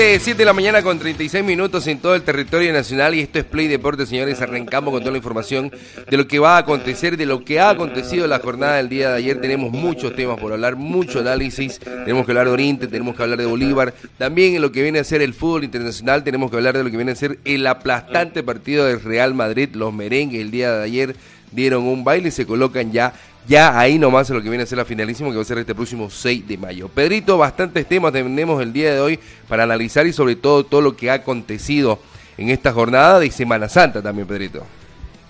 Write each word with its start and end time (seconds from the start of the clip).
7, 0.00 0.18
7 0.18 0.38
de 0.38 0.44
la 0.46 0.54
mañana 0.54 0.82
con 0.82 0.98
36 0.98 1.44
minutos 1.44 1.86
en 1.86 1.98
todo 1.98 2.14
el 2.14 2.22
territorio 2.22 2.72
nacional 2.72 3.14
y 3.14 3.20
esto 3.20 3.38
es 3.38 3.44
Play 3.44 3.68
Deportes, 3.68 4.08
señores. 4.08 4.40
Arrancamos 4.40 4.94
con 4.94 5.00
toda 5.00 5.12
la 5.12 5.18
información 5.18 5.70
de 6.08 6.16
lo 6.16 6.26
que 6.26 6.38
va 6.38 6.56
a 6.56 6.60
acontecer, 6.60 7.18
de 7.18 7.26
lo 7.26 7.44
que 7.44 7.60
ha 7.60 7.68
acontecido 7.68 8.26
la 8.26 8.38
jornada 8.38 8.76
del 8.76 8.88
día 8.88 9.10
de 9.10 9.16
ayer. 9.18 9.42
Tenemos 9.42 9.72
muchos 9.72 10.16
temas 10.16 10.40
por 10.40 10.54
hablar, 10.54 10.76
mucho 10.76 11.20
análisis. 11.20 11.78
Tenemos 11.80 12.24
que 12.24 12.32
hablar 12.32 12.46
de 12.46 12.52
Oriente, 12.52 12.86
tenemos 12.86 13.14
que 13.14 13.24
hablar 13.24 13.38
de 13.40 13.44
Bolívar. 13.44 13.92
También 14.16 14.54
en 14.54 14.62
lo 14.62 14.72
que 14.72 14.82
viene 14.82 15.00
a 15.00 15.04
ser 15.04 15.20
el 15.20 15.34
fútbol 15.34 15.64
internacional, 15.64 16.24
tenemos 16.24 16.50
que 16.50 16.56
hablar 16.56 16.78
de 16.78 16.82
lo 16.82 16.90
que 16.90 16.96
viene 16.96 17.12
a 17.12 17.16
ser 17.16 17.38
el 17.44 17.66
aplastante 17.66 18.42
partido 18.42 18.86
del 18.86 19.02
Real 19.02 19.34
Madrid. 19.34 19.68
Los 19.74 19.92
merengues 19.92 20.40
el 20.40 20.50
día 20.50 20.72
de 20.72 20.82
ayer 20.82 21.16
dieron 21.52 21.86
un 21.86 22.04
baile 22.04 22.28
y 22.28 22.32
se 22.32 22.46
colocan 22.46 22.90
ya 22.90 23.12
ya 23.48 23.78
ahí 23.78 23.98
nomás 23.98 24.28
es 24.30 24.36
lo 24.36 24.42
que 24.42 24.48
viene 24.48 24.64
a 24.64 24.66
ser 24.66 24.78
la 24.78 24.84
finalísima 24.84 25.30
que 25.30 25.36
va 25.36 25.42
a 25.42 25.44
ser 25.44 25.58
este 25.58 25.74
próximo 25.74 26.10
6 26.10 26.46
de 26.46 26.58
mayo. 26.58 26.88
Pedrito, 26.88 27.38
bastantes 27.38 27.86
temas 27.86 28.12
tenemos 28.12 28.62
el 28.62 28.72
día 28.72 28.94
de 28.94 29.00
hoy 29.00 29.18
para 29.48 29.64
analizar 29.64 30.06
y 30.06 30.12
sobre 30.12 30.36
todo 30.36 30.64
todo 30.64 30.80
lo 30.80 30.96
que 30.96 31.10
ha 31.10 31.14
acontecido 31.14 31.98
en 32.36 32.50
esta 32.50 32.72
jornada 32.72 33.18
de 33.18 33.30
Semana 33.30 33.68
Santa 33.68 34.02
también, 34.02 34.26
Pedrito. 34.26 34.64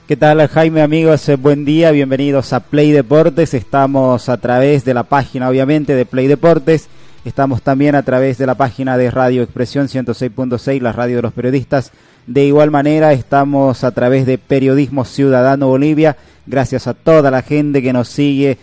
¿Qué 0.07 0.17
tal 0.17 0.45
Jaime 0.49 0.83
amigos? 0.83 1.29
Eh, 1.29 1.37
buen 1.37 1.65
día, 1.65 1.93
bienvenidos 1.93 2.53
a 2.53 2.61
Play 2.61 2.91
Deportes. 2.91 3.55
Estamos 3.55 4.29
a 4.29 4.39
través 4.39 4.85
de 4.85 4.93
la 4.93 5.05
página 5.05 5.49
obviamente 5.49 5.95
de 5.95 6.05
Play 6.05 6.27
Deportes. 6.27 6.89
Estamos 7.25 7.63
también 7.63 7.95
a 7.95 8.03
través 8.03 8.37
de 8.39 8.47
la 8.47 8.57
página 8.57 8.97
de 8.97 9.11
Radio 9.11 9.43
Expresión 9.43 9.87
106.6, 9.87 10.81
la 10.81 10.93
radio 10.93 11.17
de 11.17 11.23
los 11.23 11.33
periodistas. 11.33 11.93
De 12.27 12.45
igual 12.45 12.71
manera 12.71 13.13
estamos 13.13 13.85
a 13.85 13.91
través 13.91 14.27
de 14.27 14.39
Periodismo 14.39 15.05
Ciudadano 15.05 15.69
Bolivia 15.69 16.17
Gracias 16.51 16.89
a 16.89 16.95
toda 16.95 17.31
la 17.31 17.43
gente 17.43 17.81
que 17.81 17.93
nos 17.93 18.09
sigue 18.09 18.59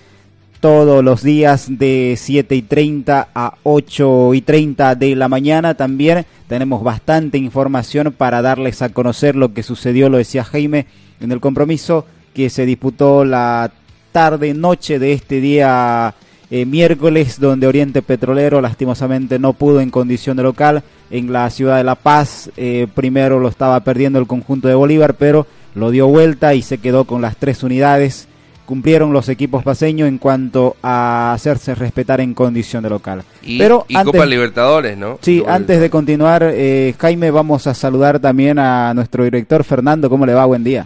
todos 0.60 1.04
los 1.04 1.24
días 1.24 1.68
de 1.70 2.16
7 2.18 2.54
y 2.54 2.62
30 2.64 3.30
a 3.34 3.54
8 3.64 4.34
y 4.34 4.42
30 4.42 4.96
de 4.96 5.16
la 5.16 5.30
mañana. 5.30 5.76
También 5.76 6.26
tenemos 6.50 6.84
bastante 6.84 7.38
información 7.38 8.12
para 8.12 8.42
darles 8.42 8.82
a 8.82 8.90
conocer 8.90 9.38
lo 9.38 9.54
que 9.54 9.64
sucedió, 9.64 10.10
lo 10.10 10.18
decía 10.18 10.44
Jaime, 10.44 10.88
en 11.22 11.32
el 11.32 11.40
compromiso 11.40 12.06
que 12.34 12.50
se 12.50 12.66
disputó 12.66 13.24
la 13.24 13.72
tarde, 14.12 14.54
noche 14.54 15.00
de 15.00 15.14
este 15.14 15.40
día 15.40 16.14
eh, 16.50 16.66
miércoles, 16.66 17.40
donde 17.40 17.68
Oriente 17.68 18.02
Petrolero 18.02 18.62
lastimosamente 18.62 19.40
no 19.40 19.54
pudo 19.54 19.82
en 19.82 19.90
condición 19.90 20.38
de 20.38 20.44
local 20.44 20.84
en 21.10 21.34
la 21.34 21.50
ciudad 21.50 21.78
de 21.78 21.84
La 21.84 21.96
Paz. 21.96 22.50
Eh, 22.58 22.88
primero 22.94 23.40
lo 23.40 23.50
estaba 23.50 23.80
perdiendo 23.82 24.20
el 24.20 24.28
conjunto 24.28 24.68
de 24.68 24.76
Bolívar, 24.76 25.16
pero 25.16 25.46
lo 25.76 25.92
dio 25.92 26.08
vuelta 26.08 26.54
y 26.54 26.62
se 26.62 26.78
quedó 26.78 27.04
con 27.04 27.22
las 27.22 27.38
tres 27.38 27.64
unidades. 27.64 28.28
Cumplieron 28.66 29.14
los 29.14 29.30
equipos 29.30 29.64
paseños 29.64 30.10
en 30.10 30.18
cuanto 30.18 30.76
a 30.84 31.32
hacerse 31.32 31.74
respetar 31.74 32.20
en 32.20 32.34
condición 32.34 32.84
de 32.84 32.90
local. 32.90 33.24
Y, 33.42 33.58
Pero 33.58 33.86
Copa 34.04 34.26
Libertadores, 34.26 34.98
¿no? 34.98 35.20
Sí, 35.22 35.42
antes 35.48 35.80
de 35.80 35.90
continuar, 35.90 36.44
eh, 36.54 36.94
Jaime, 36.98 37.32
vamos 37.32 37.66
a 37.68 37.74
saludar 37.74 38.20
también 38.20 38.60
a 38.60 38.94
nuestro 38.94 39.24
director 39.24 39.64
Fernando. 39.64 40.10
¿Cómo 40.10 40.26
le 40.26 40.34
va? 40.34 40.46
Buen 40.46 40.66
día. 40.66 40.86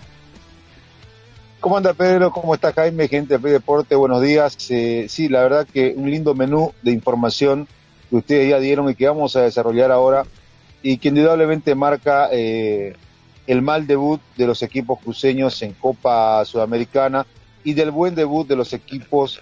¿Cómo 1.62 1.78
anda 1.78 1.94
Pedro? 1.94 2.32
¿Cómo 2.32 2.56
está 2.56 2.74
Jaime? 2.74 3.08
Gente 3.08 3.38
de 3.38 3.52
Deporte, 3.52 3.94
buenos 3.96 4.20
días. 4.20 4.58
Eh, 4.72 5.06
sí, 5.08 5.30
la 5.30 5.44
verdad 5.44 5.68
que 5.72 5.94
un 5.96 6.10
lindo 6.10 6.34
menú 6.34 6.74
de 6.82 6.90
información 6.90 7.68
que 8.10 8.16
ustedes 8.16 8.50
ya 8.50 8.60
dieron 8.60 8.90
y 8.90 8.96
que 8.96 9.08
vamos 9.08 9.36
a 9.36 9.44
desarrollar 9.44 9.92
ahora 9.92 10.24
y 10.82 10.98
que 10.98 11.10
indudablemente 11.10 11.76
marca 11.76 12.30
eh, 12.32 12.96
el 13.46 13.62
mal 13.62 13.86
debut 13.86 14.20
de 14.38 14.48
los 14.48 14.64
equipos 14.64 14.98
cruceños 15.02 15.62
en 15.62 15.74
Copa 15.74 16.44
Sudamericana 16.46 17.28
y 17.64 17.76
del 17.76 17.92
buen 17.92 18.16
debut 18.16 18.48
de 18.48 18.56
los 18.56 18.74
equipos 18.74 19.40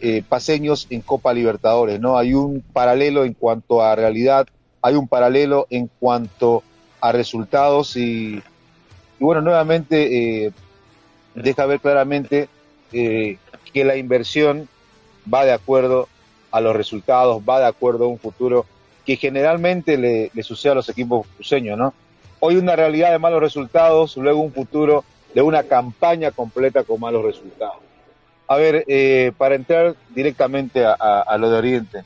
eh, 0.00 0.22
paseños 0.22 0.86
en 0.90 1.00
Copa 1.00 1.34
Libertadores, 1.34 1.98
¿no? 1.98 2.16
Hay 2.16 2.32
un 2.32 2.60
paralelo 2.60 3.24
en 3.24 3.32
cuanto 3.32 3.82
a 3.82 3.96
realidad, 3.96 4.46
hay 4.82 4.94
un 4.94 5.08
paralelo 5.08 5.66
en 5.70 5.90
cuanto 5.98 6.62
a 7.00 7.10
resultados 7.10 7.96
y, 7.96 8.40
bueno, 9.18 9.40
nuevamente 9.40 10.44
eh, 10.46 10.52
deja 11.36 11.66
ver 11.66 11.80
claramente 11.80 12.48
eh, 12.92 13.38
que 13.72 13.84
la 13.84 13.96
inversión 13.96 14.68
va 15.32 15.44
de 15.44 15.52
acuerdo 15.52 16.08
a 16.50 16.60
los 16.60 16.74
resultados, 16.74 17.42
va 17.48 17.60
de 17.60 17.66
acuerdo 17.66 18.06
a 18.06 18.08
un 18.08 18.18
futuro 18.18 18.66
que 19.04 19.16
generalmente 19.16 19.96
le, 19.96 20.42
sucede 20.42 20.72
a 20.72 20.76
los 20.76 20.88
equipos 20.88 21.26
cruceños, 21.36 21.78
¿no? 21.78 21.94
Hoy 22.40 22.56
una 22.56 22.74
realidad 22.76 23.12
de 23.12 23.18
malos 23.18 23.40
resultados, 23.40 24.16
luego 24.16 24.40
un 24.40 24.52
futuro 24.52 25.04
de 25.34 25.42
una 25.42 25.62
campaña 25.62 26.30
completa 26.30 26.82
con 26.84 27.00
malos 27.00 27.24
resultados. 27.24 27.78
A 28.48 28.56
ver, 28.56 28.84
eh, 28.88 29.32
para 29.36 29.54
entrar 29.54 29.94
directamente 30.14 30.84
a, 30.84 31.36
lo 31.38 31.50
de 31.50 31.58
Oriente. 31.58 32.04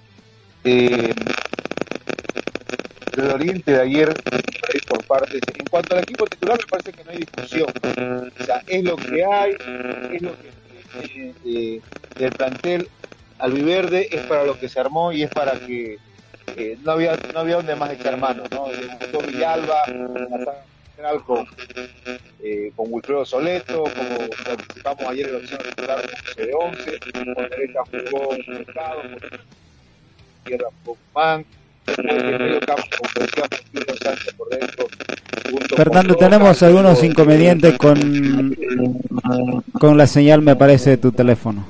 Eh, 0.64 1.14
lo 3.16 3.25
de 3.25 3.32
Oriente 3.32 3.72
de 3.72 3.81
ayer, 3.81 4.15
por 4.88 5.04
partes, 5.04 5.41
en 5.59 5.66
cuanto 5.66 5.94
al 5.94 6.03
equipo 6.03 6.26
titular 6.26 6.59
me 6.59 6.66
parece 6.66 6.93
que 6.93 7.04
no 7.04 7.10
hay 7.10 7.19
discusión. 7.19 7.69
O 8.41 8.44
sea, 8.44 8.62
es 8.66 8.84
lo 8.84 8.97
que 8.97 9.25
hay, 9.25 9.53
es 10.12 10.22
lo 10.22 10.32
que 10.38 11.34
eh, 11.44 11.81
el 12.19 12.32
plantel 12.32 12.88
albiverde 13.38 14.09
es 14.10 14.22
para 14.22 14.44
lo 14.44 14.59
que 14.59 14.69
se 14.69 14.81
armó 14.81 15.12
y 15.12 15.22
es 15.22 15.31
para 15.31 15.53
que 15.53 15.98
no 16.82 16.93
había 16.93 17.16
no 17.32 17.41
había 17.41 17.56
donde 17.56 17.76
más 17.76 17.93
echar 17.93 18.16
mano, 18.16 18.43
¿no? 18.50 18.66
Villalba, 19.27 19.82
con, 21.25 21.47
eh, 22.42 22.72
con 22.77 22.92
Wilfredo 22.92 23.25
Soleto, 23.25 23.84
como 23.84 24.28
participamos 24.44 25.04
ayer 25.04 25.27
en 25.27 25.32
la 25.32 25.38
opción 25.38 25.60
titular 25.62 26.03
con 26.03 26.47
de 26.47 26.54
11, 26.54 27.00
con 27.12 27.48
derecha 27.48 27.81
jugó 27.91 28.37
Mercado, 28.47 29.03
con 29.03 29.41
izquierda 30.38 30.69
jugó 30.84 30.98
Man, 31.15 31.44
Fernando, 35.76 36.14
tenemos 36.14 36.62
algunos 36.62 37.02
inconvenientes 37.02 37.78
con, 37.78 38.56
con 39.78 39.97
la 39.97 40.06
señal, 40.06 40.42
me 40.42 40.56
parece, 40.56 40.91
de 40.91 40.97
tu 40.98 41.12
teléfono. 41.12 41.65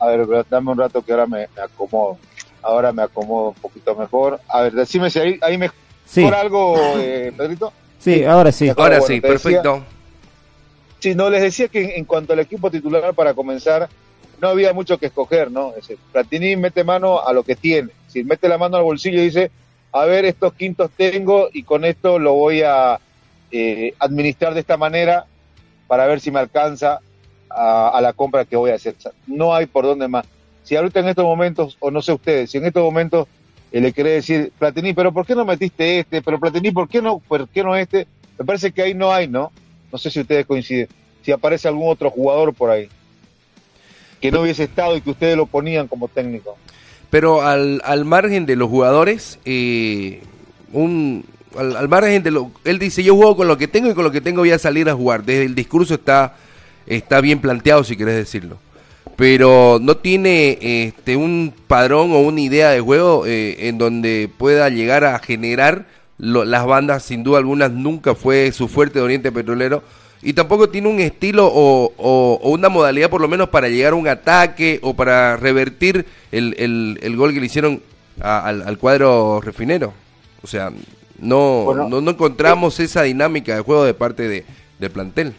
A 0.00 0.06
ver, 0.08 0.46
dame 0.48 0.72
un 0.72 0.78
rato 0.78 1.02
que 1.02 1.12
ahora 1.12 1.26
me, 1.26 1.48
acomodo. 1.62 2.18
Ahora 2.62 2.92
me 2.92 3.02
acomodo 3.02 3.48
un 3.50 3.54
poquito 3.54 3.94
mejor. 3.94 4.40
A 4.48 4.62
ver, 4.62 4.72
decime 4.72 5.10
si 5.10 5.18
ahí, 5.18 5.38
ahí 5.40 5.56
me 5.56 5.70
sí. 6.04 6.24
algo, 6.24 6.76
eh, 6.98 7.32
Pedrito. 7.36 7.72
Sí, 7.98 8.24
ahora 8.24 8.52
sí. 8.52 8.70
Ahora 8.76 9.00
sí, 9.00 9.20
perfecto. 9.20 9.84
sí, 10.98 11.14
no, 11.14 11.30
les 11.30 11.42
decía 11.42 11.68
que 11.68 11.96
en, 11.96 12.04
cuanto 12.04 12.32
al 12.32 12.40
equipo 12.40 12.70
titular, 12.70 13.14
para 13.14 13.34
comenzar, 13.34 13.88
no 14.40 14.48
había 14.48 14.72
mucho 14.72 14.98
que 14.98 15.06
escoger, 15.06 15.50
¿no? 15.50 15.72
Platini 16.12 16.56
mete 16.56 16.84
mano 16.84 17.20
a 17.20 17.32
lo 17.32 17.42
que 17.42 17.56
tiene. 17.56 17.90
Si 18.06 18.24
mete 18.24 18.48
la 18.48 18.58
mano 18.58 18.76
al 18.76 18.84
bolsillo 18.84 19.20
y 19.20 19.24
dice, 19.24 19.50
a 19.92 20.04
ver, 20.04 20.24
estos 20.24 20.52
quintos 20.54 20.90
tengo 20.96 21.48
y 21.52 21.62
con 21.62 21.84
esto 21.84 22.18
lo 22.18 22.34
voy 22.34 22.62
a 22.62 23.00
eh, 23.50 23.94
administrar 23.98 24.54
de 24.54 24.60
esta 24.60 24.76
manera 24.76 25.26
para 25.86 26.06
ver 26.06 26.20
si 26.20 26.30
me 26.30 26.38
alcanza 26.38 27.00
a, 27.50 27.98
la 28.00 28.12
compra 28.12 28.44
que 28.44 28.56
voy 28.56 28.70
a 28.70 28.74
hacer. 28.74 28.94
No 29.26 29.54
hay 29.54 29.66
por 29.66 29.84
dónde 29.84 30.06
más. 30.06 30.26
Si 30.62 30.76
ahorita 30.76 31.00
en 31.00 31.08
estos 31.08 31.24
momentos, 31.24 31.76
o 31.80 31.90
no 31.90 32.02
sé 32.02 32.12
ustedes, 32.12 32.50
si 32.50 32.58
en 32.58 32.66
estos 32.66 32.82
momentos 32.82 33.26
eh, 33.72 33.80
le 33.80 33.92
quiere 33.92 34.10
decir, 34.10 34.52
Platini, 34.58 34.92
pero 34.92 35.12
¿por 35.12 35.26
qué 35.26 35.34
no 35.34 35.44
metiste 35.44 36.00
este? 36.00 36.22
Pero 36.22 36.38
Platini, 36.38 36.70
¿por 36.70 36.88
qué 36.88 37.00
no, 37.00 37.20
por 37.20 37.48
qué 37.48 37.64
no 37.64 37.74
este? 37.74 38.06
Me 38.38 38.44
parece 38.44 38.70
que 38.70 38.82
ahí 38.82 38.94
no 38.94 39.12
hay, 39.12 39.26
¿no? 39.26 39.50
No 39.90 39.98
sé 39.98 40.10
si 40.10 40.20
ustedes 40.20 40.46
coinciden. 40.46 40.88
Si 41.22 41.32
aparece 41.32 41.68
algún 41.68 41.90
otro 41.90 42.10
jugador 42.10 42.54
por 42.54 42.70
ahí 42.70 42.88
que 44.20 44.30
no 44.30 44.42
hubiese 44.42 44.64
estado 44.64 44.96
y 44.96 45.00
que 45.00 45.10
ustedes 45.10 45.36
lo 45.36 45.46
ponían 45.46 45.88
como 45.88 46.08
técnico. 46.08 46.56
Pero 47.10 47.42
al, 47.42 47.80
al 47.84 48.04
margen 48.04 48.46
de 48.46 48.56
los 48.56 48.68
jugadores, 48.68 49.38
eh, 49.44 50.20
un, 50.72 51.24
al, 51.56 51.88
margen 51.88 52.22
de 52.22 52.30
lo... 52.30 52.50
Él 52.64 52.78
dice, 52.78 53.02
yo 53.02 53.16
juego 53.16 53.36
con 53.36 53.48
lo 53.48 53.56
que 53.56 53.68
tengo 53.68 53.90
y 53.90 53.94
con 53.94 54.04
lo 54.04 54.12
que 54.12 54.20
tengo 54.20 54.40
voy 54.40 54.50
a 54.50 54.58
salir 54.58 54.88
a 54.88 54.94
jugar. 54.94 55.24
Desde 55.24 55.44
el 55.44 55.54
discurso 55.54 55.94
está, 55.94 56.36
está 56.86 57.20
bien 57.20 57.40
planteado, 57.40 57.84
si 57.84 57.96
querés 57.96 58.16
decirlo. 58.16 58.58
Pero 59.16 59.78
no 59.80 59.96
tiene 59.96 60.58
este, 60.60 61.16
un 61.16 61.52
padrón 61.66 62.12
o 62.12 62.20
una 62.20 62.40
idea 62.40 62.70
de 62.70 62.80
juego 62.80 63.26
eh, 63.26 63.68
en 63.68 63.78
donde 63.78 64.30
pueda 64.36 64.68
llegar 64.68 65.04
a 65.04 65.18
generar 65.18 65.86
las 66.18 66.66
bandas, 66.66 67.04
sin 67.04 67.22
duda 67.22 67.38
algunas, 67.38 67.70
nunca 67.70 68.14
fue 68.14 68.50
su 68.52 68.68
fuerte 68.68 68.98
de 68.98 69.04
Oriente 69.04 69.30
Petrolero 69.30 69.82
y 70.22 70.32
tampoco 70.32 70.68
tiene 70.68 70.88
un 70.88 71.00
estilo 71.00 71.48
o, 71.52 72.40
una 72.42 72.68
modalidad 72.68 73.10
por 73.10 73.20
lo 73.20 73.28
menos 73.28 73.48
para 73.48 73.68
llegar 73.68 73.92
a 73.92 73.96
un 73.96 74.08
ataque 74.08 74.80
o 74.82 74.94
para 74.94 75.36
revertir 75.36 76.06
el, 76.32 76.98
el, 77.00 77.16
gol 77.16 77.32
que 77.32 77.40
le 77.40 77.46
hicieron 77.46 77.82
al, 78.20 78.78
cuadro 78.78 79.40
refinero. 79.40 79.92
O 80.42 80.46
sea, 80.46 80.72
no, 81.18 81.88
no, 81.88 82.10
encontramos 82.10 82.80
esa 82.80 83.02
dinámica 83.02 83.54
de 83.54 83.62
juego 83.62 83.84
de 83.84 83.94
parte 83.94 84.28
de, 84.28 84.44
del 84.78 84.90
plantel. 84.90 85.34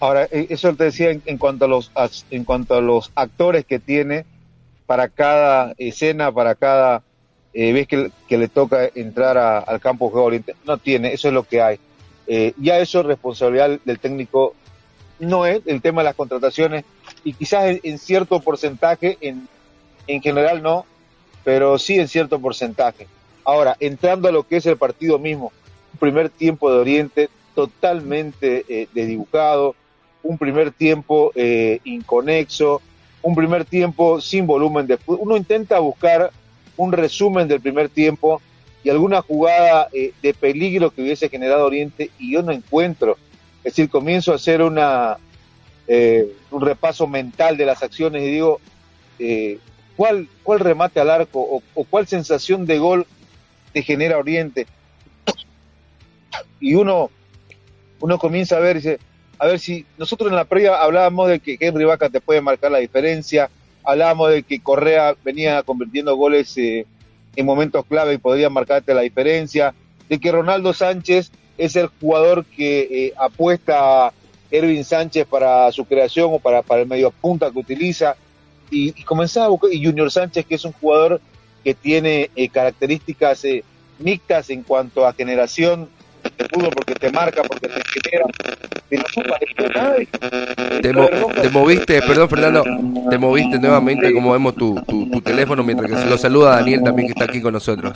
Ahora, 0.00 0.28
e, 0.30 0.46
eso 0.50 0.74
te 0.74 0.84
decía 0.84 1.10
en, 1.10 1.38
cuanto 1.38 1.64
a 1.64 1.68
los 1.68 1.90
en 2.30 2.44
cuanto 2.44 2.74
a 2.74 2.80
los 2.80 3.10
actores 3.14 3.64
que 3.64 3.78
tiene 3.78 4.24
para 4.86 5.08
cada 5.08 5.74
escena, 5.78 6.30
para 6.30 6.54
cada 6.54 7.02
eh, 7.52 7.72
vez 7.72 7.88
que, 7.88 8.10
le 8.28 8.48
toca 8.48 8.90
entrar 8.94 9.38
al 9.38 9.80
campo 9.80 10.06
de 10.06 10.12
juego. 10.12 10.54
No 10.66 10.78
tiene, 10.78 11.12
eso 11.12 11.28
es 11.28 11.34
lo 11.34 11.44
que 11.44 11.62
hay. 11.62 11.78
Eh, 12.26 12.54
ya 12.56 12.78
eso 12.78 13.00
es 13.00 13.06
responsabilidad 13.06 13.78
del 13.84 13.98
técnico, 13.98 14.54
no 15.18 15.46
es 15.46 15.60
el 15.66 15.80
tema 15.82 16.02
de 16.02 16.06
las 16.06 16.16
contrataciones 16.16 16.84
y 17.22 17.34
quizás 17.34 17.78
en, 17.82 17.98
cierto 17.98 18.40
porcentaje, 18.40 19.18
en, 19.20 19.48
en 20.06 20.22
general 20.22 20.62
no, 20.62 20.86
pero 21.44 21.78
sí 21.78 21.98
en 21.98 22.08
cierto 22.08 22.38
porcentaje. 22.38 23.06
Ahora, 23.44 23.76
entrando 23.78 24.28
a 24.28 24.32
lo 24.32 24.46
que 24.46 24.56
es 24.56 24.66
el 24.66 24.76
partido 24.76 25.18
mismo, 25.18 25.52
primer 25.98 26.30
tiempo 26.30 26.70
de 26.70 26.78
Oriente 26.78 27.30
totalmente 27.54 28.64
eh, 28.68 28.88
desdibujado, 28.92 29.74
un 30.22 30.38
primer 30.38 30.72
tiempo 30.72 31.32
eh, 31.34 31.80
inconexo, 31.84 32.80
un 33.22 33.34
primer 33.34 33.64
tiempo 33.64 34.20
sin 34.20 34.46
volumen 34.46 34.86
de. 34.86 34.98
Uno 35.06 35.36
intenta 35.36 35.78
buscar 35.78 36.30
un 36.76 36.92
resumen 36.92 37.46
del 37.46 37.60
primer 37.60 37.88
tiempo 37.88 38.40
y 38.84 38.90
alguna 38.90 39.22
jugada 39.22 39.88
eh, 39.92 40.12
de 40.22 40.34
peligro 40.34 40.90
que 40.90 41.02
hubiese 41.02 41.30
generado 41.30 41.64
Oriente 41.64 42.10
y 42.18 42.32
yo 42.32 42.42
no 42.42 42.52
encuentro. 42.52 43.16
Es 43.64 43.72
decir, 43.72 43.88
comienzo 43.88 44.32
a 44.32 44.34
hacer 44.34 44.60
una, 44.60 45.16
eh, 45.88 46.30
un 46.50 46.60
repaso 46.60 47.06
mental 47.06 47.56
de 47.56 47.64
las 47.64 47.82
acciones 47.82 48.22
y 48.22 48.26
digo, 48.26 48.60
eh, 49.18 49.58
¿cuál, 49.96 50.28
¿cuál 50.42 50.60
remate 50.60 51.00
al 51.00 51.08
arco 51.08 51.62
o, 51.74 51.84
cuál 51.84 52.06
sensación 52.06 52.66
de 52.66 52.78
gol 52.78 53.06
te 53.72 53.82
genera 53.82 54.18
Oriente? 54.18 54.66
Y 56.60 56.74
uno, 56.74 57.10
uno 58.00 58.18
comienza 58.18 58.58
a 58.58 58.60
ver, 58.60 58.76
dice, 58.76 58.98
a 59.38 59.46
ver 59.46 59.60
si 59.60 59.86
nosotros 59.96 60.28
en 60.28 60.36
la 60.36 60.44
previa 60.44 60.76
hablábamos 60.76 61.28
de 61.28 61.40
que 61.40 61.56
Henry 61.58 61.86
Vaca 61.86 62.10
te 62.10 62.20
puede 62.20 62.42
marcar 62.42 62.70
la 62.70 62.78
diferencia, 62.78 63.48
hablábamos 63.82 64.30
de 64.30 64.42
que 64.42 64.60
Correa 64.60 65.16
venía 65.24 65.62
convirtiendo 65.62 66.14
goles 66.16 66.54
en 67.36 67.46
momentos 67.46 67.84
clave 67.86 68.14
y 68.14 68.18
podría 68.18 68.50
marcarte 68.50 68.94
la 68.94 69.02
diferencia, 69.02 69.74
de 70.08 70.18
que 70.18 70.32
Ronaldo 70.32 70.72
Sánchez 70.72 71.30
es 71.56 71.76
el 71.76 71.88
jugador 72.00 72.44
que 72.44 72.80
eh, 72.90 73.12
apuesta 73.16 74.06
a 74.06 74.12
Erwin 74.50 74.84
Sánchez 74.84 75.26
para 75.26 75.70
su 75.72 75.84
creación 75.84 76.30
o 76.32 76.38
para, 76.38 76.62
para 76.62 76.82
el 76.82 76.88
medio 76.88 77.10
punta 77.10 77.50
que 77.50 77.58
utiliza, 77.58 78.16
y, 78.70 78.88
y 78.88 79.04
comenzaba 79.04 79.46
a 79.46 79.50
buscar, 79.50 79.72
y 79.72 79.84
Junior 79.84 80.10
Sánchez, 80.10 80.46
que 80.46 80.54
es 80.54 80.64
un 80.64 80.72
jugador 80.72 81.20
que 81.62 81.74
tiene 81.74 82.30
eh, 82.36 82.48
características 82.48 83.44
eh, 83.44 83.64
mixtas 83.98 84.50
en 84.50 84.62
cuanto 84.62 85.06
a 85.06 85.12
generación 85.12 85.88
de 86.36 86.48
fútbol, 86.48 86.70
porque 86.74 86.94
te 86.94 87.10
marca, 87.10 87.42
porque 87.42 87.68
te 87.68 87.82
genera, 88.00 88.26
te, 91.40 91.48
moviste, 91.50 92.02
perdón 92.02 92.28
Fernando, 92.28 92.64
te 93.10 93.18
moviste 93.18 93.58
nuevamente 93.58 94.12
como 94.12 94.32
vemos 94.32 94.54
tu, 94.54 94.74
tu, 94.86 95.20
teléfono 95.20 95.62
mientras 95.62 95.90
que 95.90 95.96
se 95.96 96.06
lo 96.06 96.18
saluda 96.18 96.56
Daniel 96.56 96.82
también 96.82 97.08
que 97.08 97.12
está 97.12 97.24
aquí 97.24 97.40
con 97.40 97.54
nosotros. 97.54 97.92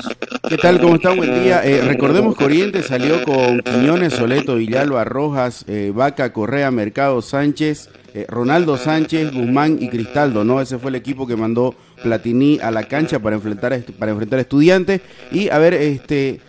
¿Qué 0.49 0.57
tal? 0.57 0.81
¿Cómo 0.81 0.97
está? 0.97 1.13
Buen 1.13 1.43
día. 1.43 1.63
Eh, 1.65 1.83
recordemos 1.83 2.37
que 2.37 2.45
Oriente 2.45 2.83
salió 2.83 3.23
con 3.25 3.61
Quiñones, 3.61 4.15
Soleto, 4.15 4.57
Villalba, 4.57 5.05
Rojas, 5.05 5.65
eh, 5.69 5.93
Vaca, 5.95 6.33
Correa, 6.33 6.71
Mercado, 6.71 7.21
Sánchez, 7.21 7.91
eh, 8.15 8.25
Ronaldo 8.29 8.77
Sánchez, 8.79 9.33
Guzmán 9.33 9.79
y 9.81 9.89
Cristaldo, 9.89 10.45
¿no? 10.45 10.61
Ese 10.61 10.79
fue 10.79 10.91
el 10.91 10.97
equipo 10.97 11.27
que 11.27 11.37
mandó 11.37 11.75
Platini 12.03 12.59
a 12.61 12.71
la 12.71 12.85
cancha 12.85 13.19
para 13.19 13.37
enfrentar 13.37 13.79
para 13.99 14.13
enfrentar 14.13 14.39
a 14.39 14.43
estudiantes. 14.43 15.03
Y 15.31 15.51
a 15.51 15.59
ver, 15.59 15.75
este 15.75 16.41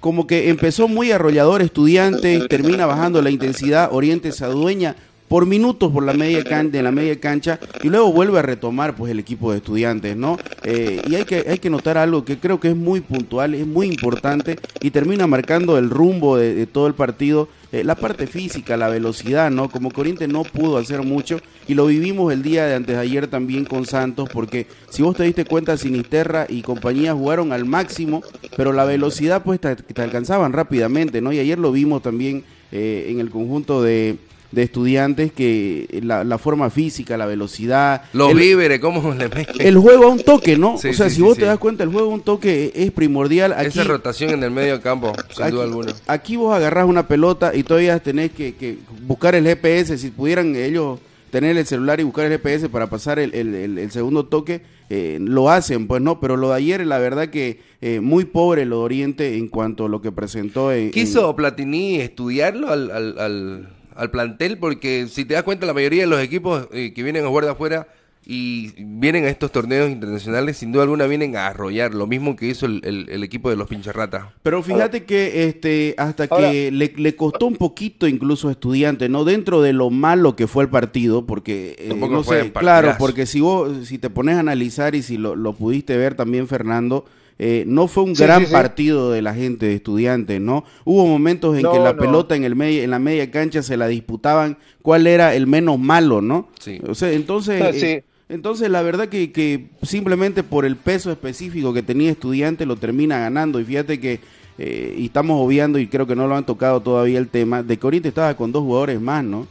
como 0.00 0.26
que 0.26 0.48
empezó 0.48 0.88
muy 0.88 1.12
arrollador 1.12 1.62
estudiante, 1.62 2.46
termina 2.48 2.86
bajando 2.86 3.22
la 3.22 3.30
intensidad, 3.30 3.90
Oriente 3.92 4.32
se 4.32 4.44
adueña 4.44 4.96
por 5.30 5.46
minutos 5.46 5.92
por 5.92 6.02
la 6.02 6.12
media 6.12 6.42
cancha, 6.42 6.72
de 6.72 6.82
la 6.82 6.90
media 6.90 7.20
cancha 7.20 7.60
y 7.84 7.88
luego 7.88 8.12
vuelve 8.12 8.40
a 8.40 8.42
retomar 8.42 8.96
pues 8.96 9.12
el 9.12 9.20
equipo 9.20 9.52
de 9.52 9.58
estudiantes, 9.58 10.16
¿no? 10.16 10.36
Eh, 10.64 11.00
y 11.08 11.14
hay 11.14 11.24
que, 11.24 11.44
hay 11.48 11.58
que 11.58 11.70
notar 11.70 11.98
algo 11.98 12.24
que 12.24 12.40
creo 12.40 12.58
que 12.58 12.70
es 12.70 12.76
muy 12.76 13.00
puntual, 13.00 13.54
es 13.54 13.64
muy 13.64 13.86
importante 13.86 14.58
y 14.80 14.90
termina 14.90 15.28
marcando 15.28 15.78
el 15.78 15.88
rumbo 15.88 16.36
de, 16.36 16.66
todo 16.66 16.88
el 16.88 16.94
partido, 16.94 17.48
eh, 17.70 17.84
la 17.84 17.94
parte 17.94 18.26
física, 18.26 18.76
la 18.76 18.88
velocidad, 18.88 19.52
¿no? 19.52 19.70
Como 19.70 19.92
Corriente 19.92 20.26
no 20.26 20.42
pudo 20.42 20.78
hacer 20.78 21.04
mucho 21.04 21.40
y 21.68 21.74
lo 21.74 21.86
vivimos 21.86 22.32
el 22.32 22.42
día 22.42 22.66
de 22.66 22.74
antes 22.74 22.96
de 22.96 23.00
ayer 23.00 23.28
también 23.28 23.66
con 23.66 23.86
Santos 23.86 24.28
porque 24.32 24.66
si 24.88 25.04
vos 25.04 25.16
te 25.16 25.22
diste 25.22 25.44
cuenta 25.44 25.76
Sinisterra 25.76 26.46
y 26.48 26.62
compañía 26.62 27.14
jugaron 27.14 27.52
al 27.52 27.66
máximo, 27.66 28.24
pero 28.56 28.72
la 28.72 28.84
velocidad 28.84 29.44
pues 29.44 29.60
te, 29.60 29.76
alcanzaban 30.02 30.52
rápidamente, 30.52 31.20
¿no? 31.20 31.32
Y 31.32 31.38
ayer 31.38 31.60
lo 31.60 31.70
vimos 31.70 32.02
también 32.02 32.42
eh, 32.72 33.06
en 33.10 33.20
el 33.20 33.30
conjunto 33.30 33.80
de 33.80 34.18
de 34.52 34.62
estudiantes 34.62 35.32
que 35.32 36.00
la, 36.02 36.38
forma 36.38 36.70
física, 36.70 37.16
la 37.16 37.26
velocidad. 37.26 38.02
Los 38.12 38.34
víveres, 38.34 38.80
¿cómo 38.80 39.14
le 39.14 39.30
El 39.58 39.78
juego 39.78 40.06
a 40.06 40.08
un 40.08 40.22
toque, 40.22 40.56
¿no? 40.56 40.74
o 40.74 40.78
sea, 40.78 41.10
si 41.10 41.22
vos 41.22 41.36
te 41.36 41.44
das 41.44 41.58
cuenta, 41.58 41.84
el 41.84 41.90
juego 41.90 42.10
a 42.10 42.14
un 42.14 42.22
toque 42.22 42.72
es 42.74 42.90
primordial. 42.90 43.52
Aquí, 43.52 43.68
Esa 43.68 43.84
rotación 43.84 44.30
en 44.30 44.42
el 44.42 44.50
medio 44.50 44.80
campo, 44.80 45.12
sin 45.30 45.44
aquí, 45.44 45.52
duda 45.52 45.64
alguna. 45.64 45.92
Aquí 46.06 46.36
vos 46.36 46.54
agarrás 46.54 46.86
una 46.86 47.06
pelota 47.06 47.54
y 47.54 47.62
todavía 47.62 47.98
tenés 48.00 48.32
que, 48.32 48.78
buscar 49.02 49.34
el 49.34 49.44
GPS. 49.44 49.98
Si 49.98 50.10
pudieran 50.10 50.56
ellos 50.56 50.98
tener 51.30 51.56
el 51.56 51.64
celular 51.64 52.00
y 52.00 52.02
buscar 52.02 52.26
el 52.26 52.32
GPS 52.32 52.68
para 52.68 52.90
pasar 52.90 53.20
el, 53.20 53.90
segundo 53.92 54.26
toque, 54.26 54.62
eh, 54.88 55.18
lo 55.20 55.48
hacen, 55.48 55.86
pues 55.86 56.02
no, 56.02 56.18
pero 56.18 56.36
lo 56.36 56.48
de 56.48 56.56
ayer, 56.56 56.84
la 56.84 56.98
verdad 56.98 57.28
que 57.28 57.60
eh, 57.80 58.00
muy 58.00 58.24
pobre 58.24 58.64
lo 58.64 58.78
de 58.78 58.82
Oriente 58.82 59.36
en 59.38 59.46
cuanto 59.46 59.86
a 59.86 59.88
lo 59.88 60.02
que 60.02 60.10
presentó. 60.10 60.72
En, 60.72 60.90
¿Quiso 60.90 61.36
Platini 61.36 62.00
estudiarlo 62.00 62.72
al 62.72 62.90
al 62.90 63.68
plantel, 64.10 64.58
porque 64.58 65.06
si 65.08 65.24
te 65.24 65.34
das 65.34 65.42
cuenta, 65.42 65.66
la 65.66 65.74
mayoría 65.74 66.02
de 66.02 66.08
los 66.08 66.20
equipos 66.20 66.68
eh, 66.72 66.92
que 66.94 67.02
vienen 67.02 67.24
a 67.24 67.28
jugar 67.28 67.44
de 67.44 67.50
afuera 67.50 67.88
y 68.26 68.72
vienen 68.76 69.24
a 69.24 69.28
estos 69.28 69.50
torneos 69.50 69.90
internacionales, 69.90 70.58
sin 70.58 70.72
duda 70.72 70.84
alguna 70.84 71.06
vienen 71.06 71.36
a 71.36 71.48
arrollar, 71.48 71.94
lo 71.94 72.06
mismo 72.06 72.36
que 72.36 72.46
hizo 72.46 72.66
el, 72.66 73.22
equipo 73.24 73.50
de 73.50 73.56
los 73.56 73.66
pincharratas. 73.66 74.26
Pero 74.42 74.62
fíjate 74.62 75.04
que 75.04 75.48
este 75.48 75.94
hasta 75.96 76.28
que 76.28 76.70
le, 76.70 77.16
costó 77.16 77.46
un 77.46 77.56
poquito 77.56 78.06
incluso 78.06 78.48
a 78.48 78.52
estudiantes, 78.52 79.08
no 79.08 79.24
dentro 79.24 79.62
de 79.62 79.72
lo 79.72 79.90
malo 79.90 80.36
que 80.36 80.46
fue 80.46 80.64
el 80.64 80.70
partido, 80.70 81.26
porque 81.26 81.76
eh, 81.78 81.94
no 81.94 82.22
sé, 82.22 82.52
claro, 82.52 82.94
porque 82.98 83.26
si 83.26 83.40
vos 83.40 83.88
si 83.88 83.98
te 83.98 84.10
pones 84.10 84.36
a 84.36 84.40
analizar 84.40 84.94
y 84.94 85.02
si 85.02 85.16
lo, 85.16 85.34
lo 85.34 85.54
pudiste 85.54 85.96
ver 85.96 86.14
también 86.14 86.46
Fernando, 86.46 87.06
eh, 87.42 87.64
no 87.66 87.88
fue 87.88 88.02
un 88.02 88.12
gran 88.12 88.44
partido 88.44 89.10
de 89.10 89.22
la 89.22 89.32
gente 89.34 89.64
de 89.64 89.74
estudiantes, 89.74 90.38
¿no? 90.42 90.62
Hubo 90.84 91.06
momentos 91.06 91.56
en 91.56 91.62
que 91.62 91.78
la 91.78 91.96
pelota 91.96 92.36
en 92.36 92.44
el 92.44 92.54
medio, 92.54 92.82
en 92.82 92.90
la 92.90 92.98
media 92.98 93.30
cancha 93.30 93.62
se 93.62 93.78
la 93.78 93.88
disputaban 93.88 94.58
cuál 94.82 95.06
era 95.06 95.34
el 95.34 95.46
menos 95.46 95.78
malo, 95.78 96.20
¿no? 96.20 96.50
Sí. 96.58 96.78
O 96.86 96.94
sea, 96.94 97.10
entonces, 97.12 97.62
ah, 97.62 97.70
eh, 97.72 98.04
entonces 98.28 98.68
la 98.68 98.82
verdad 98.82 99.08
que, 99.08 99.32
que, 99.32 99.70
simplemente 99.80 100.42
por 100.42 100.66
el 100.66 100.76
peso 100.76 101.10
específico 101.10 101.72
que 101.72 101.82
tenía 101.82 102.10
estudiante 102.10 102.66
lo 102.66 102.76
termina 102.76 103.18
ganando 103.18 103.58
y 103.58 103.64
fíjate 103.64 103.98
que 103.98 104.20
eh, 104.58 104.94
y 104.98 105.06
estamos 105.06 105.40
obviando 105.40 105.78
y 105.78 105.86
creo 105.86 106.06
que 106.06 106.14
no 106.14 106.26
lo 106.26 106.36
han 106.36 106.44
tocado 106.44 106.82
todavía 106.82 107.18
el 107.18 107.28
tema 107.28 107.62
de 107.62 107.78
que 107.78 107.86
ahorita 107.86 108.06
estaba 108.06 108.36
con 108.36 108.52
dos 108.52 108.64
jugadores 108.64 109.00
más, 109.00 109.24
¿no? 109.24 109.46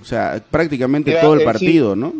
O 0.00 0.04
sea, 0.06 0.42
prácticamente 0.50 1.12
todo 1.20 1.34
el 1.34 1.44
partido, 1.44 1.94
¿no? 1.94 2.14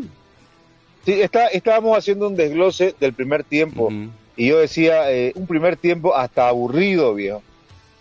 Sí, 1.06 1.12
está, 1.22 1.46
estábamos 1.46 1.96
haciendo 1.96 2.28
un 2.28 2.36
desglose 2.36 2.94
del 3.00 3.14
primer 3.14 3.44
tiempo. 3.44 3.90
Y 4.36 4.48
yo 4.48 4.58
decía, 4.58 5.12
eh, 5.12 5.32
un 5.34 5.46
primer 5.46 5.76
tiempo 5.76 6.14
hasta 6.14 6.48
aburrido, 6.48 7.14
viejo. 7.14 7.42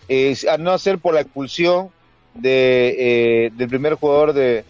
Eh, 0.08 0.36
a 0.50 0.58
no 0.58 0.78
ser 0.78 1.00
por 1.00 1.14
la 1.14 1.22
expulsión 1.22 1.90
de, 2.34 2.96
eh, 2.98 3.52
del 3.56 3.70
primer 3.70 3.96
jugador 3.96 4.34
de, 4.34 4.64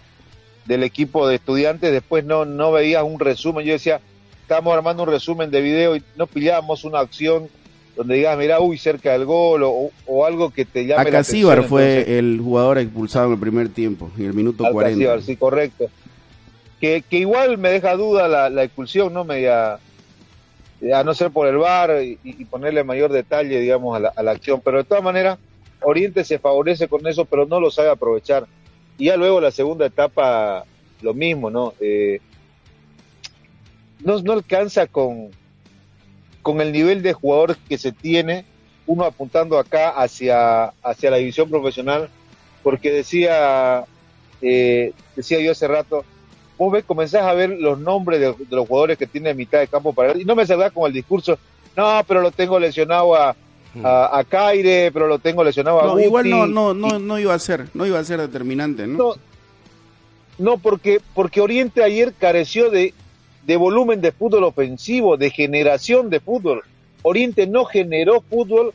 del 0.65 0.83
equipo 0.83 1.27
de 1.27 1.35
estudiantes, 1.35 1.91
después 1.91 2.25
no, 2.25 2.45
no 2.45 2.71
veías 2.71 3.03
un 3.03 3.19
resumen. 3.19 3.65
Yo 3.65 3.73
decía, 3.73 4.01
estábamos 4.41 4.75
armando 4.75 5.03
un 5.03 5.09
resumen 5.09 5.51
de 5.51 5.61
video 5.61 5.95
y 5.95 6.03
no 6.15 6.27
pillábamos 6.27 6.83
una 6.83 6.99
acción 6.99 7.47
donde 7.95 8.15
digas, 8.15 8.37
mira, 8.37 8.61
uy, 8.61 8.77
cerca 8.77 9.11
del 9.11 9.25
gol 9.25 9.61
o, 9.63 10.25
algo 10.25 10.51
que 10.51 10.65
te 10.65 10.85
llame 10.85 11.11
la 11.11 11.19
atención. 11.19 11.63
fue 11.65 12.17
el 12.17 12.39
jugador 12.41 12.77
expulsado 12.77 13.27
en 13.27 13.33
el 13.33 13.39
primer 13.39 13.69
tiempo, 13.69 14.09
en 14.17 14.25
el 14.25 14.33
minuto 14.33 14.63
40. 14.71 15.21
sí, 15.21 15.35
correcto. 15.35 15.87
Que, 16.79 17.03
que, 17.07 17.17
igual 17.17 17.57
me 17.57 17.69
deja 17.69 17.95
duda 17.95 18.29
la, 18.29 18.49
la 18.49 18.63
expulsión, 18.63 19.13
¿no? 19.13 19.25
Media, 19.25 19.79
a 20.93 21.03
no 21.03 21.13
ser 21.13 21.31
por 21.31 21.47
el 21.47 21.57
bar 21.57 22.01
y, 22.01 22.45
ponerle 22.45 22.83
mayor 22.83 23.11
detalle, 23.11 23.59
digamos, 23.59 23.95
a 23.95 23.99
la, 23.99 24.13
a 24.15 24.23
la, 24.23 24.31
acción. 24.31 24.61
Pero 24.63 24.77
de 24.77 24.83
todas 24.85 25.03
maneras, 25.03 25.37
Oriente 25.81 26.23
se 26.23 26.39
favorece 26.39 26.87
con 26.87 27.05
eso, 27.07 27.25
pero 27.25 27.45
no 27.45 27.59
lo 27.59 27.71
sabe 27.71 27.89
aprovechar. 27.89 28.47
Y 28.97 29.05
ya 29.05 29.17
luego 29.17 29.41
la 29.41 29.51
segunda 29.51 29.85
etapa, 29.85 30.65
lo 31.01 31.13
mismo, 31.13 31.49
¿no? 31.49 31.73
Eh, 31.79 32.19
no, 34.03 34.19
no 34.21 34.33
alcanza 34.33 34.87
con, 34.87 35.29
con 36.41 36.61
el 36.61 36.71
nivel 36.71 37.01
de 37.01 37.13
jugador 37.13 37.57
que 37.57 37.77
se 37.77 37.91
tiene, 37.91 38.45
uno 38.85 39.03
apuntando 39.05 39.57
acá 39.59 39.89
hacia, 39.89 40.73
hacia 40.83 41.11
la 41.11 41.17
división 41.17 41.49
profesional, 41.49 42.09
porque 42.63 42.91
decía, 42.91 43.85
eh, 44.41 44.93
decía 45.15 45.39
yo 45.39 45.51
hace 45.51 45.67
rato, 45.67 46.03
vos 46.59 46.73
ves, 46.73 46.83
comenzás 46.83 47.23
a 47.23 47.33
ver 47.33 47.49
los 47.49 47.79
nombres 47.79 48.19
de, 48.19 48.35
los 48.49 48.67
jugadores 48.67 48.97
que 48.97 49.07
tiene 49.07 49.33
mitad 49.33 49.59
de 49.59 49.67
campo 49.67 49.93
para 49.93 50.15
y 50.17 50.25
no 50.25 50.35
me 50.35 50.45
salga 50.45 50.69
con 50.69 50.87
el 50.87 50.93
discurso, 50.93 51.39
no, 51.75 52.03
pero 52.05 52.21
lo 52.21 52.31
tengo 52.31 52.59
lesionado 52.59 53.15
a, 53.15 53.33
a, 53.81 54.23
Caire, 54.27 54.91
pero 54.91 55.07
lo 55.07 55.19
tengo 55.19 55.41
lesionado 55.41 55.81
a 55.81 55.85
no, 55.85 55.99
igual 55.99 56.29
no, 56.29 56.45
no, 56.45 56.73
no, 56.73 56.99
no 56.99 57.17
iba 57.17 57.33
a 57.33 57.39
ser, 57.39 57.69
no 57.73 57.85
iba 57.85 57.97
a 57.97 58.03
ser 58.03 58.19
determinante, 58.19 58.85
¿no? 58.87 58.97
No, 58.97 59.15
no 60.37 60.57
porque, 60.57 61.01
porque 61.15 61.39
Oriente 61.39 61.81
ayer 61.81 62.13
careció 62.13 62.69
de, 62.69 62.93
de 63.45 63.55
volumen 63.55 64.01
de 64.01 64.11
fútbol 64.11 64.43
ofensivo, 64.43 65.15
de 65.15 65.29
generación 65.29 66.09
de 66.09 66.19
fútbol. 66.19 66.63
Oriente 67.03 67.47
no 67.47 67.63
generó 67.63 68.19
fútbol 68.19 68.73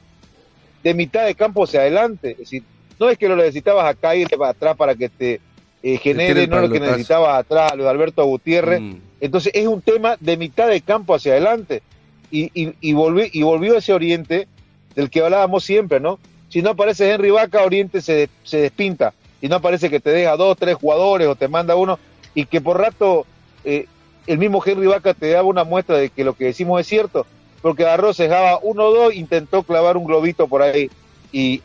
de 0.83 0.95
mitad 0.95 1.27
de 1.27 1.35
campo 1.35 1.65
hacia 1.65 1.81
adelante. 1.81 2.33
Es 2.33 2.39
decir, 2.39 2.63
no 2.99 3.11
es 3.11 3.19
que 3.19 3.29
lo 3.29 3.37
necesitabas 3.37 3.87
a 3.87 3.95
Caire 3.95 4.39
para 4.39 4.53
atrás 4.53 4.75
para 4.75 4.95
que 4.95 5.11
te 5.11 5.41
eh, 5.87 5.99
genere, 5.99 6.47
no 6.47 6.63
lo 6.63 6.71
que 6.71 6.81
necesitaba 6.81 7.37
atrás, 7.37 7.77
lo 7.77 7.85
de 7.85 7.91
Alberto 7.91 8.25
Gutiérrez. 8.25 8.81
Mm. 8.81 8.95
Entonces 9.21 9.53
es 9.55 9.67
un 9.67 9.83
tema 9.83 10.17
de 10.19 10.39
mitad 10.39 10.67
de 10.67 10.81
campo 10.81 11.15
hacia 11.15 11.33
adelante. 11.33 11.83
Y, 12.31 12.51
y, 12.55 12.75
y, 12.81 12.95
volvió, 12.95 13.27
y 13.31 13.43
volvió 13.43 13.77
ese 13.77 13.93
Oriente 13.93 14.49
del 14.97 15.11
que 15.11 15.21
hablábamos 15.21 15.63
siempre, 15.63 16.01
¿no? 16.01 16.19
Si 16.49 16.63
no 16.63 16.71
aparece 16.71 17.11
Henry 17.11 17.31
Vaca, 17.31 17.63
Oriente 17.63 18.01
se, 18.01 18.31
se 18.45 18.63
despinta. 18.63 19.13
Y 19.43 19.49
no 19.49 19.57
aparece 19.57 19.91
que 19.91 20.01
te 20.01 20.09
deja 20.09 20.39
dos, 20.39 20.57
tres 20.57 20.75
jugadores 20.75 21.29
o 21.29 21.37
te 21.37 21.49
manda 21.49 21.77
uno 21.77 21.99
y 22.35 22.47
que 22.47 22.63
por 22.63 22.81
rato 22.81 23.27
eh, 23.63 23.87
el 24.27 24.39
mismo 24.39 24.63
Henry 24.65 24.87
Vaca 24.87 25.13
te 25.13 25.33
daba 25.33 25.47
una 25.47 25.65
muestra 25.65 25.99
de 25.99 26.09
que 26.09 26.25
lo 26.25 26.33
que 26.33 26.47
decimos 26.47 26.81
es 26.81 26.87
cierto, 26.87 27.27
porque 27.61 27.85
agarró, 27.85 28.15
se 28.15 28.23
dejaba 28.23 28.59
uno 28.63 28.85
o 28.85 28.95
dos, 28.95 29.15
intentó 29.15 29.65
clavar 29.65 29.99
un 29.99 30.07
globito 30.07 30.49
por 30.49 30.63
ahí. 30.63 30.91
Y, 31.31 31.61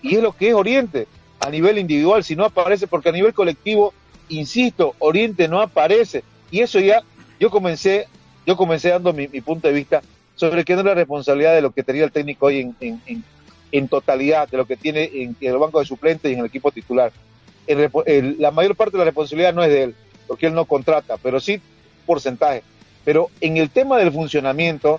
y 0.00 0.14
es 0.14 0.22
lo 0.22 0.30
que 0.30 0.50
es 0.50 0.54
Oriente 0.54 1.08
a 1.44 1.50
nivel 1.50 1.76
individual, 1.78 2.24
si 2.24 2.34
no 2.36 2.46
aparece, 2.46 2.86
porque 2.86 3.10
a 3.10 3.12
nivel 3.12 3.34
colectivo, 3.34 3.92
insisto, 4.30 4.94
Oriente 4.98 5.46
no 5.46 5.60
aparece. 5.60 6.24
Y 6.50 6.60
eso 6.60 6.80
ya, 6.80 7.02
yo 7.38 7.50
comencé, 7.50 8.06
yo 8.46 8.56
comencé 8.56 8.88
dando 8.88 9.12
mi, 9.12 9.26
punto 9.26 9.68
de 9.68 9.74
vista 9.74 10.00
sobre 10.36 10.64
que 10.64 10.72
no 10.72 10.80
es 10.80 10.86
la 10.86 10.94
responsabilidad 10.94 11.54
de 11.54 11.60
lo 11.60 11.70
que 11.70 11.82
tenía 11.82 12.04
el 12.04 12.12
técnico 12.12 12.46
hoy 12.46 12.60
en, 12.60 12.76
en, 12.80 13.24
en, 13.72 13.88
totalidad, 13.88 14.48
de 14.48 14.56
lo 14.56 14.64
que 14.64 14.76
tiene 14.76 15.10
en, 15.12 15.36
el 15.38 15.58
banco 15.58 15.80
de 15.80 15.84
suplentes 15.84 16.30
y 16.30 16.34
en 16.34 16.40
el 16.40 16.46
equipo 16.46 16.72
titular. 16.72 17.12
la 17.66 18.50
mayor 18.50 18.74
parte 18.74 18.92
de 18.92 18.98
la 19.00 19.04
responsabilidad 19.04 19.52
no 19.52 19.62
es 19.62 19.68
de 19.68 19.82
él, 19.82 19.94
porque 20.26 20.46
él 20.46 20.54
no 20.54 20.64
contrata, 20.64 21.18
pero 21.18 21.40
sí 21.40 21.60
porcentaje. 22.06 22.62
Pero 23.04 23.28
en 23.42 23.58
el 23.58 23.68
tema 23.68 23.98
del 23.98 24.12
funcionamiento, 24.12 24.98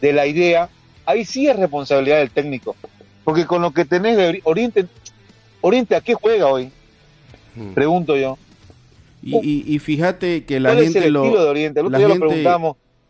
de 0.00 0.14
la 0.14 0.26
idea, 0.26 0.70
ahí 1.04 1.26
sí 1.26 1.46
es 1.48 1.56
responsabilidad 1.56 2.18
del 2.18 2.30
técnico. 2.30 2.76
Porque 3.24 3.46
con 3.46 3.60
lo 3.60 3.72
que 3.72 3.84
tenés 3.84 4.16
de 4.16 4.40
Oriente, 4.44 4.86
Oriente, 5.62 5.96
¿a 5.96 6.00
qué 6.00 6.14
juega 6.14 6.46
hoy? 6.46 6.70
Hmm. 7.56 7.72
Pregunto 7.72 8.16
yo. 8.16 8.36
Y, 9.22 9.78
fíjate 9.78 10.44
que 10.44 10.58
la 10.58 10.74
gente 10.74 11.08
lo, 11.08 11.24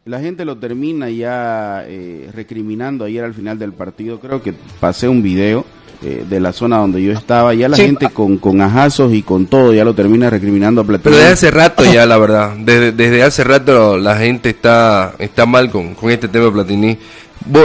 la 0.04 0.20
gente, 0.20 0.44
lo 0.44 0.58
termina 0.58 1.08
ya 1.08 1.84
eh, 1.86 2.28
recriminando 2.34 3.04
ayer 3.04 3.24
al 3.24 3.34
final 3.34 3.58
del 3.58 3.72
partido. 3.72 4.20
Creo 4.20 4.42
que 4.42 4.52
pasé 4.78 5.08
un 5.08 5.22
video 5.22 5.64
eh, 6.02 6.24
de 6.28 6.40
la 6.40 6.52
zona 6.52 6.78
donde 6.78 7.02
yo 7.02 7.12
estaba. 7.12 7.54
Ya 7.54 7.68
la 7.68 7.76
gente 7.76 8.10
con, 8.10 8.36
con 8.36 8.60
ajazos 8.60 9.14
y 9.14 9.22
con 9.22 9.46
todo 9.46 9.72
ya 9.72 9.84
lo 9.84 9.94
termina 9.94 10.28
recriminando 10.28 10.80
a 10.80 10.84
Platini. 10.84 11.04
Pero 11.04 11.16
desde 11.16 11.32
hace 11.32 11.50
rato 11.50 11.84
ya, 11.84 12.04
la 12.04 12.18
verdad. 12.18 12.56
Desde, 12.58 12.92
desde 12.92 13.22
hace 13.22 13.44
rato 13.44 13.96
la 13.96 14.16
gente 14.16 14.50
está, 14.50 15.14
está 15.18 15.46
mal 15.46 15.70
con, 15.70 15.94
con 15.94 16.10
este 16.10 16.28
tema 16.28 16.46
de 16.46 16.52
Platini. 16.52 16.98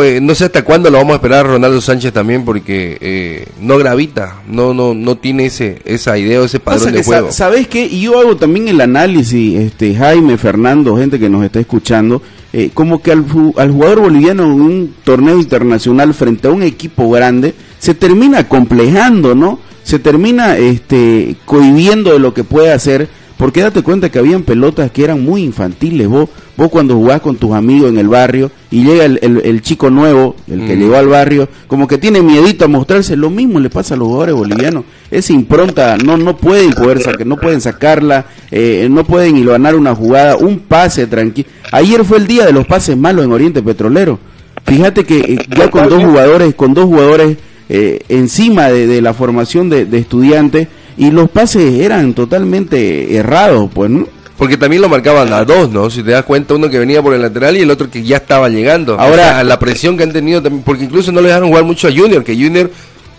Eh, 0.04 0.20
no 0.22 0.34
sé 0.36 0.46
hasta 0.46 0.64
cuándo 0.64 0.90
lo 0.90 0.98
vamos 0.98 1.14
a 1.14 1.16
esperar 1.16 1.46
Ronaldo 1.46 1.82
Sánchez 1.82 2.14
también 2.14 2.46
porque 2.46 2.98
eh, 3.00 3.46
no 3.60 3.78
gravita, 3.78 4.42
no 4.48 4.74
no 4.74 4.94
no 4.94 5.18
tiene 5.18 5.48
ese 5.48 5.82
esa 5.86 6.18
idea 6.18 6.42
o 6.42 6.46
ese 6.46 6.60
padrón 6.60 6.94
de 6.94 7.04
juego. 7.04 7.32
¿Sabes 7.32 7.68
qué? 7.68 7.86
Y 7.86 8.02
yo 8.02 8.20
hago 8.20 8.38
también 8.38 8.68
el 8.68 8.82
análisis, 8.82 9.60
este 9.60 9.94
Jaime, 9.96 10.38
Fernando, 10.38 10.98
gente 10.98 11.20
que 11.20 11.30
nos 11.30 11.44
está 11.44 11.60
escuchando, 11.60 12.22
eh, 12.54 12.72
como 12.74 13.02
que 13.02 13.12
al, 13.12 13.26
al 13.58 13.72
jugador 13.72 14.02
boliviano 14.02 14.44
en 14.46 14.62
un 14.62 14.96
torneo 15.04 15.38
internacional 15.40 16.14
frente 16.14 16.48
a 16.48 16.52
un 16.52 16.64
equipo 16.64 17.10
grande 17.10 17.54
se 17.80 17.94
termina 17.94 18.48
complejando, 18.48 19.36
¿no? 19.36 19.60
Se 19.84 20.00
termina 20.00 20.58
este 20.58 21.36
cohibiendo 21.46 22.14
de 22.14 22.20
lo 22.20 22.34
que 22.34 22.44
puede 22.44 22.72
hacer 22.72 23.10
porque 23.38 23.62
date 23.62 23.84
cuenta 23.84 24.10
que 24.10 24.18
habían 24.18 24.42
pelotas 24.42 24.90
que 24.90 25.04
eran 25.04 25.24
muy 25.24 25.44
infantiles. 25.44 26.08
Vos, 26.08 26.30
vos 26.58 26.70
cuando 26.70 26.96
jugás 26.96 27.22
con 27.22 27.36
tus 27.36 27.54
amigos 27.54 27.90
en 27.90 28.00
el 28.00 28.08
barrio 28.08 28.50
y 28.72 28.84
llega 28.84 29.06
el, 29.06 29.20
el, 29.22 29.62
chico 29.62 29.92
nuevo, 29.92 30.36
el 30.48 30.66
que 30.66 30.76
mm. 30.76 30.80
llegó 30.80 30.96
al 30.96 31.08
barrio, 31.08 31.48
como 31.68 31.88
que 31.88 32.00
tiene 32.00 32.22
miedito 32.22 32.66
a 32.66 32.68
mostrarse, 32.68 33.16
lo 33.16 33.30
mismo 33.30 33.60
le 33.60 33.70
pasa 33.70 33.94
a 33.94 33.98
los 33.98 34.08
jugadores 34.08 34.36
bolivianos. 34.36 34.86
Esa 35.12 35.34
impronta 35.34 35.98
no, 35.98 36.18
no 36.18 36.36
pueden 36.36 36.74
poder 36.74 37.00
sacar, 37.02 37.28
no 37.28 37.38
pueden 37.38 37.62
sacarla, 37.62 38.26
eh, 38.50 38.88
no 38.90 39.04
pueden 39.04 39.38
iluminar 39.38 39.76
una 39.76 39.94
jugada, 39.94 40.36
un 40.38 40.60
pase 40.60 41.06
tranquilo. 41.06 41.48
Ayer 41.72 42.04
fue 42.04 42.18
el 42.18 42.28
día 42.28 42.46
de 42.46 42.54
los 42.54 42.66
pases 42.66 42.98
malos 42.98 43.24
en 43.24 43.32
Oriente 43.32 43.62
Petrolero. 43.62 44.20
Fíjate 44.66 45.06
que 45.06 45.20
eh, 45.20 45.38
ya 45.56 45.70
con 45.70 45.88
dos 45.90 46.04
jugadores, 46.04 46.56
con 46.56 46.74
dos 46.74 46.86
jugadores 46.86 47.38
eh, 47.70 48.00
encima 48.10 48.70
de, 48.70 48.88
de, 48.88 49.02
la 49.02 49.14
formación 49.14 49.70
de, 49.70 49.86
de 49.86 50.00
estudiantes, 50.00 50.68
y 50.98 51.12
los 51.12 51.30
pases 51.30 51.80
eran 51.80 52.14
totalmente 52.14 53.16
errados, 53.16 53.70
pues, 53.74 53.90
¿no? 53.90 54.08
Porque 54.38 54.58
también 54.58 54.82
lo 54.84 54.90
marcaban 54.90 55.34
a 55.34 55.44
dos, 55.44 55.72
¿no? 55.72 55.90
Si 55.90 56.04
te 56.04 56.12
das 56.12 56.24
cuenta, 56.24 56.54
uno 56.54 56.70
que 56.70 56.78
venía 56.78 57.02
por 57.02 57.14
el 57.14 57.22
lateral 57.22 57.58
y 57.58 57.62
el 57.62 57.72
otro 57.72 57.90
que 57.90 58.04
ya 58.04 58.18
estaba 58.18 58.50
llegando. 58.50 59.00
Ahora, 59.00 59.44
la 59.44 59.58
presión 59.58 59.98
que 59.98 60.04
han 60.04 60.14
tenido 60.14 60.44
también, 60.44 60.64
porque 60.64 60.84
incluso 60.84 61.12
no 61.12 61.22
le 61.22 61.30
dejaron 61.30 61.50
jugar 61.50 61.64
mucho 61.64 61.88
a 61.88 61.92
Junior, 61.92 62.24
que 62.24 62.36
Junior 62.36 62.70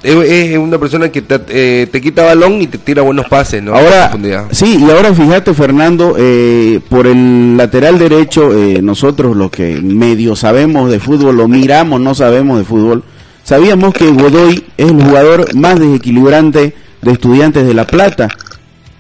es, 0.03 0.57
una 0.57 0.79
persona 0.79 1.09
que 1.09 1.23
te, 1.23 1.41
eh, 1.49 1.87
te, 1.91 2.01
quita 2.01 2.23
balón 2.23 2.63
y 2.63 2.69
te 2.69 2.79
tira 2.79 3.03
buenos 3.03 3.27
pases, 3.27 3.63
¿no? 3.63 3.75
Ahora, 3.75 4.13
sí, 4.53 4.79
y 4.81 4.91
ahora 4.91 5.13
fíjate, 5.13 5.55
Fernando, 5.55 6.15
eh, 6.17 6.81
por 6.89 7.09
el 7.09 7.57
lateral 7.57 7.99
derecho, 7.99 8.57
eh, 8.57 8.81
nosotros 8.81 9.37
los 9.37 9.51
que 9.51 9.81
medio 9.83 10.37
sabemos 10.37 10.91
de 10.91 11.01
fútbol, 11.01 11.37
lo 11.37 11.49
miramos, 11.49 12.01
no 12.01 12.15
sabemos 12.15 12.59
de 12.59 12.65
fútbol, 12.65 13.03
sabíamos 13.43 13.93
que 13.93 14.09
Godoy 14.11 14.65
es 14.77 14.89
el 14.89 15.03
jugador 15.03 15.53
más 15.57 15.81
desequilibrante 15.81 16.75
de 17.03 17.13
Estudiantes 17.13 17.67
de 17.67 17.75
La 17.75 17.87
Plata. 17.87 18.29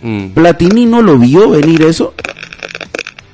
Mm. 0.02 0.28
Platini 0.28 0.87
no 0.87 1.02
lo 1.02 1.19
vio 1.19 1.50
venir 1.50 1.83
eso. 1.83 2.14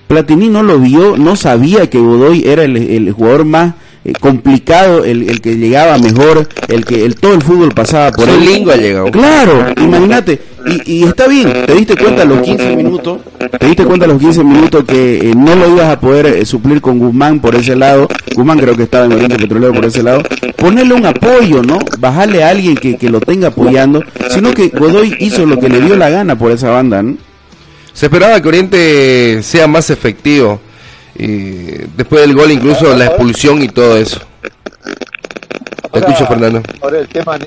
Platini 0.09 0.49
no 0.49 0.63
lo 0.63 0.79
vio, 0.79 1.17
no 1.17 1.37
sabía 1.37 1.89
que 1.91 1.99
Godoy 1.99 2.45
era 2.47 2.65
el, 2.65 3.11
jugador 3.13 3.45
más 3.45 3.75
eh, 4.05 4.13
complicado, 4.21 5.05
el, 5.05 5.41
que 5.41 5.57
llegaba 5.57 5.97
mejor, 5.99 6.47
el 6.69 6.85
que 6.85 7.05
el, 7.05 7.17
todo 7.17 7.35
el 7.35 7.43
fútbol 7.43 7.73
pasaba 7.73 8.13
por 8.13 8.29
él. 8.29 8.45
Lingo 8.45 8.71
ha 8.71 8.77
llegado. 8.77 9.11
Claro, 9.11 9.67
imagínate. 9.81 10.41
Y, 10.67 11.01
y, 11.01 11.05
está 11.05 11.27
bien, 11.27 11.53
te 11.67 11.75
diste 11.75 11.97
cuenta 11.97 12.23
a 12.23 12.25
los 12.25 12.41
15 12.41 12.77
minutos, 12.77 13.21
te 13.59 13.67
diste 13.67 13.85
cuenta 13.85 14.07
a 14.07 14.09
los 14.09 14.19
15 14.19 14.45
minutos 14.45 14.85
que 14.85 15.19
eh, 15.19 15.35
no 15.37 15.55
lo 15.57 15.69
ibas 15.69 15.91
a 15.91 16.01
poder 16.01 16.27
eh, 16.27 16.47
suplir 16.47 16.81
con 16.81 16.99
Guzmán 16.99 17.41
por 17.41 17.55
ese 17.55 17.77
lado. 17.77 18.09
Guzmán 18.35 18.59
creo 18.59 18.75
que 18.75 18.85
estaba 18.85 19.05
en 19.05 19.13
Oriente 19.13 19.37
Petrolero 19.37 19.75
por 19.75 19.85
ese 19.85 20.03
lado. 20.03 20.23
Ponerle 20.57 20.95
un 20.95 21.05
apoyo, 21.05 21.63
¿no? 21.63 21.79
Bajarle 21.99 22.45
a 22.45 22.49
alguien 22.49 22.77
que, 22.77 22.97
que 22.97 23.11
lo 23.11 23.21
tenga 23.21 23.49
apoyando, 23.49 24.03
sino 24.31 24.53
que 24.53 24.69
Godoy 24.69 25.17
hizo 25.21 25.45
lo 25.45 25.59
que 25.59 25.69
le 25.69 25.83
dio 25.83 25.97
la 25.97 26.09
gana 26.09 26.37
por 26.39 26.51
esa 26.51 26.71
banda, 26.71 27.03
¿no? 27.03 27.17
Se 27.93 28.07
esperaba 28.07 28.41
que 28.41 28.49
Oriente 28.49 29.43
sea 29.43 29.67
más 29.67 29.89
efectivo. 29.91 30.61
Y 31.17 31.87
después 31.97 32.23
del 32.23 32.35
gol, 32.35 32.51
incluso 32.51 32.95
la 32.97 33.07
expulsión 33.07 33.63
y 33.63 33.69
todo 33.69 33.97
eso. 33.97 34.21
Te 35.93 36.01
escucho, 36.01 36.27
Fernando. 36.27 36.63
Ahora, 36.83 36.99
el 36.99 37.09
tema, 37.09 37.39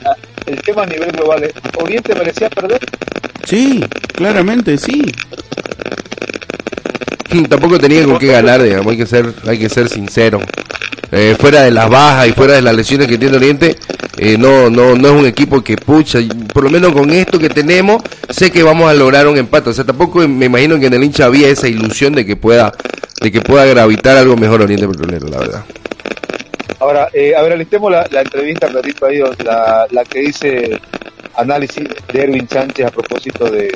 el 0.46 0.62
tema 0.62 0.84
a 0.84 0.86
nivel 0.86 1.12
global, 1.12 1.52
¿Oriente 1.80 2.16
merecía 2.16 2.50
perder? 2.50 2.80
Sí, 3.44 3.84
claramente, 4.14 4.78
sí. 4.78 5.04
Tampoco 7.50 7.80
tenía 7.80 8.04
con 8.06 8.18
qué 8.18 8.28
ganar, 8.28 8.62
digamos, 8.62 8.92
hay 8.92 8.98
que 8.98 9.06
ser, 9.06 9.34
hay 9.46 9.58
que 9.58 9.70
ser 9.70 9.90
sincero. 9.90 10.40
Eh, 11.12 11.36
fuera 11.40 11.62
de 11.62 11.72
las 11.72 11.90
bajas 11.90 12.28
y 12.28 12.34
fuera 12.34 12.54
de 12.54 12.62
las 12.62 12.76
lesiones 12.76 13.08
que 13.08 13.18
tiene 13.18 13.38
Oriente, 13.38 13.78
eh, 14.18 14.38
no, 14.38 14.70
no, 14.70 14.96
no 14.96 15.08
es 15.08 15.14
un 15.14 15.26
equipo 15.26 15.64
que 15.64 15.78
pucha, 15.78 16.20
por 16.54 16.64
lo 16.64 16.70
menos 16.70 16.92
con 16.92 17.10
esto 17.12 17.40
que 17.40 17.50
tenemos, 17.50 18.04
sé 18.30 18.52
que 18.52 18.62
vamos 18.62 18.90
a 18.90 18.94
lograr 18.94 19.28
un 19.28 19.38
empate. 19.38 19.70
O 19.70 19.74
sea, 19.74 19.86
tampoco 19.86 20.28
me 20.28 20.48
imagino 20.48 20.80
que 20.80 20.88
en 20.88 20.94
el 20.94 21.04
hincha 21.04 21.26
había 21.26 21.48
esa 21.48 21.68
ilusión 21.68 22.14
de 22.14 22.26
que 22.26 22.36
pueda, 22.36 22.74
de 23.22 23.32
que 23.32 23.40
pueda 23.40 23.66
gravitar 23.66 24.18
algo 24.18 24.36
mejor 24.36 24.62
Oriente 24.62 24.88
Petrolero, 24.88 25.28
la 25.28 25.38
verdad. 25.40 25.66
Ahora, 26.80 27.08
eh, 27.14 27.34
a 27.36 27.42
ver, 27.42 27.54
alistemos 27.54 27.92
la, 27.92 28.22
entrevista 28.22 28.68
ha 28.68 28.70
traído, 28.70 29.34
la, 29.44 29.88
la 29.90 30.04
que 30.04 30.20
dice 30.20 30.80
análisis 31.36 31.88
de 32.12 32.22
Erwin 32.22 32.48
Sánchez 32.50 32.86
a 32.86 32.92
propósito 32.92 33.50
de, 33.50 33.72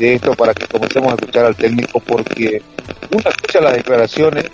de 0.00 0.14
esto 0.14 0.34
para 0.34 0.54
que 0.54 0.66
comencemos 0.66 1.12
a 1.12 1.14
escuchar 1.16 1.44
al 1.46 1.54
técnico 1.56 2.00
porque 2.00 2.62
uno 3.10 3.22
escucha 3.28 3.60
las 3.60 3.74
declaraciones 3.74 4.46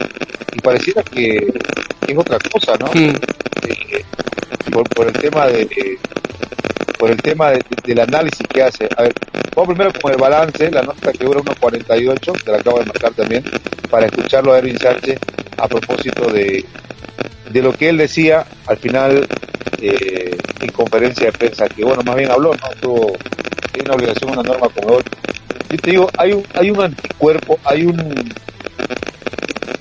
y 0.53 0.61
pareciera 0.61 1.03
que, 1.03 1.53
que 2.05 2.13
es 2.13 2.19
otra 2.19 2.39
cosa, 2.51 2.77
¿no? 2.79 2.93
Sí. 2.93 3.13
Eh, 3.69 4.05
por, 4.73 4.89
por 4.91 5.07
el 5.07 5.13
tema 5.15 5.47
de, 5.47 5.99
por 6.99 7.11
el 7.11 7.23
tema 7.23 7.51
de- 7.51 7.65
del 7.85 8.01
análisis 8.01 8.47
que 8.49 8.63
hace. 8.63 8.89
A 8.97 9.03
ver, 9.03 9.15
vamos 9.55 9.75
primero 9.75 9.93
con 10.01 10.13
el 10.13 10.19
balance, 10.19 10.71
la 10.71 10.83
nota 10.83 11.13
que 11.13 11.25
dura 11.25 11.41
1.48, 11.41 12.43
te 12.45 12.51
la 12.53 12.59
acabo 12.59 12.79
de 12.81 12.87
marcar 12.87 13.13
también, 13.13 13.45
para 13.91 14.07
escucharlo 14.07 14.53
a 14.53 14.59
Erwin 14.59 14.79
Sánchez 14.79 15.19
a 15.59 15.69
propósito 15.69 16.31
de, 16.33 16.65
de 17.51 17.63
lo 17.63 17.73
que 17.73 17.89
él 17.89 17.97
decía 17.99 18.45
al 18.67 18.77
final 18.79 19.27
eh, 19.81 20.37
en 20.61 20.69
conferencia 20.73 21.27
de 21.27 21.33
prensa, 21.33 21.69
que 21.69 21.85
bueno, 21.85 22.03
más 22.03 22.17
bien 22.17 22.31
habló, 22.31 22.53
¿no? 22.55 22.69
Tuvo, 22.81 23.17
tiene 23.73 23.89
una 23.89 23.95
obligación, 23.97 24.31
una 24.33 24.43
norma 24.43 24.69
como 24.69 24.97
hoy. 24.97 25.03
Yo 25.71 25.79
te 25.79 25.91
digo, 25.91 26.09
hay 26.17 26.33
un, 26.33 26.45
hay 26.55 26.71
un 26.71 26.81
anticuerpo, 26.83 27.59
hay 27.65 27.85
un... 27.87 28.01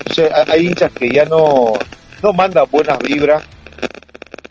O 0.08 0.12
sea, 0.12 0.28
hay- 0.34 0.44
hay 0.60 0.66
hinchas 0.66 0.92
que 0.92 1.10
ya 1.10 1.24
no, 1.26 1.74
no 2.22 2.32
mandan 2.32 2.66
buenas 2.70 2.98
vibras 3.00 3.42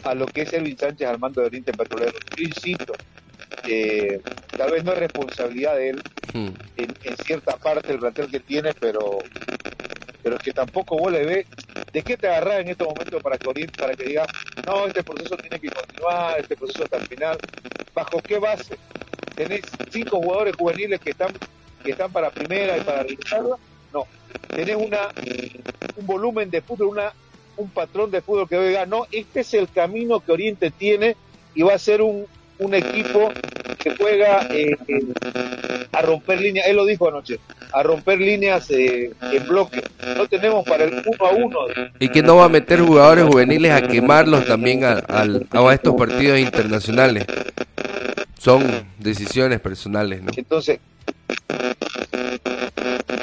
a 0.04 0.14
lo 0.14 0.26
que 0.28 0.42
es 0.44 0.54
Elvin 0.54 0.78
Sánchez 0.78 1.08
al 1.08 1.20
mando 1.20 1.42
del 1.42 1.48
Oriente 1.48 1.74
Petrolero. 1.74 2.12
Yo 2.36 2.44
insisto, 2.44 2.94
eh, 3.68 4.22
tal 4.56 4.72
vez 4.72 4.84
no 4.84 4.94
es 4.94 5.00
responsabilidad 5.00 5.76
de 5.76 5.90
él 5.92 6.02
Mm. 6.34 6.50
en, 6.78 6.94
en 7.04 7.18
cierta 7.18 7.56
parte 7.56 7.88
del 7.90 8.00
plantel 8.00 8.30
que 8.30 8.40
tiene, 8.42 8.74
pero 8.74 9.20
pero 10.22 10.36
es 10.36 10.42
que 10.42 10.52
tampoco 10.52 10.98
vos 10.98 11.12
le 11.12 11.24
ves 11.24 11.46
de 11.94 12.02
qué 12.02 12.18
te 12.18 12.28
agarrás 12.28 12.60
en 12.62 12.70
estos 12.70 12.88
momentos 12.88 13.22
para 13.22 13.38
que 13.38 13.48
Oriente, 13.48 13.74
para 13.80 13.94
que 13.94 14.04
digas, 14.06 14.28
no, 14.66 14.88
este 14.88 15.04
proceso 15.04 15.38
tiene 15.38 15.60
que 15.60 15.70
continuar, 15.70 16.40
este 16.40 16.56
proceso 16.58 16.84
hasta 16.84 16.98
el 16.98 17.08
final. 17.08 17.38
¿Bajo 17.94 18.20
qué 18.22 18.38
base? 18.40 18.76
¿Tenés 19.36 19.62
cinco 19.92 20.18
jugadores 20.22 20.56
juveniles 20.58 21.00
que 21.00 21.12
están 21.12 21.30
que 21.84 21.92
están 21.92 22.12
para 22.12 22.30
primera 22.32 22.78
y 22.78 22.82
para 22.82 23.04
reserva? 23.04 23.58
No. 23.94 24.06
Tenés 24.50 24.76
una 24.76 25.10
un 25.98 26.06
volumen 26.06 26.50
de 26.50 26.62
fútbol, 26.62 26.88
una 26.88 27.14
un 27.58 27.70
patrón 27.70 28.12
de 28.12 28.22
fútbol 28.22 28.50
que 28.50 28.60
diga, 28.60 28.86
no, 28.86 29.06
este 29.12 29.42
es 29.42 29.54
el 29.54 29.70
camino 29.70 30.20
que 30.20 30.32
Oriente 30.32 30.72
tiene 30.72 31.16
y 31.54 31.62
va 31.62 31.74
a 31.74 31.80
ser 31.80 32.02
un, 32.02 32.26
un 32.60 32.74
equipo 32.74 33.32
que 33.80 33.96
juega 33.96 34.46
eh, 34.52 34.76
eh, 34.90 35.00
a 35.94 36.02
romper 36.02 36.42
líneas, 36.42 36.68
él 36.68 36.76
lo 36.76 36.86
dijo 36.86 37.08
anoche, 37.08 37.40
a 37.72 37.82
romper 37.84 38.20
líneas 38.20 38.70
eh, 38.72 39.12
en 39.32 39.48
bloque. 39.48 39.82
No 40.18 40.28
tenemos 40.28 40.66
para 40.66 40.84
el 40.84 41.02
uno 41.06 41.26
a 41.26 41.30
uno. 41.32 41.60
Y 42.00 42.10
que 42.10 42.22
no 42.22 42.36
va 42.38 42.46
a 42.46 42.50
meter 42.50 42.82
jugadores 42.82 43.26
juveniles 43.26 43.72
a 43.72 43.88
quemarlos 43.88 44.46
también 44.46 44.84
a, 44.84 44.94
al- 45.08 45.48
a 45.52 45.74
estos 45.74 45.96
partidos 45.96 46.40
internacionales. 46.40 47.26
Son 48.38 48.64
decisiones 49.00 49.60
personales, 49.60 50.22
¿no? 50.22 50.32
Entonces, 50.36 50.80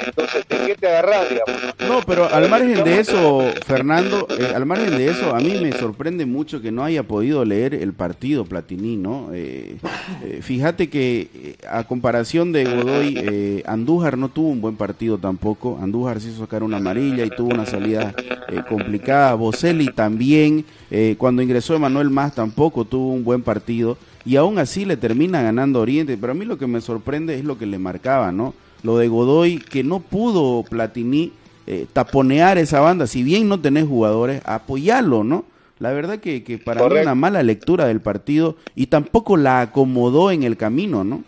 entonces 0.05 0.45
¿de 0.49 0.57
qué 0.65 0.75
te 0.75 0.87
agarrás, 0.87 1.29
digamos? 1.29 1.73
No, 1.87 2.01
pero 2.05 2.27
al 2.33 2.49
margen 2.49 2.83
de 2.83 2.99
eso, 2.99 3.43
Fernando, 3.65 4.27
eh, 4.37 4.51
al 4.55 4.65
margen 4.65 4.97
de 4.97 5.09
eso, 5.09 5.35
a 5.35 5.39
mí 5.39 5.59
me 5.61 5.71
sorprende 5.73 6.25
mucho 6.25 6.61
que 6.61 6.71
no 6.71 6.83
haya 6.83 7.03
podido 7.03 7.45
leer 7.45 7.73
el 7.75 7.93
partido 7.93 8.45
Platini, 8.45 8.97
¿no? 8.97 9.29
Eh, 9.33 9.77
eh, 10.23 10.39
fíjate 10.41 10.89
que 10.89 11.29
eh, 11.33 11.55
a 11.69 11.83
comparación 11.83 12.51
de 12.51 12.65
Godoy, 12.65 13.15
eh, 13.17 13.63
Andújar 13.65 14.17
no 14.17 14.29
tuvo 14.29 14.49
un 14.49 14.61
buen 14.61 14.75
partido 14.75 15.17
tampoco. 15.17 15.79
Andújar 15.81 16.19
se 16.19 16.29
hizo 16.29 16.39
sacar 16.39 16.63
una 16.63 16.77
amarilla 16.77 17.25
y 17.25 17.29
tuvo 17.29 17.53
una 17.53 17.65
salida 17.65 18.13
eh, 18.49 18.61
complicada. 18.67 19.35
Boselli 19.35 19.87
también, 19.87 20.65
eh, 20.89 21.15
cuando 21.17 21.41
ingresó 21.41 21.75
Emanuel 21.75 22.09
Más 22.09 22.33
tampoco 22.33 22.85
tuvo 22.85 23.11
un 23.13 23.23
buen 23.23 23.43
partido. 23.43 23.97
Y 24.25 24.37
aún 24.37 24.57
así 24.57 24.85
le 24.85 24.97
termina 24.97 25.41
ganando 25.41 25.81
Oriente. 25.81 26.17
Pero 26.17 26.31
a 26.31 26.35
mí 26.35 26.45
lo 26.45 26.57
que 26.57 26.67
me 26.67 26.81
sorprende 26.81 27.37
es 27.37 27.43
lo 27.43 27.57
que 27.57 27.65
le 27.65 27.77
marcaba, 27.77 28.31
¿no? 28.31 28.53
Lo 28.83 28.97
de 28.97 29.07
Godoy, 29.07 29.57
que 29.57 29.83
no 29.83 29.99
pudo 29.99 30.63
Platini 30.63 31.33
eh, 31.67 31.87
taponear 31.91 32.57
esa 32.57 32.79
banda. 32.79 33.07
Si 33.07 33.23
bien 33.23 33.47
no 33.49 33.59
tenés 33.59 33.87
jugadores, 33.87 34.41
apoyarlo, 34.45 35.23
¿no? 35.23 35.45
La 35.79 35.91
verdad 35.91 36.19
que, 36.19 36.43
que 36.43 36.57
para 36.57 36.81
mí 36.81 36.87
Correcto. 36.87 37.07
una 37.09 37.15
mala 37.15 37.43
lectura 37.43 37.85
del 37.85 37.99
partido 37.99 38.55
y 38.75 38.87
tampoco 38.87 39.35
la 39.35 39.61
acomodó 39.61 40.31
en 40.31 40.43
el 40.43 40.55
camino, 40.55 41.03
¿no? 41.03 41.23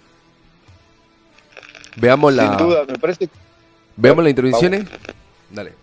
Veamos 1.97 2.33
Sin 2.33 2.43
la, 2.43 2.57
duda, 2.57 2.85
me 2.87 2.97
parece 2.97 3.29
veamos 3.97 4.23
las 4.23 4.31
intervenciones. 4.31 4.85
Dale. 5.51 5.73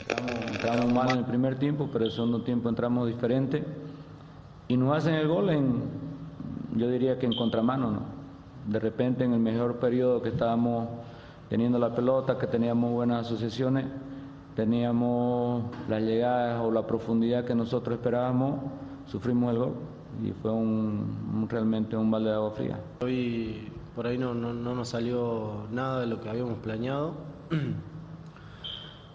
Entramos, 0.00 0.30
entramos 0.52 0.92
mal 0.92 1.10
en 1.10 1.18
el 1.18 1.24
primer 1.24 1.58
tiempo, 1.58 1.88
pero 1.92 2.06
el 2.06 2.12
segundo 2.12 2.42
tiempo 2.42 2.68
entramos 2.68 3.08
diferente 3.08 3.62
y 4.68 4.76
nos 4.76 4.96
hacen 4.96 5.14
el 5.14 5.28
gol 5.28 5.50
en, 5.50 5.82
yo 6.76 6.88
diría 6.88 7.18
que 7.18 7.26
en 7.26 7.34
contramano, 7.34 7.90
¿no? 7.90 8.00
De 8.66 8.80
repente 8.80 9.24
en 9.24 9.32
el 9.32 9.40
mejor 9.40 9.76
periodo 9.76 10.20
que 10.22 10.30
estábamos 10.30 10.88
teniendo 11.48 11.78
la 11.78 11.94
pelota, 11.94 12.36
que 12.38 12.46
teníamos 12.48 12.90
buenas 12.92 13.26
asociaciones, 13.26 13.86
teníamos 14.56 15.64
las 15.88 16.02
llegadas 16.02 16.60
o 16.62 16.70
la 16.72 16.86
profundidad 16.86 17.44
que 17.44 17.54
nosotros 17.54 17.96
esperábamos, 17.98 18.56
sufrimos 19.06 19.52
el 19.52 19.58
gol 19.58 19.72
y 20.24 20.32
fue 20.32 20.50
un, 20.50 21.16
un- 21.34 21.48
realmente 21.48 21.96
un 21.96 22.10
balde 22.10 22.30
de 22.30 22.34
agua 22.36 22.50
fría. 22.52 22.80
Hoy 23.02 23.70
por 23.94 24.06
ahí 24.06 24.18
no, 24.18 24.34
no, 24.34 24.52
no 24.52 24.74
nos 24.74 24.88
salió 24.88 25.66
nada 25.70 26.00
de 26.00 26.06
lo 26.06 26.20
que 26.20 26.28
habíamos 26.28 26.58
planeado. 26.58 27.12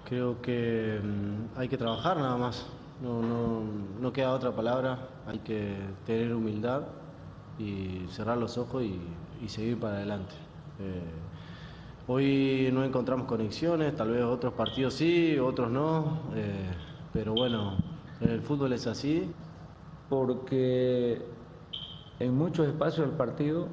Creo 0.07 0.41
que 0.41 0.99
mm, 1.03 1.59
hay 1.59 1.67
que 1.67 1.77
trabajar 1.77 2.17
nada 2.17 2.37
más. 2.37 2.65
No, 3.01 3.21
no, 3.21 3.61
no 3.99 4.13
queda 4.13 4.31
otra 4.33 4.51
palabra. 4.51 4.99
Hay 5.31 5.39
que 5.39 5.77
tener 6.05 6.35
humildad 6.35 6.81
y 7.57 8.05
cerrar 8.09 8.37
los 8.37 8.57
ojos 8.57 8.83
y, 8.83 9.47
seguir 9.47 9.79
para 9.79 9.95
adelante. 9.95 10.33
Eh, 10.77 11.03
hoy 12.07 12.69
no 12.73 12.83
encontramos 12.83 13.27
conexiones, 13.27 13.95
tal 13.95 14.11
vez 14.11 14.25
otros 14.25 14.53
partidos 14.53 14.93
sí, 14.93 15.39
otros 15.39 15.71
no. 15.71 16.19
eh, 16.35 16.69
pero 17.13 17.33
bueno, 17.33 17.77
el 18.19 18.41
fútbol 18.41 18.73
es 18.73 18.87
así. 18.87 19.31
porque 20.09 21.21
en 22.19 22.37
muchos 22.37 22.67
espacios 22.67 23.07
del 23.07 23.15
partido 23.15 23.69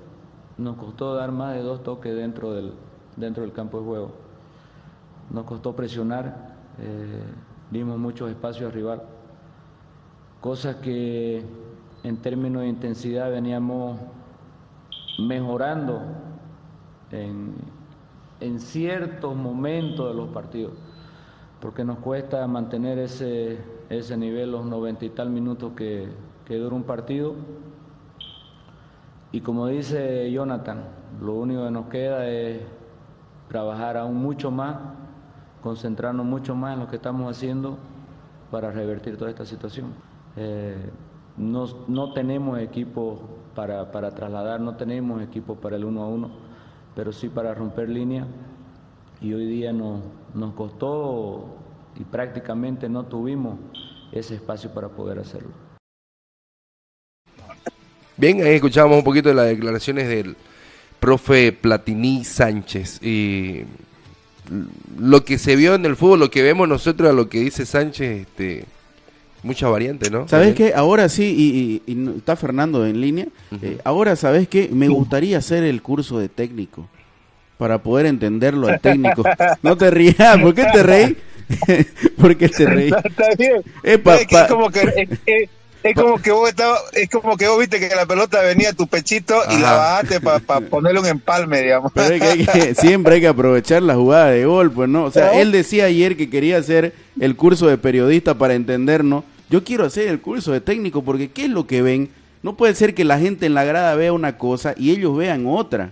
nos 0.58 0.76
costó 0.76 1.16
dar 1.16 1.32
más 1.32 1.56
de 1.56 1.62
dos 1.62 1.82
toques 1.82 2.14
dentro 2.14 2.52
del, 2.52 2.72
dentro 3.16 3.42
del 3.42 3.52
campo 3.52 3.80
de 3.80 3.84
juego. 3.84 4.12
Nos 5.30 5.44
costó 5.44 5.74
presionar, 5.74 6.54
eh, 6.78 7.24
dimos 7.72 7.98
muchos 7.98 8.30
espacios 8.30 8.66
al 8.66 8.72
rival, 8.72 9.02
cosas 10.48 10.76
que 10.76 11.42
en 12.04 12.16
términos 12.22 12.62
de 12.62 12.68
intensidad 12.68 13.30
veníamos 13.30 13.98
mejorando 15.18 16.00
en, 17.11 17.54
ciertos 18.58 19.37
momentos 19.37 20.08
de 20.08 20.14
los 20.14 20.30
partidos, 20.30 20.72
porque 21.61 21.84
nos 21.84 21.98
cuesta 21.98 22.46
mantener 22.46 22.98
ese, 22.98 23.58
ese 23.90 24.16
nivel 24.16 24.52
los 24.52 24.64
noventa 24.64 25.04
y 25.04 25.11
tal 25.11 25.28
minutos 25.28 25.74
que, 25.76 26.08
que 26.46 26.56
dura 26.56 26.74
un 26.74 26.84
partido. 26.84 27.34
Y 29.32 29.42
como 29.42 29.66
dice 29.66 30.32
Jonathan, 30.32 30.82
lo 31.20 31.34
único 31.34 31.66
que 31.66 31.70
nos 31.70 31.88
queda 31.88 32.26
es 32.26 32.62
trabajar 33.48 33.98
aún 33.98 34.16
mucho 34.16 34.50
más, 34.50 34.78
concentrarnos 35.62 36.24
mucho 36.24 36.54
más 36.54 36.72
en 36.72 36.80
lo 36.80 36.88
que 36.88 36.96
estamos 36.96 37.30
haciendo 37.30 37.76
para 38.50 38.70
revertir 38.70 39.18
toda 39.18 39.28
esta 39.28 39.44
situación. 39.44 40.07
Eh, 40.40 40.77
no, 41.37 41.66
no 41.88 42.12
tenemos 42.12 42.61
equipo 42.61 43.20
para, 43.57 43.90
para 43.90 44.14
trasladar, 44.14 44.61
no 44.61 44.77
tenemos 44.77 45.20
equipo 45.20 45.57
para 45.57 45.74
el 45.74 45.85
uno 45.85 46.03
a 46.05 46.07
uno, 46.07 46.31
pero 46.94 47.12
sí 47.12 47.29
para 47.29 47.55
romper 47.55 47.88
línea 47.88 48.24
y 49.20 49.33
hoy 49.33 49.46
día 49.46 49.72
nos, 49.72 50.01
nos 50.35 50.55
costó 50.55 51.57
y 51.98 52.05
prácticamente 52.05 52.88
no 52.88 53.07
tuvimos 53.07 53.59
ese 54.12 54.37
espacio 54.37 54.72
para 54.72 54.88
poder 54.88 55.18
hacerlo. 55.18 55.51
Bien, 58.16 58.40
ahí 58.42 58.55
escuchábamos 58.55 58.98
un 58.98 59.05
poquito 59.05 59.29
de 59.29 59.35
las 59.35 59.46
declaraciones 59.46 60.09
del 60.09 60.37
profe 61.01 61.53
Platini 61.53 62.24
Sánchez. 62.24 63.03
Y 63.03 63.64
lo 64.98 65.24
que 65.24 65.37
se 65.38 65.57
vio 65.57 65.74
en 65.74 65.85
el 65.85 65.96
fútbol, 65.96 66.20
lo 66.20 66.31
que 66.31 66.42
vemos 66.42 66.68
nosotros 66.68 67.11
a 67.11 67.12
lo 67.12 67.29
que 67.29 67.40
dice 67.40 67.66
Sánchez, 67.66 68.20
este, 68.20 68.66
mucha 69.42 69.68
variante, 69.68 70.11
¿no? 70.11 70.27
¿Sabes 70.29 70.55
qué? 70.55 70.72
Ahora 70.74 71.09
sí, 71.09 71.24
y, 71.87 71.90
y- 71.90 71.92
y 71.92 71.94
no- 71.94 72.12
está 72.12 72.37
Fernando 72.37 72.85
en 72.87 73.01
línea. 73.01 73.27
eh, 73.62 73.79
ahora, 73.85 74.16
¿sabes 74.16 74.48
qué? 74.48 74.68
Me 74.72 74.88
gustaría 74.88 75.38
hacer 75.38 75.62
el 75.64 75.81
curso 75.83 76.18
de 76.18 76.29
técnico 76.29 76.88
para 77.57 77.83
poder 77.83 78.07
entenderlo 78.07 78.68
al 78.68 78.81
técnico. 78.81 79.22
No 79.62 79.77
te 79.77 79.90
rías, 79.90 80.38
¿por 80.40 80.55
qué 80.55 80.64
te 80.72 80.83
reí? 80.83 81.16
¿Por 82.20 82.37
qué 82.37 82.48
te 82.51 82.66
reí? 82.66 82.90
Está 83.05 83.29
bien. 83.38 83.62
Eh, 83.83 83.96
pa- 83.98 84.16
Es 84.16 84.27
que 84.27 84.35
pa- 84.35 84.46
como 84.48 84.70
que, 84.70 84.81
es 84.83 85.18
que 85.24 85.48
Es 85.82 85.94
como 85.94 86.20
que 86.20 86.32
vos 86.32 86.48
estaba, 86.48 86.76
es 86.92 87.08
como 87.08 87.36
que 87.36 87.46
vos 87.46 87.58
viste 87.58 87.78
que 87.78 87.94
la 87.94 88.04
pelota 88.04 88.42
venía 88.42 88.70
a 88.70 88.72
tu 88.72 88.86
pechito 88.88 89.40
y 89.50 89.58
la 89.60 89.72
bajaste 89.72 90.20
para 90.20 90.40
ponerle 90.70 91.00
un 91.00 91.06
empalme, 91.06 91.60
digamos. 91.62 91.92
Pero 91.94 92.14
es 92.14 92.20
que, 92.20 92.26
hay 92.28 92.46
que- 92.46 92.74
siempre 92.74 93.14
hay 93.14 93.20
que 93.20 93.28
aprovechar 93.28 93.82
la 93.82 93.94
jugada 93.94 94.30
de 94.30 94.44
gol, 94.44 94.72
pues 94.72 94.88
no. 94.88 95.04
O 95.04 95.10
sea, 95.10 95.26
¿No? 95.32 95.38
él 95.40 95.52
decía 95.52 95.84
ayer 95.84 96.16
que 96.16 96.28
quería 96.28 96.58
hacer 96.58 96.94
el 97.20 97.36
curso 97.36 97.68
de 97.68 97.78
periodista 97.78 98.34
para 98.34 98.54
entendernos. 98.54 99.24
Yo 99.50 99.62
quiero 99.64 99.84
hacer 99.86 100.08
el 100.08 100.20
curso 100.20 100.52
de 100.52 100.60
técnico 100.60 101.02
porque 101.02 101.30
¿qué 101.30 101.44
es 101.44 101.50
lo 101.50 101.66
que 101.66 101.80
ven? 101.80 102.10
No 102.42 102.56
puede 102.56 102.74
ser 102.74 102.94
que 102.94 103.04
la 103.04 103.18
gente 103.18 103.46
en 103.46 103.54
la 103.54 103.64
grada 103.64 103.94
vea 103.94 104.12
una 104.12 104.36
cosa 104.36 104.74
y 104.76 104.90
ellos 104.90 105.16
vean 105.16 105.44
otra. 105.46 105.90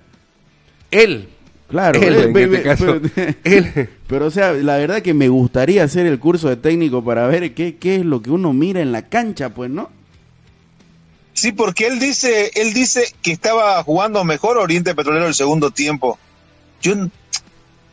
Él. 0.91 1.29
Claro, 1.69 2.01
Él, 2.01 2.15
en 2.15 2.37
este 2.37 2.63
caso. 2.63 3.01
Pero, 3.15 3.35
Él. 3.45 3.89
pero, 4.07 4.27
o 4.27 4.31
sea, 4.31 4.53
la 4.53 4.77
verdad 4.77 5.03
que 5.03 5.15
me 5.15 5.29
gustaría 5.29 5.83
hacer 5.83 6.07
el 6.07 6.19
curso 6.19 6.49
de 6.49 6.57
técnico 6.57 7.05
para 7.05 7.27
ver 7.27 7.55
qué, 7.55 7.77
qué 7.77 7.97
es 7.97 8.05
lo 8.05 8.23
que 8.23 8.31
uno 8.31 8.53
mira 8.53 8.81
en 8.81 8.93
la 8.93 9.09
cancha, 9.09 9.51
pues, 9.51 9.71
¿no? 9.71 9.91
Sí, 11.37 11.53
porque 11.53 11.87
él 11.87 11.99
dice, 11.99 12.51
él 12.55 12.73
dice 12.73 13.05
que 13.21 13.31
estaba 13.31 13.83
jugando 13.83 14.25
mejor 14.25 14.57
Oriente 14.57 14.95
Petrolero 14.95 15.27
el 15.27 15.35
segundo 15.35 15.71
tiempo. 15.71 16.19
Yo 16.81 16.95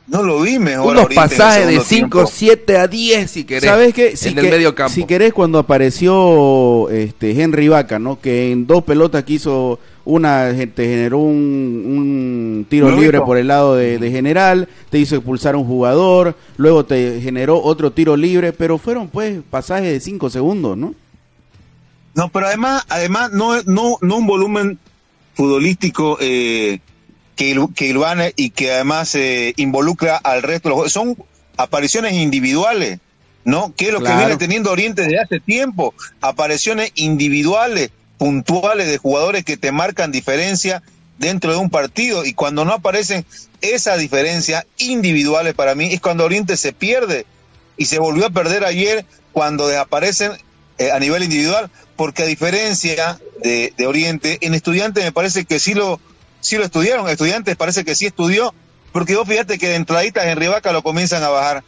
no 0.07 0.23
lo 0.23 0.41
vi 0.41 0.59
mejor. 0.59 0.91
Unos 0.91 1.05
Oriente 1.05 1.25
en 1.25 1.31
el 1.31 1.37
pasajes 1.37 1.67
de 1.67 1.81
segundo 1.81 1.85
5, 1.85 2.17
tiempo. 2.17 2.31
7 2.33 2.77
a 2.77 2.87
10, 2.87 3.31
si 3.31 3.43
querés. 3.43 3.69
¿Sabes 3.69 3.93
qué? 3.93 4.15
Si 4.15 4.29
en 4.29 4.39
el 4.39 4.49
medio 4.49 4.73
campo. 4.73 4.93
Si 4.93 5.03
querés, 5.03 5.33
cuando 5.33 5.59
apareció 5.59 6.89
este 6.89 7.41
Henry 7.41 7.67
Vaca, 7.67 7.99
¿no? 7.99 8.21
Que 8.21 8.53
en 8.53 8.65
dos 8.65 8.83
pelotas 8.85 9.25
quiso, 9.25 9.77
una 10.05 10.49
eh, 10.49 10.67
te 10.67 10.85
generó 10.85 11.19
un, 11.19 11.83
un 11.85 12.65
tiro 12.69 12.91
libre 12.91 13.21
por 13.21 13.37
el 13.37 13.47
lado 13.47 13.75
de, 13.75 13.97
de 13.99 14.11
general, 14.11 14.67
te 14.89 14.99
hizo 14.99 15.15
expulsar 15.15 15.55
a 15.55 15.57
un 15.57 15.65
jugador, 15.65 16.35
luego 16.57 16.85
te 16.85 17.21
generó 17.21 17.61
otro 17.61 17.91
tiro 17.91 18.15
libre, 18.17 18.53
pero 18.53 18.77
fueron 18.77 19.07
pues 19.07 19.41
pasajes 19.49 19.91
de 19.91 19.99
cinco 19.99 20.29
segundos, 20.29 20.77
¿no? 20.77 20.93
No, 22.15 22.29
pero 22.29 22.47
además, 22.47 22.85
además 22.89 23.31
no, 23.31 23.61
no, 23.63 23.97
no 24.01 24.17
un 24.17 24.27
volumen 24.27 24.77
futbolístico 25.33 26.17
eh, 26.21 26.79
que, 27.35 27.67
que 27.75 28.33
y 28.35 28.49
que 28.51 28.71
además 28.71 29.15
eh, 29.15 29.53
involucra 29.57 30.17
al 30.17 30.43
resto 30.43 30.69
de 30.69 30.69
los 30.69 30.75
juegos. 30.75 30.93
Son 30.93 31.17
apariciones 31.57 32.13
individuales, 32.13 32.99
¿no? 33.45 33.73
Que 33.75 33.87
es 33.87 33.93
lo 33.93 33.99
Claro. 33.99 34.15
que 34.15 34.19
viene 34.25 34.37
teniendo 34.37 34.71
Oriente 34.71 35.03
desde 35.03 35.19
hace 35.19 35.39
tiempo. 35.39 35.93
Apariciones 36.21 36.91
individuales, 36.95 37.89
puntuales 38.23 38.87
de 38.87 38.97
jugadores 38.99 39.43
que 39.43 39.57
te 39.57 39.73
marcan 39.73 40.13
diferencia 40.13 40.81
dentro 41.17 41.51
de 41.51 41.57
un 41.57 41.69
partido. 41.69 42.23
Y 42.23 42.33
cuando 42.33 42.63
no 42.63 42.71
aparecen 42.71 43.25
esas 43.59 43.99
diferencias 43.99 44.65
individuales 44.77 45.53
para 45.55 45.75
mí 45.75 45.91
es 45.91 45.99
cuando 45.99 46.23
Oriente 46.23 46.55
se 46.55 46.71
pierde. 46.71 47.25
Y 47.75 47.83
se 47.83 47.99
volvió 47.99 48.25
a 48.25 48.29
perder 48.29 48.63
ayer 48.63 49.05
cuando 49.33 49.67
desaparecen 49.67 50.31
eh, 50.77 50.91
a 50.91 50.99
nivel 50.99 51.23
individual, 51.23 51.69
porque 51.97 52.23
a 52.23 52.25
diferencia 52.25 53.19
de, 53.43 53.73
de 53.75 53.87
Oriente, 53.87 54.37
en 54.39 54.53
estudiantes 54.53 55.03
me 55.03 55.11
parece 55.11 55.43
que 55.43 55.59
sí 55.59 55.73
lo, 55.73 55.99
sí 56.39 56.55
lo 56.55 56.63
estudiaron, 56.63 57.09
estudiantes 57.09 57.57
parece 57.57 57.83
que 57.83 57.93
sí 57.93 58.05
estudió, 58.05 58.53
porque 58.93 59.17
vos 59.17 59.27
fíjate 59.27 59.59
que 59.59 59.67
de 59.67 59.75
entraditas 59.75 60.27
en 60.27 60.37
Rivaca 60.37 60.71
lo 60.71 60.81
comienzan 60.81 61.23
a 61.23 61.29
bajar, 61.29 61.61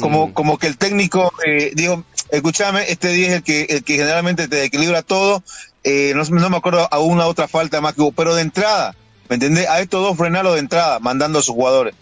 como, 0.00 0.26
Mm. 0.26 0.32
como 0.32 0.58
que 0.58 0.66
el 0.66 0.76
técnico 0.76 1.32
eh, 1.46 1.70
dijo, 1.72 2.02
escúchame, 2.32 2.90
este 2.90 3.10
día 3.10 3.28
es 3.28 3.32
el 3.34 3.42
que, 3.44 3.66
el 3.68 3.84
que 3.84 3.94
generalmente 3.94 4.48
te 4.48 4.64
equilibra 4.64 5.02
todo, 5.02 5.44
eh, 5.84 6.12
no, 6.16 6.24
no 6.24 6.50
me 6.50 6.56
acuerdo 6.56 6.88
a 6.90 6.98
una 6.98 7.26
otra 7.26 7.46
falta 7.46 7.80
más 7.80 7.94
que 7.94 8.00
hubo, 8.02 8.12
pero 8.12 8.34
de 8.34 8.42
entrada, 8.42 8.94
¿me 9.28 9.34
entendés? 9.34 9.68
A 9.68 9.80
estos 9.80 10.02
dos 10.02 10.16
frenalos 10.16 10.54
de 10.54 10.60
entrada, 10.60 10.98
mandando 10.98 11.38
a 11.38 11.42
sus 11.42 11.54
jugadores. 11.54 11.94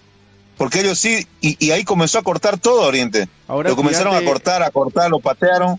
Porque 0.57 0.81
ellos 0.81 0.99
sí, 0.99 1.27
y, 1.41 1.57
y 1.65 1.71
ahí 1.73 1.83
comenzó 1.85 2.19
a 2.19 2.23
cortar 2.23 2.59
todo 2.59 2.83
Oriente. 2.83 3.29
Ahora 3.49 3.71
lo 3.71 3.77
comenzaron 3.77 4.13
fíjate- 4.13 4.27
a 4.27 4.31
cortar, 4.31 4.63
a 4.63 4.71
cortar, 4.71 5.11
lo 5.11 5.19
patearon. 5.19 5.79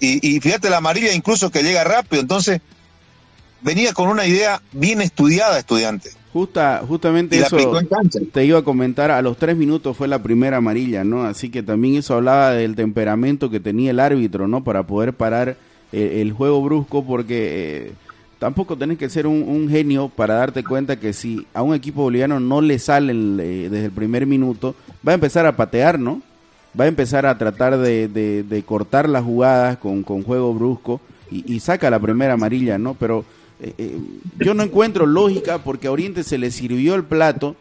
Y, 0.00 0.26
y 0.36 0.40
fíjate 0.40 0.70
la 0.70 0.78
amarilla 0.78 1.12
incluso 1.12 1.50
que 1.50 1.62
llega 1.62 1.84
rápido. 1.84 2.22
Entonces, 2.22 2.60
venía 3.60 3.92
con 3.92 4.08
una 4.08 4.26
idea 4.26 4.62
bien 4.72 5.00
estudiada, 5.02 5.58
estudiante. 5.58 6.10
Justa, 6.32 6.82
justamente 6.86 7.36
Y 7.36 7.40
eso 7.40 7.56
te 8.32 8.44
iba 8.44 8.60
a 8.60 8.62
comentar, 8.62 9.10
a 9.10 9.20
los 9.20 9.36
tres 9.36 9.56
minutos 9.56 9.96
fue 9.96 10.06
la 10.06 10.22
primera 10.22 10.58
amarilla, 10.58 11.02
¿no? 11.02 11.24
Así 11.24 11.50
que 11.50 11.62
también 11.62 11.96
eso 11.96 12.14
hablaba 12.14 12.52
del 12.52 12.76
temperamento 12.76 13.50
que 13.50 13.58
tenía 13.58 13.90
el 13.90 13.98
árbitro, 14.00 14.46
¿no? 14.46 14.62
Para 14.62 14.84
poder 14.84 15.12
parar 15.12 15.56
el 15.92 16.32
juego 16.32 16.62
brusco, 16.62 17.04
porque 17.04 17.88
eh, 17.88 17.92
tampoco 18.40 18.76
tenés 18.76 18.98
que 18.98 19.10
ser 19.10 19.26
un, 19.26 19.68
genio 19.68 20.08
para 20.08 20.34
darte 20.34 20.64
cuenta 20.64 20.98
que 20.98 21.12
si 21.12 21.46
a 21.54 21.62
un 21.62 21.74
equipo 21.74 22.02
boliviano 22.02 22.40
no 22.40 22.60
le 22.60 22.78
salen 22.78 23.38
eh, 23.40 23.68
desde 23.70 23.84
el 23.86 23.92
primer 23.92 24.26
minuto, 24.26 24.74
va 25.06 25.12
a 25.12 25.14
empezar 25.14 25.46
a 25.46 25.56
patear, 25.56 25.98
¿no? 25.98 26.22
Va 26.78 26.84
a 26.84 26.88
empezar 26.88 27.26
a 27.26 27.36
tratar 27.36 27.76
de, 27.78 28.08
de- 28.08 28.62
cortar 28.62 29.08
las 29.08 29.24
jugadas 29.24 29.76
con, 29.76 30.02
con 30.02 30.22
juego 30.22 30.54
brusco 30.54 31.00
y, 31.30 31.60
saca 31.60 31.90
la 31.90 32.00
primera 32.00 32.34
amarilla, 32.34 32.78
¿no? 32.78 32.94
Pero 32.94 33.24
eh, 33.60 33.74
eh, 33.78 33.98
yo 34.38 34.54
no 34.54 34.62
encuentro 34.62 35.06
lógica 35.06 35.58
porque 35.58 35.86
a 35.86 35.92
Oriente 35.92 36.24
se 36.24 36.38
le 36.38 36.50
sirvió 36.50 36.94
el 36.94 37.04
plato, 37.04 37.56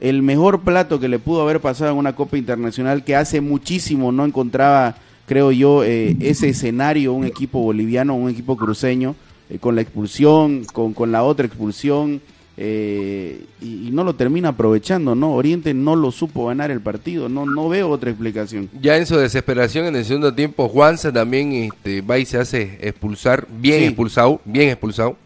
el 0.00 0.22
mejor 0.22 0.60
plato 0.60 1.00
que 1.00 1.08
le 1.08 1.18
pudo 1.18 1.42
haber 1.42 1.60
pasado 1.60 1.90
en 1.90 1.98
una 1.98 2.14
Copa 2.14 2.38
Internacional 2.38 3.04
que 3.04 3.16
hace 3.16 3.40
muchísimo 3.40 4.12
no 4.12 4.24
encontraba, 4.24 4.96
creo 5.26 5.50
yo, 5.52 5.84
eh, 5.84 6.16
ese 6.20 6.48
escenario, 6.50 7.12
un 7.12 7.24
equipo 7.24 7.60
boliviano, 7.60 8.14
un 8.14 8.30
equipo 8.30 8.56
cruceño, 8.56 9.14
eh, 9.50 9.58
con 9.58 9.74
la 9.74 9.80
expulsión, 9.82 10.64
con, 10.64 10.92
con 10.94 11.12
la 11.12 11.22
otra 11.22 11.46
expulsión, 11.46 12.20
eh, 12.56 13.42
y, 13.60 13.88
y 13.88 13.90
no 13.90 14.04
lo 14.04 14.14
termina 14.14 14.50
aprovechando, 14.50 15.14
¿no? 15.16 15.32
Oriente 15.32 15.74
no 15.74 15.96
lo 15.96 16.12
supo 16.12 16.46
ganar 16.46 16.70
el 16.70 16.80
partido, 16.80 17.28
no, 17.28 17.46
no 17.46 17.68
veo 17.68 17.88
otra 17.88 18.10
explicación. 18.10 18.70
Ya 18.80 18.96
en 18.96 19.06
su 19.06 19.16
desesperación 19.16 19.86
en 19.86 19.96
el 19.96 20.04
segundo 20.04 20.32
tiempo, 20.32 20.68
Juanza 20.68 21.12
también 21.12 21.52
este, 21.52 22.00
va 22.00 22.18
y 22.18 22.26
se 22.26 22.38
hace 22.38 22.78
expulsar, 22.80 23.46
bien 23.60 23.80
Sí. 23.80 23.84
expulsado, 23.86 24.40
bien 24.44 24.68
expulsado. 24.68 25.16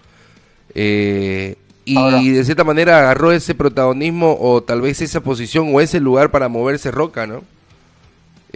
Eh, 0.75 1.57
y 1.85 1.97
Ahora- 1.97 2.21
de 2.23 2.45
cierta 2.45 2.65
manera 2.65 2.99
agarró 2.99 3.33
ese 3.33 3.55
protagonismo 3.55 4.37
o 4.41 4.63
tal 4.63 4.81
vez 4.83 5.01
esa 5.01 5.21
posición 5.23 5.69
o 5.75 5.81
ese 5.81 6.01
lugar 6.01 6.31
para 6.31 6.49
moverse 6.49 6.91
Roca, 6.91 7.27
¿no? 7.27 7.43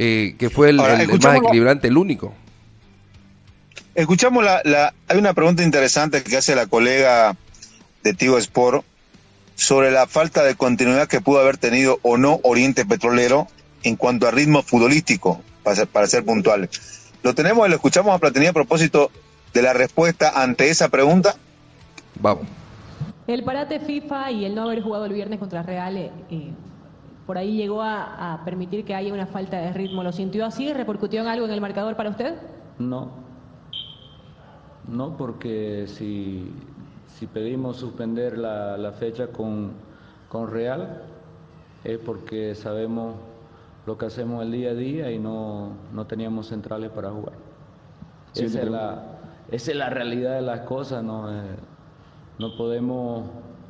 Eh, 0.04 0.34
que 0.36 0.50
fue 0.50 0.70
el, 0.70 0.80
Ahora, 0.80 0.94
el- 1.00 1.08
el 1.10 1.20
más 1.20 1.36
equilibrante, 1.36 1.86
el 1.86 1.96
único. 1.96 2.34
Escuchamos 3.94 4.42
la, 4.42 4.60
la, 4.64 4.94
hay 5.06 5.18
una 5.18 5.32
pregunta 5.34 5.62
interesante 5.62 6.22
que 6.24 6.36
hace 6.36 6.56
la 6.56 6.66
colega 6.66 7.36
de 8.02 8.14
Tigo 8.14 8.36
Sport 8.38 8.84
sobre 9.54 9.90
la 9.92 10.06
falta 10.06 10.42
de 10.42 10.54
continuidad 10.56 11.06
que 11.08 11.20
pudo 11.20 11.40
haber 11.40 11.56
tenido 11.58 11.98
o 12.02 12.16
no 12.16 12.40
Oriente 12.42 12.84
Petrolero 12.86 13.46
en 13.84 13.96
cuanto 13.96 14.26
a 14.26 14.30
ritmo 14.30 14.62
futbolístico, 14.62 15.40
para 15.62 15.76
ser, 15.76 15.86
para 15.88 16.06
ser 16.06 16.24
puntuales. 16.24 16.70
Lo 17.22 17.34
tenemos 17.34 17.66
y 17.66 17.70
lo 17.70 17.76
escuchamos 17.76 18.12
a 18.14 18.18
Platini 18.18 18.46
a 18.46 18.52
propósito 18.52 19.10
de 19.54 19.62
la 19.62 19.72
respuesta 19.72 20.42
ante 20.42 20.68
esa 20.70 20.88
pregunta. 20.88 21.36
Vamos. 22.18 22.46
El 23.28 23.44
parate 23.44 23.78
FIFA 23.78 24.32
y 24.32 24.44
el 24.46 24.54
no 24.54 24.62
haber 24.62 24.82
jugado 24.82 25.04
el 25.04 25.12
viernes 25.12 25.38
contra 25.38 25.62
Real, 25.62 25.96
eh, 25.96 26.10
eh, 26.30 26.50
por 27.26 27.38
ahí 27.38 27.56
llegó 27.56 27.82
a, 27.82 28.35
a 28.35 28.44
permitir 28.44 28.85
que 28.85 28.94
haya 28.94 29.12
una 29.12 29.26
falta 29.26 29.58
de 29.58 29.72
ritmo. 29.72 30.02
¿Lo 30.02 30.12
sintió 30.12 30.44
así? 30.44 30.72
¿Repercutió 30.72 31.20
en 31.20 31.28
algo 31.28 31.46
en 31.46 31.52
el 31.52 31.61
marcador 31.61 31.96
para 31.96 32.11
usted? 32.11 32.35
No. 32.78 33.11
No, 34.88 35.16
porque 35.16 35.85
si, 35.87 36.52
si 37.06 37.26
pedimos 37.26 37.76
suspender 37.76 38.37
la, 38.37 38.76
la 38.76 38.92
fecha 38.92 39.28
con, 39.28 39.72
con 40.28 40.50
Real 40.50 41.02
es 41.85 41.98
porque 41.98 42.54
sabemos 42.54 43.14
lo 43.87 43.96
que 43.98 44.06
hacemos 44.06 44.42
el 44.42 44.52
día 44.52 44.70
a 44.70 44.74
día 44.74 45.11
y 45.11 45.18
no, 45.18 45.70
no 45.92 46.06
teníamos 46.06 46.48
centrales 46.48 46.90
para 46.90 47.11
jugar. 47.11 47.35
esa, 48.35 48.62
es 48.62 48.70
la, 48.70 49.02
esa 49.50 49.70
es 49.70 49.76
la 49.76 49.90
realidad 49.90 50.35
de 50.35 50.42
las 50.42 50.61
cosas, 50.61 51.02
¿no? 51.02 51.30
Eh, 51.32 51.56
no 52.38 52.56
podemos 52.56 53.24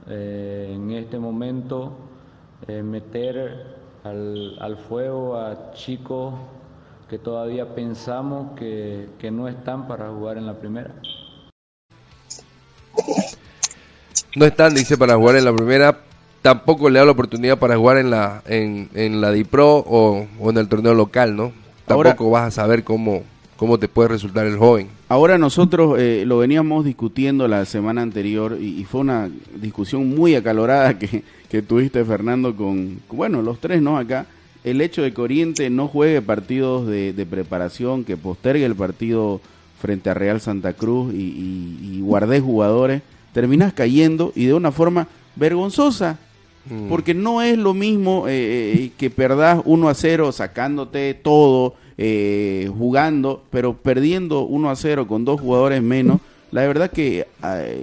eh, 0.09 0.73
en 0.75 0.91
este 0.93 1.19
momento 1.19 1.93
eh, 2.69 2.83
meter 2.83 3.67
al, 4.05 4.57
al 4.61 4.77
fuego 4.77 5.37
a 5.37 5.73
chicos 5.73 6.35
que 7.09 7.19
todavía 7.19 7.75
pensamos 7.75 8.59
que, 8.59 9.09
que 9.19 9.31
no 9.31 9.49
están 9.49 9.87
para 9.87 10.09
jugar 10.11 10.39
en 10.39 10.47
la 10.47 10.55
primera. 10.55 10.91
No 14.35 14.47
están, 14.47 14.75
dice, 14.75 14.97
para 14.97 15.17
jugar 15.17 15.37
en 15.37 15.45
la 15.45 15.53
primera. 15.53 15.99
Tampoco 16.41 16.89
le 16.91 16.99
da 16.99 17.05
la 17.05 17.13
oportunidad 17.13 17.59
para 17.59 17.77
jugar 17.77 17.99
en 17.99 18.11
la 18.11 18.43
en, 18.47 18.89
en 18.95 19.21
la 19.21 19.31
DIPRO 19.31 19.77
o, 19.77 20.27
o 20.41 20.51
en 20.51 20.57
el 20.59 20.69
torneo 20.69 20.95
local, 20.95 21.37
¿no? 21.37 21.53
Ahora- 21.87 22.11
Tampoco 22.11 22.31
vas 22.31 22.45
a 22.49 22.51
saber 22.51 22.83
cómo, 22.83 23.23
cómo 23.57 23.79
te 23.79 23.89
puede 23.89 24.09
resultar 24.09 24.47
el 24.47 24.57
joven. 24.57 24.89
Ahora 25.13 25.37
nosotros 25.37 26.01
eh, 26.01 26.25
lo 26.27 26.39
veníamos 26.39 26.87
discutiendo 26.87 27.47
la 27.47 27.67
semana 27.67 28.01
anterior 28.01 28.57
y, 28.59 28.81
y 28.81 28.85
fue 28.85 29.03
una 29.03 29.31
discusión 29.61 30.09
muy 30.09 30.35
acalorada 30.35 30.99
que, 30.99 31.23
que 31.51 31.61
tuviste, 31.61 32.03
Fernando, 32.03 32.57
con, 32.57 32.99
bueno, 33.11 33.43
los 33.43 33.59
tres, 33.59 33.83
¿no? 33.83 33.99
Acá, 33.99 34.25
el 34.65 34.81
hecho 34.81 35.03
de 35.03 35.13
que 35.13 35.21
Oriente 35.21 35.69
no 35.69 35.87
juegue 35.87 36.23
partidos 36.23 36.87
de, 36.87 37.13
de 37.13 37.27
preparación, 37.27 38.05
que 38.05 38.17
postergue 38.17 38.65
el 38.65 38.75
partido 38.75 39.43
frente 39.79 40.09
a 40.09 40.15
Real 40.15 40.41
Santa 40.41 40.73
Cruz 40.73 41.13
y, 41.13 41.19
y, 41.19 41.99
y 41.99 42.01
guardé 42.01 42.41
jugadores, 42.41 43.03
terminas 43.35 43.75
cayendo 43.75 44.33
y 44.35 44.47
de 44.47 44.55
una 44.55 44.73
forma 44.73 45.09
vergonzosa. 45.37 46.19
Porque 46.89 47.13
no 47.13 47.43
es 47.43 47.59
lo 47.59 47.75
mismo 47.75 48.29
eh, 48.29 48.85
eh, 48.85 48.93
que 48.97 49.11
perdás 49.11 49.61
1 49.67 49.89
a 49.91 49.95
0 49.95 50.33
sacándote 50.33 51.13
todo, 51.13 51.75
eh, 52.05 52.69
jugando, 52.77 53.45
pero 53.53 53.77
perdiendo 53.77 54.41
1 54.41 54.71
a 54.71 54.75
0 54.75 55.07
con 55.07 55.25
dos 55.25 55.41
jugadores 55.41 55.81
menos. 55.83 56.21
La 56.51 56.67
verdad 56.67 56.91
que 56.91 57.29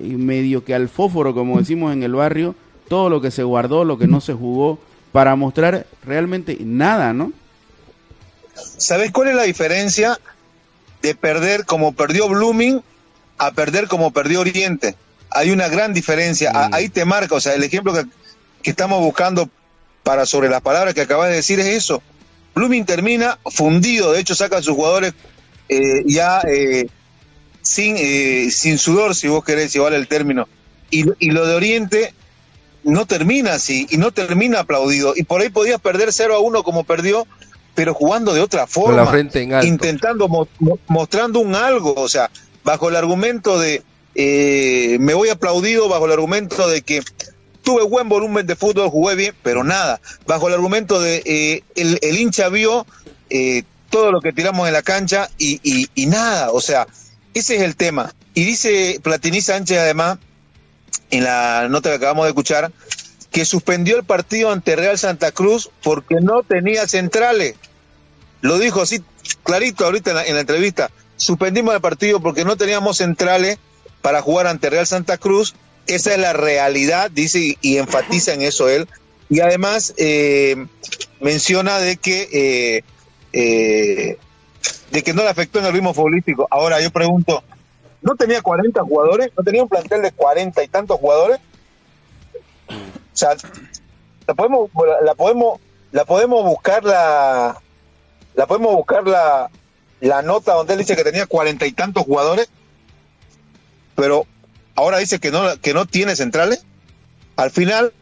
medio 0.04 0.66
que 0.66 0.76
al 0.76 0.90
fósforo, 0.90 1.34
como 1.34 1.58
decimos 1.58 1.94
en 1.94 2.04
el 2.04 2.16
barrio, 2.16 2.54
todo 2.90 3.10
lo 3.10 3.22
que 3.22 3.32
se 3.32 3.44
guardó, 3.44 3.86
lo 3.86 3.98
que 3.98 4.08
no 4.08 4.20
se 4.20 4.34
jugó, 4.34 4.78
para 5.14 5.38
mostrar 5.38 5.88
realmente 6.04 6.58
nada, 6.60 7.14
¿no? 7.14 7.32
¿Sabes 8.56 9.12
cuál 9.14 9.30
es 9.30 9.36
la 9.36 9.44
diferencia 9.44 10.20
de 11.02 11.16
perder 11.16 11.64
como 11.64 11.94
perdió 11.94 12.28
Blooming 12.28 12.84
a 13.38 13.52
perder 13.52 13.88
como 13.88 14.12
perdió 14.12 14.42
Oriente? 14.42 14.96
Hay 15.32 15.52
una 15.52 15.70
gran 15.70 15.94
diferencia. 15.94 16.52
Mm. 16.52 16.74
Ahí 16.74 16.90
te 16.90 17.06
marca, 17.06 17.36
o 17.36 17.40
sea, 17.40 17.54
el 17.54 17.64
ejemplo 17.64 17.94
que, 17.94 18.04
que 18.64 18.72
estamos 18.72 19.00
buscando 19.00 19.50
para 20.04 20.26
sobre 20.26 20.50
las 20.50 20.60
palabras 20.60 20.94
que 20.94 21.02
acabas 21.02 21.30
de 21.30 21.38
decir 21.38 21.62
es 21.62 21.68
eso. 21.68 22.04
Blooming 22.56 22.86
termina 22.86 23.40
fundido, 23.46 24.12
de 24.12 24.20
hecho 24.20 24.36
saca 24.36 24.58
a 24.58 24.62
sus 24.62 24.76
jugadores 24.76 25.14
eh, 25.70 26.04
ya 26.08 26.42
eh, 26.42 26.88
sin, 27.62 27.96
eh, 27.98 28.50
sin 28.52 28.80
sudor, 28.80 29.16
si 29.16 29.28
vos 29.28 29.44
querés, 29.44 29.72
si 29.72 29.78
vale 29.80 29.98
el 29.98 30.08
término. 30.08 30.48
Y, 30.90 31.06
y, 31.20 31.30
lo 31.30 31.46
de 31.46 31.54
Oriente 31.54 32.14
no 32.84 33.06
termina 33.06 33.54
así, 33.54 33.86
y 33.92 33.98
no 33.98 34.12
termina 34.12 34.62
aplaudido. 34.62 35.14
Y 35.16 35.24
por 35.24 35.42
ahí 35.42 35.50
podías 35.50 35.80
perder 35.80 36.12
0 36.12 36.36
a 36.36 36.40
1 36.40 36.64
como 36.64 36.84
perdió, 36.84 37.28
pero 37.76 37.94
jugando 37.94 38.34
de 38.34 38.42
otra 38.42 38.66
forma, 38.66 39.08
intentando, 39.62 40.28
mostrando 40.88 41.40
un 41.40 41.54
algo, 41.54 41.94
o 41.96 42.10
sea, 42.10 42.32
bajo 42.64 42.90
el 42.90 42.96
argumento 42.96 43.60
de 43.60 43.84
me 45.00 45.14
voy 45.14 45.30
aplaudido, 45.30 45.88
bajo 45.88 46.08
el 46.08 46.14
argumento 46.14 46.68
de 46.68 46.82
que 46.82 47.02
tuve 47.70 47.84
buen 47.84 48.10
volumen 48.10 48.48
de 48.48 48.56
fútbol, 48.56 48.90
jugué 48.90 49.14
bien, 49.14 49.36
pero 49.44 49.64
nada. 49.64 50.02
Bajo 50.26 50.48
el 50.48 50.56
argumento 50.56 51.00
de 51.00 51.22
eh, 51.24 51.64
el, 51.76 52.20
hincha 52.20 52.50
vio 52.50 52.88
eh, 53.30 53.62
todo 53.92 54.12
lo 54.12 54.22
que 54.22 54.34
tiramos 54.34 54.66
en 54.66 54.74
la 54.74 54.82
cancha 54.82 55.30
y, 55.38 55.88
y, 55.94 56.06
nada. 56.08 56.50
O 56.52 56.62
sea, 56.62 56.88
ese 57.36 57.58
es 57.58 57.62
el 57.62 57.76
tema. 57.76 58.12
Y 58.34 58.44
dice 58.44 59.00
Platini 59.04 59.40
Sánchez 59.40 59.78
además, 59.78 60.18
en 61.12 61.26
la 61.26 61.68
nota 61.70 61.90
que 61.90 61.98
acabamos 61.98 62.26
de 62.26 62.30
escuchar, 62.30 62.72
que 63.30 63.46
suspendió 63.46 63.98
el 63.98 64.04
partido 64.04 64.52
ante 64.52 64.76
Real 64.76 64.98
Santa 64.98 65.32
Cruz 65.32 65.70
porque 65.84 66.16
no 66.22 66.42
tenía 66.42 66.88
centrales. 66.88 67.54
Lo 68.42 68.58
dijo 68.58 68.82
así 68.82 69.04
clarito 69.44 69.86
ahorita 69.86 70.10
en 70.10 70.16
la, 70.16 70.26
en 70.26 70.34
la 70.34 70.42
entrevista. 70.42 70.90
Suspendimos 71.18 71.76
el 71.76 71.82
partido 71.82 72.20
porque 72.20 72.46
no 72.46 72.56
teníamos 72.58 72.98
centrales 72.98 73.60
para 74.02 74.24
jugar 74.24 74.48
ante 74.48 74.72
Real 74.72 74.88
Santa 74.88 75.20
Cruz 75.20 75.54
esa 75.96 76.14
es 76.14 76.20
la 76.20 76.34
realidad, 76.34 77.12
dice 77.12 77.58
y, 77.62 77.78
enfatiza 77.78 78.34
en 78.34 78.42
eso 78.42 78.70
él. 78.70 78.88
Y 79.30 79.42
además 79.42 79.94
eh, 79.98 80.56
menciona 81.20 81.80
de 81.80 81.98
que 81.98 82.30
eh, 82.32 82.84
eh, 83.34 84.18
de 84.92 85.04
que 85.04 85.14
no 85.14 85.24
le 85.24 85.30
afectó 85.30 85.60
en 85.60 85.66
el 85.66 85.74
ritmo 85.74 85.94
futbolístico. 85.94 86.48
Ahora 86.50 86.82
yo 86.82 86.92
pregunto, 86.92 87.44
¿no 88.02 88.16
tenía 88.16 88.42
40 88.42 88.82
jugadores? 88.82 89.32
¿No 89.38 89.44
tenía 89.44 89.64
un 89.64 89.70
plantel 89.70 90.02
de 90.02 90.12
40 90.12 90.64
y 90.64 90.68
tantos 90.68 91.00
jugadores? 91.00 91.40
O 92.70 92.74
sea, 93.14 93.36
la 94.28 94.34
podemos, 94.34 94.70
la 95.04 95.16
podemos, 95.16 95.60
la 95.92 96.06
podemos 96.06 96.44
buscar 96.44 96.84
la, 96.84 97.62
la 98.36 98.48
podemos 98.48 98.74
buscar 98.74 99.06
la, 99.08 99.50
la 100.02 100.22
nota 100.22 100.54
donde 100.54 100.74
él 100.74 100.80
dice 100.80 100.96
que 100.96 101.04
tenía 101.04 101.26
cuarenta 101.26 101.66
y 101.66 101.72
tantos 101.72 102.04
jugadores, 102.04 102.50
pero 103.96 104.26
ahora 104.80 104.98
dice 104.98 105.20
que 105.20 105.32
no, 105.32 105.42
que 105.62 105.74
no 105.74 105.86
tiene 105.86 106.16
centrales. 106.16 106.66
Al 107.36 107.52
final, 107.52 107.94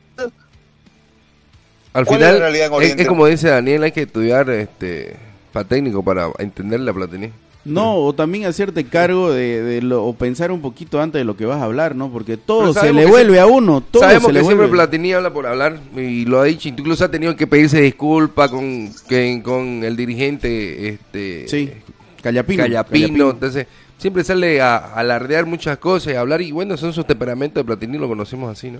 al 1.93 2.05
final 2.05 2.55
es, 2.81 3.07
como 3.07 3.25
dice 3.25 3.49
Daniel, 3.49 3.83
hay 3.83 3.91
que 3.91 4.03
estudiar 4.03 4.49
este 4.49 5.15
para 5.51 5.67
técnico 5.67 6.03
para 6.03 6.29
entender 6.39 6.79
la 6.79 6.93
platinía. 6.93 7.31
No, 7.65 7.95
o 7.95 8.13
también 8.13 8.45
hacerte 8.45 8.85
cargo 8.85 9.31
de, 9.31 9.81
lo, 9.81 10.05
o 10.05 10.13
pensar 10.13 10.51
un 10.51 10.61
poquito 10.61 11.01
antes 11.01 11.19
de 11.19 11.25
lo 11.25 11.35
que 11.35 11.45
vas 11.45 11.59
a 11.59 11.65
hablar, 11.65 11.95
¿no? 11.95 12.09
Porque 12.09 12.37
todo 12.37 12.73
se 12.73 12.93
le 12.93 13.05
vuelve 13.05 13.39
a 13.39 13.45
uno. 13.45 13.81
Todo 13.81 14.03
sabemos 14.03 14.31
que 14.31 14.43
siempre 14.43 14.67
Platini 14.69 15.11
habla 15.13 15.33
por 15.33 15.47
hablar 15.47 15.79
y 15.95 16.25
lo 16.25 16.39
ha 16.39 16.45
dicho. 16.45 16.69
Incluso 16.69 17.03
ha 17.03 17.11
tenido 17.11 17.35
que 17.35 17.45
pedirse 17.45 17.81
disculpas 17.81 18.51
con, 18.51 18.89
con 19.43 19.83
el 19.83 19.97
dirigente, 19.97 20.89
este, 20.89 21.47
sí, 21.47 21.71
Callapino. 22.21 22.63
Callapino. 22.63 23.31
Entonces, 23.31 23.67
siempre 23.97 24.23
sale 24.23 24.61
a, 24.61 24.77
alardear 24.77 25.45
muchas 25.45 25.77
cosas 25.77 26.13
y 26.13 26.15
a 26.15 26.21
hablar 26.21 26.41
y 26.41 26.51
bueno, 26.51 26.77
son 26.77 26.93
sus 26.93 27.05
temperamentos 27.05 27.61
de 27.61 27.65
Platini, 27.65 27.97
lo 27.97 28.07
conocemos 28.07 28.51
así, 28.51 28.71
¿no? 28.71 28.79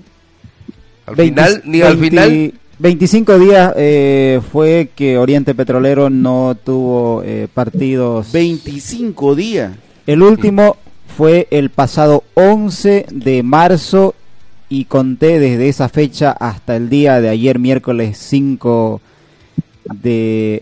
Al 1.06 1.16
final, 1.16 1.62
ni 1.66 1.82
al 1.82 1.98
final... 1.98 2.54
25 2.80 3.40
días 3.40 3.74
eh, 3.76 4.40
fue 4.52 4.92
que 4.96 5.18
Oriente 5.18 5.56
Petrolero 5.56 6.12
no 6.12 6.56
tuvo 6.64 7.24
eh, 7.26 7.48
partidos. 7.52 8.32
25 8.32 9.34
días. 9.34 9.72
El 10.06 10.22
último 10.22 10.78
fue 11.18 11.48
el 11.50 11.72
pasado 11.72 12.24
11 12.36 13.08
de 13.10 13.42
marzo 13.42 14.14
y 14.70 14.86
conté 14.86 15.40
desde 15.40 15.70
esa 15.70 15.90
fecha 15.90 16.32
hasta 16.32 16.76
el 16.76 16.90
día 16.90 17.20
de 17.20 17.30
ayer, 17.30 17.58
miércoles 17.58 18.20
5 18.20 19.02
de 19.02 19.17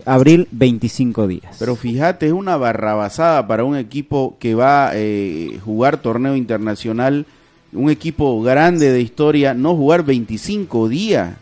abril 0.04 0.48
25 0.50 1.26
días. 1.26 1.56
Pero 1.58 1.76
fíjate, 1.76 2.26
es 2.26 2.32
una 2.32 2.56
barrabasada 2.56 3.46
para 3.46 3.64
un 3.64 3.76
equipo 3.76 4.36
que 4.38 4.54
va 4.54 4.88
a 4.88 4.92
eh, 4.94 5.60
jugar 5.64 6.00
torneo 6.00 6.36
internacional, 6.36 7.26
un 7.72 7.90
equipo 7.90 8.42
grande 8.42 8.90
de 8.90 9.00
historia, 9.00 9.54
no 9.54 9.76
jugar 9.76 10.04
25 10.04 10.88
días. 10.88 11.36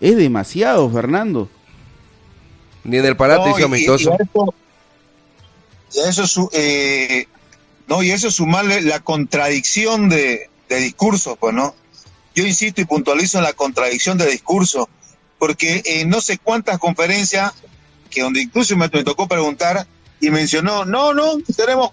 Es 0.00 0.16
demasiado, 0.16 0.90
Fernando. 0.90 1.48
Ni 2.84 2.98
en 2.98 3.04
el 3.04 3.16
Parate 3.16 3.50
no, 3.50 3.66
amistoso. 3.66 4.16
Y, 5.92 5.98
eso, 5.98 6.50
eh, 6.52 7.26
no, 7.88 8.02
y 8.02 8.10
eso 8.10 8.30
sumarle 8.30 8.82
la 8.82 9.00
contradicción 9.00 10.08
de, 10.08 10.48
de 10.68 10.76
discurso, 10.80 11.36
pues, 11.36 11.54
¿no? 11.54 11.74
Yo 12.34 12.46
insisto 12.46 12.82
y 12.82 12.84
puntualizo 12.84 13.38
en 13.38 13.44
la 13.44 13.54
contradicción 13.54 14.18
de 14.18 14.26
discurso 14.26 14.88
porque 15.38 15.82
en 15.84 16.08
no 16.08 16.20
sé 16.20 16.38
cuántas 16.38 16.78
conferencias, 16.78 17.52
que 18.10 18.22
donde 18.22 18.42
incluso 18.42 18.76
me, 18.76 18.88
tocó 18.88 19.28
preguntar, 19.28 19.86
y 20.20 20.30
mencionó, 20.30 20.84
no, 20.84 21.12
no, 21.12 21.38
tenemos 21.56 21.90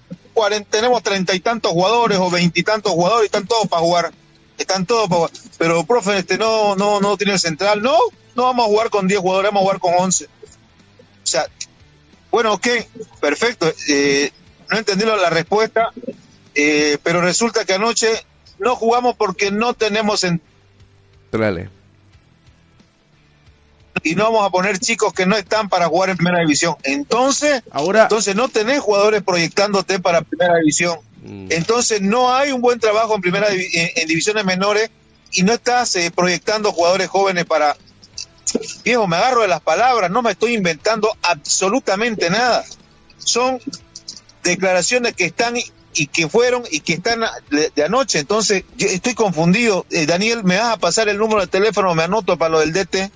tenemos 0.70 1.04
treinta 1.04 1.36
y 1.36 1.40
tantos 1.40 1.72
jugadores 1.74 2.18
o 2.18 2.32
veintitantos 2.32 2.92
jugadores 2.92 3.26
están 3.26 3.46
todos 3.46 3.68
para 3.68 3.82
jugar. 3.82 4.12
Están 4.58 4.86
todos 4.86 5.08
para 5.08 5.16
jugar. 5.18 5.32
Pero, 5.60 5.84
profe, 5.84 6.18
este 6.18 6.38
no, 6.38 6.76
no, 6.76 7.00
no 7.00 7.18
tiene 7.18 7.34
el 7.34 7.40
central. 7.40 7.84
No, 7.84 7.96
no 8.36 8.44
vamos 8.44 8.66
a 8.66 8.70
jugar 8.70 8.90
con 8.90 9.08
diez 9.08 9.20
jugadores, 9.20 9.52
vamos 9.52 9.62
a 9.62 9.64
jugar 9.64 9.80
con 9.80 9.94
once. 10.00 10.26
O 10.26 11.26
sea, 11.26 11.46
bueno, 12.32 12.54
ok, 12.54 12.68
perfecto. 13.22 13.72
Eh, 13.90 14.32
no 14.72 14.78
entendí 14.78 15.06
la 15.06 15.30
respuesta, 15.30 15.92
eh, 16.56 16.98
pero 17.04 17.22
resulta 17.22 17.66
que 17.66 17.74
anoche 17.74 18.08
no 18.58 18.76
jugamos 18.76 19.16
porque 19.16 19.52
no 19.52 19.76
tenemos 19.76 20.22
centrales 20.22 21.70
y 24.04 24.16
no 24.16 24.26
vamos 24.26 24.46
a 24.46 24.50
poner 24.50 24.80
chicos 24.80 25.14
que 25.14 25.26
no 25.26 25.36
están 25.38 25.70
para 25.70 25.88
jugar 25.88 26.10
en 26.10 26.18
primera 26.18 26.40
división. 26.40 26.76
Entonces, 26.84 27.64
Ahora, 27.72 28.04
entonces 28.04 28.36
no 28.36 28.50
tenés 28.50 28.80
jugadores 28.80 29.24
proyectándote 29.24 30.00
para 30.00 30.22
primera 30.22 30.58
división. 30.58 31.00
Mm. 31.24 31.48
Entonces 31.50 32.02
no 32.02 32.34
hay 32.34 32.52
un 32.52 32.62
buen 32.62 32.80
trabajo 32.80 33.16
en 33.16 33.22
primera 33.22 33.48
en, 33.50 34.08
divisiones 34.08 34.44
menores 34.44 34.92
y 35.32 35.44
no 35.44 35.54
estás 35.54 35.96
eh, 35.96 36.12
proyectando 36.14 36.72
jugadores 36.72 37.08
jóvenes 37.08 37.46
para 37.46 37.78
viejo, 38.84 39.08
me 39.08 39.16
agarro 39.16 39.42
de 39.42 39.48
las 39.48 39.62
palabras, 39.62 40.12
no 40.12 40.22
me 40.22 40.32
estoy 40.32 40.54
inventando 40.54 41.10
absolutamente 41.22 42.30
nada. 42.30 42.64
Son 43.18 43.60
declaraciones 44.44 45.14
que 45.14 45.26
están 45.26 45.56
y 45.96 46.08
que 46.08 46.28
fueron 46.28 46.64
y 46.70 46.82
que 46.82 46.94
están 46.94 47.22
de, 47.50 47.84
anoche. 47.84 48.20
Entonces, 48.20 48.64
yo 48.78 48.88
estoy 48.88 49.14
confundido. 49.14 49.86
Eh, 49.90 50.06
Daniel, 50.06 50.44
¿me 50.44 50.58
vas 50.58 50.74
a 50.74 50.78
pasar 50.78 51.08
el 51.10 51.18
número 51.18 51.42
de 51.42 51.48
teléfono? 51.48 51.94
Me 51.96 52.04
anoto 52.04 52.38
para 52.38 52.50
lo 52.50 52.60
del 52.60 52.74
DT. 52.74 53.12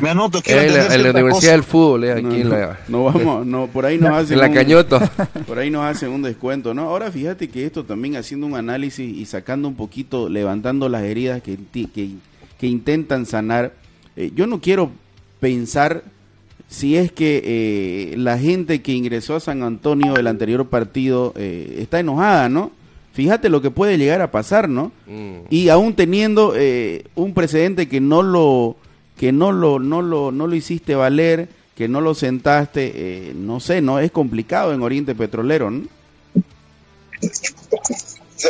Me 0.00 0.10
anoto, 0.10 0.40
quiero 0.44 0.60
en, 0.60 0.74
la, 0.74 0.94
en 0.94 1.02
la 1.02 1.10
Universidad 1.10 1.52
del 1.52 1.62
Fútbol, 1.62 2.04
eh, 2.04 2.12
aquí 2.12 2.22
no, 2.22 2.34
en 2.34 2.50
la... 2.50 2.80
No 2.88 3.04
vamos, 3.04 3.46
no, 3.46 3.66
por 3.66 3.86
ahí 3.86 3.98
nos 3.98 4.10
hacen... 4.16 4.34
En 4.34 4.40
la 4.40 4.52
Cañoto. 4.52 5.00
Por 5.46 5.58
ahí 5.58 5.70
nos 5.70 5.84
hacen 5.84 6.10
un 6.10 6.22
descuento, 6.22 6.74
¿no? 6.74 6.82
Ahora 6.82 7.10
fíjate 7.10 7.48
que 7.48 7.66
esto 7.66 7.84
también 7.84 8.16
haciendo 8.16 8.46
un 8.46 8.54
análisis 8.54 9.16
y 9.16 9.24
sacando 9.26 9.68
un 9.68 9.74
poquito, 9.74 10.28
levantando 10.28 10.88
las 10.88 11.02
heridas 11.02 11.42
que, 11.42 11.58
que, 11.72 12.10
que 12.58 12.66
intentan 12.66 13.26
sanar, 13.26 13.72
eh, 14.16 14.30
yo 14.34 14.46
no 14.46 14.60
quiero 14.60 14.90
pensar 15.40 16.04
si 16.70 16.96
es 16.96 17.10
que 17.10 17.42
eh, 17.44 18.16
la 18.16 18.38
gente 18.38 18.80
que 18.80 18.92
ingresó 18.92 19.34
a 19.34 19.40
San 19.40 19.64
Antonio 19.64 20.16
el 20.16 20.28
anterior 20.28 20.68
partido 20.68 21.34
eh, 21.36 21.78
está 21.80 21.98
enojada, 21.98 22.48
¿no? 22.48 22.70
Fíjate 23.12 23.48
lo 23.48 23.60
que 23.60 23.72
puede 23.72 23.98
llegar 23.98 24.20
a 24.20 24.30
pasar, 24.30 24.68
¿no? 24.68 24.92
Mm. 25.08 25.46
Y 25.50 25.68
aún 25.68 25.94
teniendo 25.94 26.54
eh, 26.56 27.06
un 27.16 27.34
precedente 27.34 27.88
que 27.88 28.00
no 28.00 28.22
lo 28.22 28.76
que 29.20 29.32
no 29.32 29.52
lo 29.52 29.78
no 29.78 30.00
lo 30.00 30.32
no 30.32 30.46
lo 30.46 30.54
hiciste 30.54 30.94
valer, 30.94 31.50
que 31.76 31.88
no 31.88 32.00
lo 32.00 32.14
sentaste, 32.14 33.32
no 33.34 33.60
sé, 33.60 33.82
no 33.82 33.98
es 33.98 34.10
complicado 34.10 34.72
en 34.72 34.80
Oriente 34.80 35.14
Petrolero, 35.14 35.70
¿no? 35.70 35.86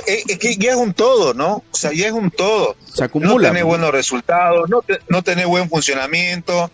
Es 0.06 0.38
que 0.38 0.54
ya 0.54 0.70
es 0.70 0.76
un 0.76 0.94
todo, 0.94 1.34
¿no? 1.34 1.64
O 1.72 1.76
sea, 1.76 1.92
ya 1.92 2.06
es 2.06 2.12
un 2.12 2.30
todo. 2.30 2.76
Se 2.84 3.02
acumula. 3.02 3.48
No 3.48 3.54
tenés 3.54 3.64
buenos 3.64 3.90
resultados, 3.90 4.70
no, 4.70 4.84
no 5.08 5.22
tenés 5.22 5.46
buen 5.46 5.68
funcionamiento, 5.68 6.70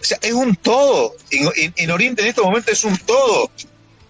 sea, 0.00 0.18
es 0.22 0.32
un 0.32 0.56
todo. 0.56 1.14
En, 1.30 1.74
en 1.76 1.90
Oriente 1.90 2.22
en 2.22 2.28
este 2.28 2.40
momento 2.40 2.72
es 2.72 2.84
un 2.84 2.96
todo. 2.96 3.50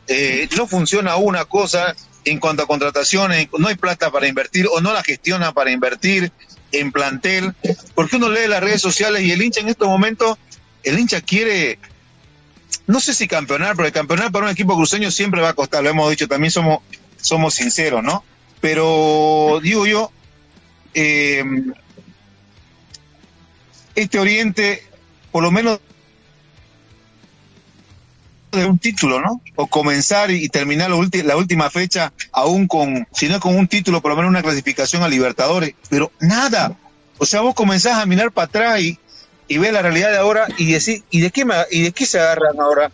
Eh, 0.07 0.49
no 0.57 0.69
funciona 0.69 1.17
una 1.17 1.47
cosa 1.47 1.97
en 2.25 2.39
cuanto 2.39 2.62
a 2.62 2.67
contrataciones, 2.67 3.49
no 3.59 3.67
hay 3.67 3.75
plata 3.75 4.12
para 4.12 4.29
invertir 4.29 4.69
o 4.73 4.81
no 4.81 4.93
la 4.93 5.03
gestiona 5.03 5.53
para 5.53 5.73
invertir 5.73 6.31
en 6.72 6.92
plantel, 6.92 7.55
porque 7.94 8.16
uno 8.16 8.29
lee 8.29 8.48
las 8.48 8.62
redes 8.62 8.81
sociales 8.81 9.22
y 9.22 9.33
el 9.33 9.42
hincha 9.42 9.61
en 9.61 9.68
estos 9.68 9.88
momentos, 9.88 10.38
el 10.83 10.98
hincha 10.98 11.20
quiere, 11.20 11.79
no 12.87 13.00
sé 13.00 13.14
si 13.14 13.29
campeonar, 13.29 13.76
pero 13.76 13.87
el 13.87 13.92
campeonar 13.92 14.33
para 14.33 14.46
un 14.46 14.50
equipo 14.50 14.76
cruceño 14.76 15.11
siempre 15.11 15.40
va 15.40 15.50
a 15.50 15.55
costar, 15.55 15.83
lo 15.83 15.90
hemos 15.90 16.11
dicho, 16.11 16.29
también 16.29 16.50
somos, 16.50 16.81
somos 17.20 17.55
sinceros, 17.55 18.02
¿no? 18.02 18.24
Pero 18.61 19.61
digo 19.62 19.87
yo, 19.87 20.11
eh, 20.94 21.44
este 23.94 24.18
Oriente, 24.18 24.83
por 25.33 25.42
lo 25.42 25.50
menos 25.50 25.81
de 28.61 28.66
un 28.66 28.79
título, 28.79 29.21
¿no? 29.21 29.40
O 29.55 29.66
comenzar 29.66 30.31
y 30.31 30.49
terminar 30.49 30.90
la, 30.90 31.37
última 31.37 31.71
fecha 31.71 32.12
aún 32.33 32.66
con, 32.66 33.07
si 33.12 33.29
no 33.29 33.40
con 33.40 33.57
un 33.57 33.69
título, 33.69 34.01
por 34.01 34.11
lo 34.11 34.16
menos 34.16 34.31
una 34.31 34.42
clasificación 34.42 35.03
a 35.03 35.09
Libertadores, 35.09 35.75
pero 35.88 36.11
nada. 36.21 36.77
O 37.19 37.27
sea, 37.27 37.40
vos 37.40 37.55
comenzás 37.55 37.99
a 37.99 38.07
mirar 38.07 38.33
para 38.33 38.47
atrás 38.47 38.81
y, 38.81 38.99
y 39.49 39.59
ves 39.59 39.73
la 39.73 39.83
realidad 39.83 40.11
de 40.11 40.19
ahora 40.19 40.47
y 40.59 40.73
decís, 40.73 41.03
¿y 41.11 41.21
de 41.21 41.31
qué 41.31 41.45
me, 41.45 41.55
y 41.71 41.83
de 41.83 41.92
qué 41.92 42.07
se 42.07 42.19
agarran 42.19 42.61
ahora? 42.61 42.90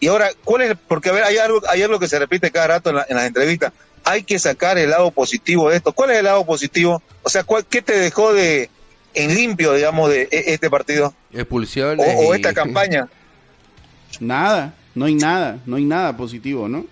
Y 0.00 0.08
ahora, 0.08 0.30
¿cuál 0.44 0.62
es? 0.62 0.76
Porque 0.88 1.08
a 1.08 1.12
ver, 1.12 1.24
hay 1.24 1.38
algo, 1.38 1.60
hay 1.68 1.82
algo 1.82 1.98
que 1.98 2.08
se 2.08 2.18
repite 2.18 2.50
cada 2.50 2.68
rato 2.68 2.90
en, 2.90 2.96
la, 2.96 3.06
en 3.08 3.16
las 3.16 3.26
entrevistas. 3.26 3.72
Hay 4.04 4.22
que 4.22 4.38
sacar 4.38 4.78
el 4.78 4.90
lado 4.90 5.10
positivo 5.10 5.70
de 5.70 5.76
esto. 5.76 5.92
¿Cuál 5.92 6.10
es 6.10 6.18
el 6.18 6.24
lado 6.24 6.44
positivo? 6.44 7.02
O 7.22 7.28
sea, 7.28 7.44
¿cuál, 7.44 7.64
¿qué 7.66 7.82
te 7.82 7.98
dejó 7.98 8.32
de 8.32 8.70
en 9.14 9.34
limpio, 9.34 9.72
digamos, 9.72 10.10
de 10.10 10.28
e, 10.30 10.52
este 10.52 10.70
partido? 10.70 11.14
Expulsión. 11.32 11.98
O, 11.98 12.02
o 12.02 12.34
esta 12.34 12.52
campaña. 12.52 13.08
Nada 14.20 14.74
no 14.96 15.04
hay 15.04 15.14
nada, 15.14 15.60
no 15.66 15.76
hay 15.76 15.84
nada 15.84 16.16
positivo, 16.16 16.68
¿no? 16.68 16.84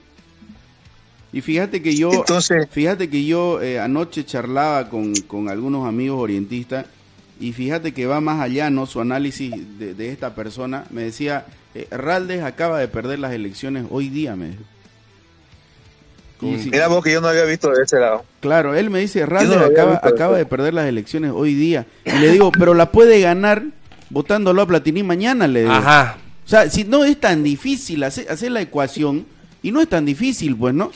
Y 1.32 1.40
fíjate 1.40 1.82
que 1.82 1.96
yo, 1.96 2.12
Entonces, 2.12 2.68
fíjate 2.70 3.10
que 3.10 3.24
yo 3.24 3.60
eh, 3.60 3.80
anoche 3.80 4.24
charlaba 4.24 4.88
con, 4.88 5.14
con, 5.22 5.48
algunos 5.48 5.88
amigos 5.88 6.20
orientistas 6.20 6.86
y 7.40 7.52
fíjate 7.52 7.92
que 7.92 8.06
va 8.06 8.20
más 8.20 8.40
allá, 8.40 8.70
¿no? 8.70 8.86
Su 8.86 9.00
análisis 9.00 9.52
de, 9.78 9.94
de 9.94 10.12
esta 10.12 10.34
persona 10.34 10.84
me 10.90 11.02
decía, 11.02 11.46
eh, 11.74 11.88
Raldes 11.90 12.44
acaba 12.44 12.78
de 12.78 12.86
perder 12.86 13.18
las 13.18 13.32
elecciones 13.32 13.86
hoy 13.90 14.10
día, 14.10 14.36
me 14.36 14.50
dijo. 14.50 14.62
Mira 16.70 16.88
vos 16.88 17.02
que 17.02 17.10
yo 17.10 17.22
no 17.22 17.28
había 17.28 17.44
visto 17.44 17.70
de 17.70 17.82
ese 17.82 17.98
lado. 17.98 18.22
Claro, 18.40 18.74
él 18.74 18.90
me 18.90 18.98
dice, 18.98 19.24
Raldes 19.24 19.56
no 19.56 19.64
acaba, 19.64 20.00
acaba 20.02 20.36
de 20.36 20.44
perder 20.44 20.74
las 20.74 20.86
elecciones 20.86 21.32
hoy 21.34 21.54
día. 21.54 21.86
Y 22.04 22.18
le 22.18 22.28
digo, 22.30 22.52
pero 22.52 22.74
la 22.74 22.92
puede 22.92 23.20
ganar 23.20 23.62
votándolo 24.10 24.60
a 24.60 24.66
Platini 24.66 25.02
mañana, 25.02 25.48
le 25.48 25.62
digo. 25.62 25.72
Ajá. 25.72 26.18
O 26.44 26.48
sea, 26.48 26.68
si 26.68 26.84
no 26.84 27.04
es 27.04 27.18
tan 27.18 27.42
difícil 27.42 28.02
hacer, 28.04 28.30
hacer 28.30 28.52
la 28.52 28.60
ecuación, 28.60 29.26
y 29.62 29.72
no 29.72 29.80
es 29.80 29.88
tan 29.88 30.04
difícil, 30.04 30.54
pues, 30.56 30.74
¿no? 30.74 30.92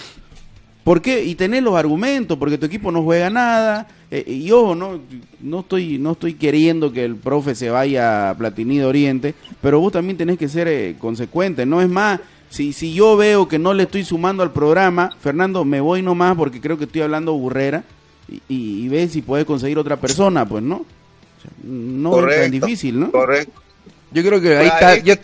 ¿Por 0.84 1.00
qué? 1.00 1.24
Y 1.24 1.34
tener 1.34 1.62
los 1.62 1.74
argumentos, 1.74 2.36
porque 2.38 2.58
tu 2.58 2.66
equipo 2.66 2.92
no 2.92 3.02
juega 3.02 3.30
nada. 3.30 3.88
Eh, 4.10 4.24
y 4.26 4.44
yo 4.44 4.74
no, 4.74 5.00
no, 5.40 5.60
estoy, 5.60 5.98
no 5.98 6.12
estoy 6.12 6.34
queriendo 6.34 6.92
que 6.92 7.04
el 7.04 7.16
profe 7.16 7.54
se 7.54 7.70
vaya 7.70 8.30
a 8.30 8.36
Platini 8.36 8.78
de 8.78 8.84
Oriente, 8.84 9.34
pero 9.60 9.80
vos 9.80 9.92
también 9.92 10.16
tenés 10.16 10.38
que 10.38 10.48
ser 10.48 10.68
eh, 10.68 10.96
consecuente. 10.98 11.64
No 11.66 11.80
es 11.80 11.88
más, 11.88 12.20
si, 12.50 12.74
si 12.74 12.92
yo 12.92 13.16
veo 13.16 13.48
que 13.48 13.58
no 13.58 13.74
le 13.74 13.84
estoy 13.84 14.04
sumando 14.04 14.42
al 14.42 14.52
programa, 14.52 15.16
Fernando, 15.20 15.64
me 15.64 15.80
voy 15.80 16.02
nomás 16.02 16.36
porque 16.36 16.60
creo 16.60 16.78
que 16.78 16.84
estoy 16.84 17.02
hablando 17.02 17.34
burrera 17.34 17.84
y, 18.28 18.42
y, 18.48 18.88
ve 18.88 19.08
si 19.08 19.22
puedes 19.22 19.46
conseguir 19.46 19.78
otra 19.78 19.96
persona, 19.96 20.46
pues, 20.46 20.62
¿no? 20.62 20.76
O 20.76 21.40
sea, 21.40 21.50
no 21.64 22.28
es 22.28 22.40
tan 22.42 22.50
difícil, 22.50 23.00
¿no? 23.00 23.10
Correcto. 23.10 23.62
Yo 24.10 24.22
creo 24.22 24.40
que 24.40 24.56
ahí 24.56 24.66
está, 24.66 24.96
yo, 24.96 25.14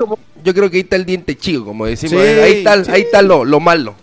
yo, 0.44 0.55
creo 0.55 0.70
que 0.70 0.77
ahí 0.77 0.83
está 0.83 0.97
el 0.97 1.07
diente 1.07 1.37
chico, 1.37 1.64
como 1.64 1.87
decimos. 1.87 2.20
ahí 2.20 2.53
está, 2.59 2.73
ahí 2.92 3.03
está 3.03 3.23
lo, 3.23 3.44
lo 3.44 3.61
malo. 3.61 3.94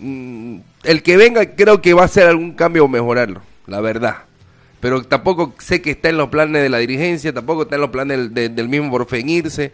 Mm, 0.00 0.58
el 0.84 1.02
que 1.02 1.16
venga 1.16 1.54
creo 1.54 1.80
que 1.80 1.94
va 1.94 2.02
a 2.02 2.06
hacer 2.06 2.26
algún 2.26 2.52
cambio 2.52 2.84
o 2.84 2.88
mejorarlo, 2.88 3.42
la 3.66 3.80
verdad. 3.80 4.16
Pero 4.80 5.02
tampoco 5.02 5.54
sé 5.58 5.80
que 5.80 5.90
está 5.92 6.08
en 6.08 6.16
los 6.16 6.28
planes 6.28 6.62
de 6.62 6.68
la 6.68 6.78
dirigencia, 6.78 7.32
tampoco 7.32 7.62
está 7.62 7.76
en 7.76 7.80
los 7.80 7.90
planes 7.90 8.34
del, 8.34 8.54
del, 8.54 8.68
mismo 8.68 8.90
Borfen 8.90 9.28
irse. 9.28 9.72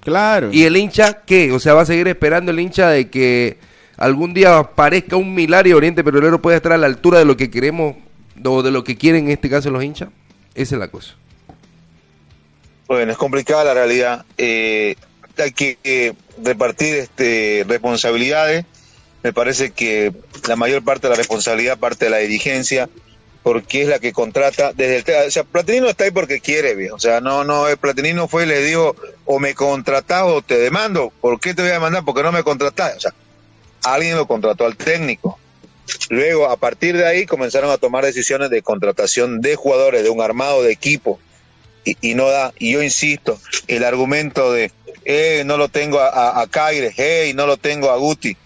Claro. 0.00 0.50
¿Y 0.52 0.64
el 0.64 0.76
hincha 0.76 1.22
qué? 1.24 1.52
O 1.52 1.60
sea, 1.60 1.74
va 1.74 1.82
a 1.82 1.86
seguir 1.86 2.08
esperando 2.08 2.50
el 2.50 2.58
hincha 2.58 2.88
de 2.88 3.08
que 3.08 3.58
algún 3.96 4.34
día 4.34 4.62
parezca 4.74 5.16
un 5.16 5.34
Milario 5.34 5.76
Oriente 5.76 6.02
Petrolero 6.02 6.40
pueda 6.40 6.56
estar 6.56 6.72
a 6.72 6.78
la 6.78 6.86
altura 6.86 7.18
de 7.18 7.24
lo 7.24 7.36
que 7.36 7.50
queremos 7.50 7.96
o 8.44 8.62
de 8.62 8.70
lo 8.70 8.82
que 8.82 8.96
quieren 8.96 9.26
en 9.26 9.32
este 9.32 9.50
caso 9.50 9.70
los 9.70 9.84
hinchas. 9.84 10.08
Esa 10.54 10.74
es 10.74 10.78
la 10.78 10.88
cosa. 10.88 11.14
Bueno, 12.92 13.10
es 13.10 13.16
complicada 13.16 13.64
la 13.64 13.72
realidad. 13.72 14.26
Eh, 14.36 14.96
hay 15.38 15.52
que 15.52 15.78
eh, 15.82 16.12
repartir 16.44 16.96
este, 16.96 17.64
responsabilidades. 17.66 18.66
Me 19.22 19.32
parece 19.32 19.70
que 19.70 20.12
la 20.46 20.56
mayor 20.56 20.84
parte 20.84 21.06
de 21.06 21.12
la 21.12 21.16
responsabilidad 21.16 21.78
parte 21.78 22.04
de 22.04 22.10
la 22.10 22.18
dirigencia, 22.18 22.90
porque 23.42 23.80
es 23.80 23.88
la 23.88 23.98
que 23.98 24.12
contrata 24.12 24.74
desde 24.74 24.96
el. 25.10 25.26
O 25.26 25.30
sea, 25.30 25.44
Platinino 25.44 25.88
está 25.88 26.04
ahí 26.04 26.10
porque 26.10 26.40
quiere, 26.40 26.74
bien. 26.74 26.92
O 26.92 26.98
sea, 26.98 27.22
no, 27.22 27.44
no, 27.44 27.66
el 27.66 27.78
Platinino 27.78 28.28
fue 28.28 28.42
y 28.42 28.48
le 28.48 28.62
dijo, 28.62 28.94
o 29.24 29.38
me 29.38 29.54
contratás 29.54 30.24
o 30.24 30.42
te 30.42 30.58
demando. 30.58 31.10
¿Por 31.18 31.40
qué 31.40 31.54
te 31.54 31.62
voy 31.62 31.70
a 31.70 31.74
demandar? 31.74 32.04
Porque 32.04 32.22
no 32.22 32.30
me 32.30 32.42
contratás. 32.42 32.98
O 32.98 33.00
sea, 33.00 33.14
alguien 33.84 34.16
lo 34.16 34.26
contrató 34.26 34.66
al 34.66 34.76
técnico. 34.76 35.38
Luego, 36.10 36.50
a 36.50 36.58
partir 36.58 36.94
de 36.98 37.06
ahí, 37.06 37.24
comenzaron 37.24 37.70
a 37.70 37.78
tomar 37.78 38.04
decisiones 38.04 38.50
de 38.50 38.60
contratación 38.60 39.40
de 39.40 39.56
jugadores, 39.56 40.02
de 40.02 40.10
un 40.10 40.20
armado 40.20 40.62
de 40.62 40.72
equipo 40.72 41.18
y, 41.84 42.14
no 42.14 42.28
da. 42.28 42.52
Y 42.58 42.72
yo 42.72 42.82
insisto, 42.82 43.38
el 43.66 43.84
argumento 43.84 44.52
de, 44.52 44.70
eh, 45.04 45.42
no 45.46 45.56
lo 45.56 45.68
tengo 45.68 46.00
a, 46.00 46.40
a, 46.40 46.46
Caire, 46.46 46.92
hey, 46.96 47.32
no 47.34 47.46
lo 47.46 47.56
tengo 47.56 47.90
a 47.90 47.96
Guti. 47.96 48.36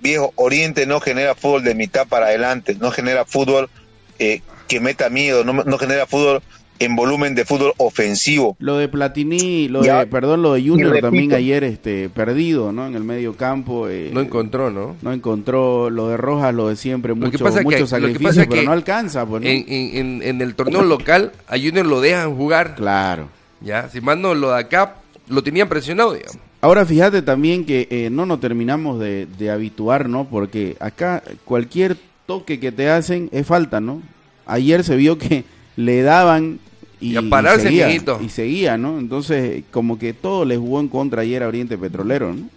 Viejo, 0.00 0.32
Oriente 0.36 0.86
no 0.86 1.00
genera 1.00 1.34
fútbol 1.34 1.64
de 1.64 1.74
mitad 1.74 2.06
para 2.06 2.26
adelante, 2.26 2.76
no 2.78 2.90
genera 2.90 3.24
fútbol 3.24 3.70
eh, 4.18 4.42
que 4.68 4.80
meta 4.80 5.08
miedo, 5.08 5.44
no, 5.44 5.52
no 5.52 5.78
genera 5.78 6.06
fútbol 6.06 6.42
en 6.84 6.96
volumen 6.96 7.34
de 7.34 7.44
fútbol 7.44 7.72
ofensivo. 7.78 8.56
Lo 8.58 8.76
de 8.76 8.88
Platini, 8.88 9.68
lo 9.68 9.82
de, 9.82 10.06
perdón, 10.06 10.42
lo 10.42 10.54
de 10.54 10.66
Junior 10.66 11.00
también 11.00 11.32
ayer 11.34 11.64
este 11.64 12.08
perdido, 12.08 12.72
¿no? 12.72 12.86
En 12.86 12.94
el 12.94 13.04
medio 13.04 13.36
campo. 13.36 13.88
Eh, 13.88 14.10
no 14.12 14.20
encontró, 14.20 14.70
¿no? 14.70 14.96
No 15.02 15.12
encontró. 15.12 15.90
Lo 15.90 16.08
de 16.08 16.16
Rojas, 16.16 16.54
lo 16.54 16.68
de 16.68 16.76
siempre, 16.76 17.14
mucho, 17.14 17.44
mucho 17.62 17.86
sacrificio, 17.86 18.44
pero 18.48 18.62
no 18.62 18.72
alcanza. 18.72 19.26
Pues, 19.26 19.44
En, 19.44 19.64
en, 19.68 20.22
en, 20.22 20.40
el 20.40 20.54
torneo 20.54 20.82
local 20.82 21.32
a 21.48 21.56
Junior 21.56 21.86
lo 21.86 22.00
dejan 22.00 22.34
jugar. 22.36 22.74
Claro. 22.74 23.28
Ya, 23.60 23.88
si 23.88 24.00
más 24.00 24.18
no, 24.18 24.34
lo 24.34 24.50
de 24.50 24.60
acá 24.60 24.96
lo 25.28 25.42
tenían 25.42 25.68
presionado, 25.68 26.12
digamos. 26.12 26.38
Ahora 26.60 26.86
fíjate 26.86 27.22
también 27.22 27.64
que 27.66 27.88
eh, 27.90 28.08
no 28.10 28.24
nos 28.24 28.40
terminamos 28.40 28.98
de, 28.98 29.26
de 29.38 29.50
habituar, 29.50 30.08
¿no? 30.08 30.24
Porque 30.24 30.76
acá 30.80 31.22
cualquier 31.44 31.96
toque 32.26 32.58
que 32.58 32.72
te 32.72 32.88
hacen 32.88 33.28
es 33.32 33.46
falta, 33.46 33.80
¿no? 33.80 34.02
Ayer 34.46 34.84
se 34.84 34.96
vio 34.96 35.18
que 35.18 35.44
le 35.76 36.02
daban 36.02 36.60
y, 37.04 37.12
y, 37.12 37.16
a 37.16 37.58
seguía, 37.58 37.90
y 37.90 38.28
seguía, 38.30 38.78
¿no? 38.78 38.98
Entonces, 38.98 39.62
como 39.70 39.98
que 39.98 40.14
todo 40.14 40.46
le 40.46 40.56
jugó 40.56 40.80
en 40.80 40.88
contra 40.88 41.20
ayer 41.20 41.42
a 41.42 41.48
Oriente 41.48 41.76
Petrolero, 41.76 42.32
¿no? 42.32 42.48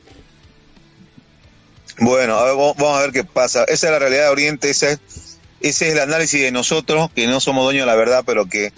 Bueno, 1.99 2.37
a 2.37 2.45
ver, 2.45 2.55
vamos 2.55 2.97
a 2.97 3.01
ver 3.01 3.11
qué 3.11 3.25
pasa. 3.25 3.65
Esa 3.65 3.87
es 3.87 3.91
la 3.91 3.99
realidad 3.99 4.23
de 4.23 4.29
Oriente, 4.29 4.69
ese 4.69 4.93
es, 4.93 4.99
ese 5.59 5.87
es 5.87 5.93
el 5.95 5.99
análisis 5.99 6.41
de 6.41 6.51
nosotros, 6.51 7.09
que 7.13 7.27
no 7.27 7.41
somos 7.41 7.65
dueños 7.65 7.81
de 7.81 7.87
la 7.87 7.95
verdad, 7.95 8.23
pero 8.25 8.45
que 8.45 8.71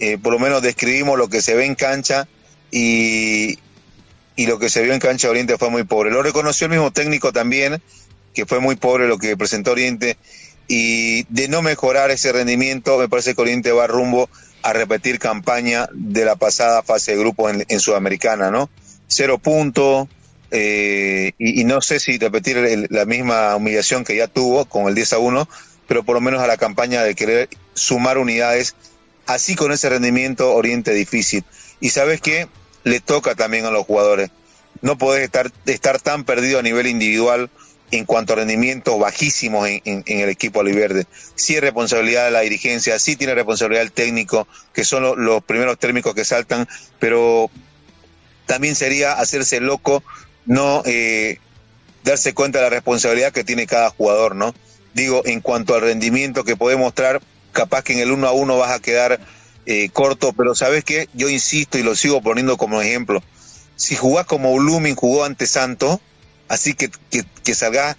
eh, 0.00 0.18
por 0.18 0.32
lo 0.32 0.40
menos 0.40 0.62
describimos 0.62 1.16
lo 1.16 1.28
que 1.28 1.42
se 1.42 1.54
ve 1.54 1.66
en 1.66 1.76
cancha 1.76 2.26
y, 2.72 3.60
y 4.34 4.46
lo 4.46 4.58
que 4.58 4.68
se 4.68 4.82
vio 4.82 4.94
en 4.94 5.00
cancha 5.00 5.30
Oriente 5.30 5.58
fue 5.58 5.70
muy 5.70 5.84
pobre. 5.84 6.10
Lo 6.10 6.24
reconoció 6.24 6.64
el 6.64 6.72
mismo 6.72 6.90
técnico 6.90 7.32
también, 7.32 7.80
que 8.32 8.46
fue 8.46 8.58
muy 8.58 8.74
pobre 8.74 9.06
lo 9.06 9.18
que 9.18 9.36
presentó 9.36 9.72
Oriente 9.72 10.16
y 10.66 11.22
de 11.24 11.46
no 11.46 11.62
mejorar 11.62 12.10
ese 12.10 12.32
rendimiento, 12.32 12.98
me 12.98 13.08
parece 13.08 13.34
que 13.34 13.42
Oriente 13.42 13.70
va 13.70 13.86
rumbo 13.86 14.28
a 14.64 14.72
repetir 14.72 15.18
campaña 15.18 15.90
de 15.92 16.24
la 16.24 16.36
pasada 16.36 16.82
fase 16.82 17.12
de 17.12 17.18
grupo 17.18 17.50
en, 17.50 17.80
Sudamericana, 17.80 18.50
¿no? 18.50 18.70
Cero 19.06 19.38
puntos, 19.38 20.08
eh, 20.50 21.32
y, 21.38 21.60
y, 21.60 21.64
no 21.64 21.82
sé 21.82 22.00
si 22.00 22.16
repetir 22.16 22.56
el, 22.56 22.86
la 22.88 23.04
misma 23.04 23.54
humillación 23.56 24.04
que 24.04 24.16
ya 24.16 24.26
tuvo 24.26 24.64
con 24.64 24.88
el 24.88 24.94
10 24.94 25.12
a 25.12 25.18
1, 25.18 25.48
pero 25.86 26.02
por 26.02 26.14
lo 26.14 26.22
menos 26.22 26.40
a 26.40 26.46
la 26.46 26.56
campaña 26.56 27.02
de 27.02 27.14
querer 27.14 27.50
sumar 27.74 28.16
unidades, 28.16 28.74
así 29.26 29.54
con 29.54 29.70
ese 29.70 29.90
rendimiento 29.90 30.54
Oriente 30.54 30.94
difícil. 30.94 31.44
Y 31.80 31.90
sabes 31.90 32.22
qué, 32.22 32.48
le 32.84 33.00
toca 33.00 33.34
también 33.34 33.66
a 33.66 33.70
los 33.70 33.84
jugadores. 33.84 34.30
No 34.80 34.96
podés 34.96 35.24
estar, 35.24 35.52
estar 35.66 36.00
tan 36.00 36.24
perdido 36.24 36.58
a 36.58 36.62
nivel 36.62 36.86
individual 36.86 37.50
en 37.96 38.04
cuanto 38.04 38.32
a 38.32 38.36
rendimiento 38.36 38.98
bajísimo 38.98 39.66
en, 39.66 39.82
el 40.06 40.28
equipo 40.28 40.60
aliverde. 40.60 41.06
Sí 41.34 41.54
es 41.54 41.60
responsabilidad 41.60 42.24
de 42.24 42.30
la 42.30 42.40
dirigencia, 42.40 42.98
sí 42.98 43.16
tiene 43.16 43.34
responsabilidad 43.34 43.82
el 43.82 43.92
técnico, 43.92 44.48
que 44.72 44.84
son 44.84 45.02
lo, 45.02 45.16
los 45.16 45.44
primeros 45.44 45.78
térmicos 45.78 46.14
que 46.14 46.24
saltan, 46.24 46.68
pero 46.98 47.50
también 48.46 48.74
sería 48.74 49.12
hacerse 49.12 49.60
loco 49.60 50.02
no 50.46 50.82
eh, 50.84 51.38
darse 52.02 52.34
cuenta 52.34 52.58
de 52.58 52.64
la 52.64 52.70
responsabilidad 52.70 53.32
que 53.32 53.44
tiene 53.44 53.66
cada 53.66 53.90
jugador, 53.90 54.36
¿no? 54.36 54.54
Digo, 54.92 55.22
en 55.24 55.40
cuanto 55.40 55.74
al 55.74 55.80
rendimiento 55.80 56.44
que 56.44 56.56
puede 56.56 56.76
mostrar, 56.76 57.22
capaz 57.52 57.82
que 57.82 57.94
en 57.94 58.00
el 58.00 58.12
uno 58.12 58.28
a 58.28 58.32
uno 58.32 58.58
vas 58.58 58.72
a 58.72 58.80
quedar 58.80 59.20
eh, 59.66 59.88
corto, 59.90 60.32
pero 60.32 60.54
¿sabes 60.54 60.84
qué? 60.84 61.08
Yo 61.14 61.28
insisto 61.28 61.78
y 61.78 61.82
lo 61.82 61.96
sigo 61.96 62.20
poniendo 62.20 62.56
como 62.56 62.82
ejemplo. 62.82 63.22
si 63.76 63.96
jugás 63.96 64.26
como 64.26 64.54
Blooming 64.54 64.94
jugó 64.94 65.24
ante 65.24 65.46
Santo, 65.46 66.00
así 66.48 66.74
que, 66.74 66.90
que, 67.10 67.24
que 67.42 67.54
salga 67.54 67.96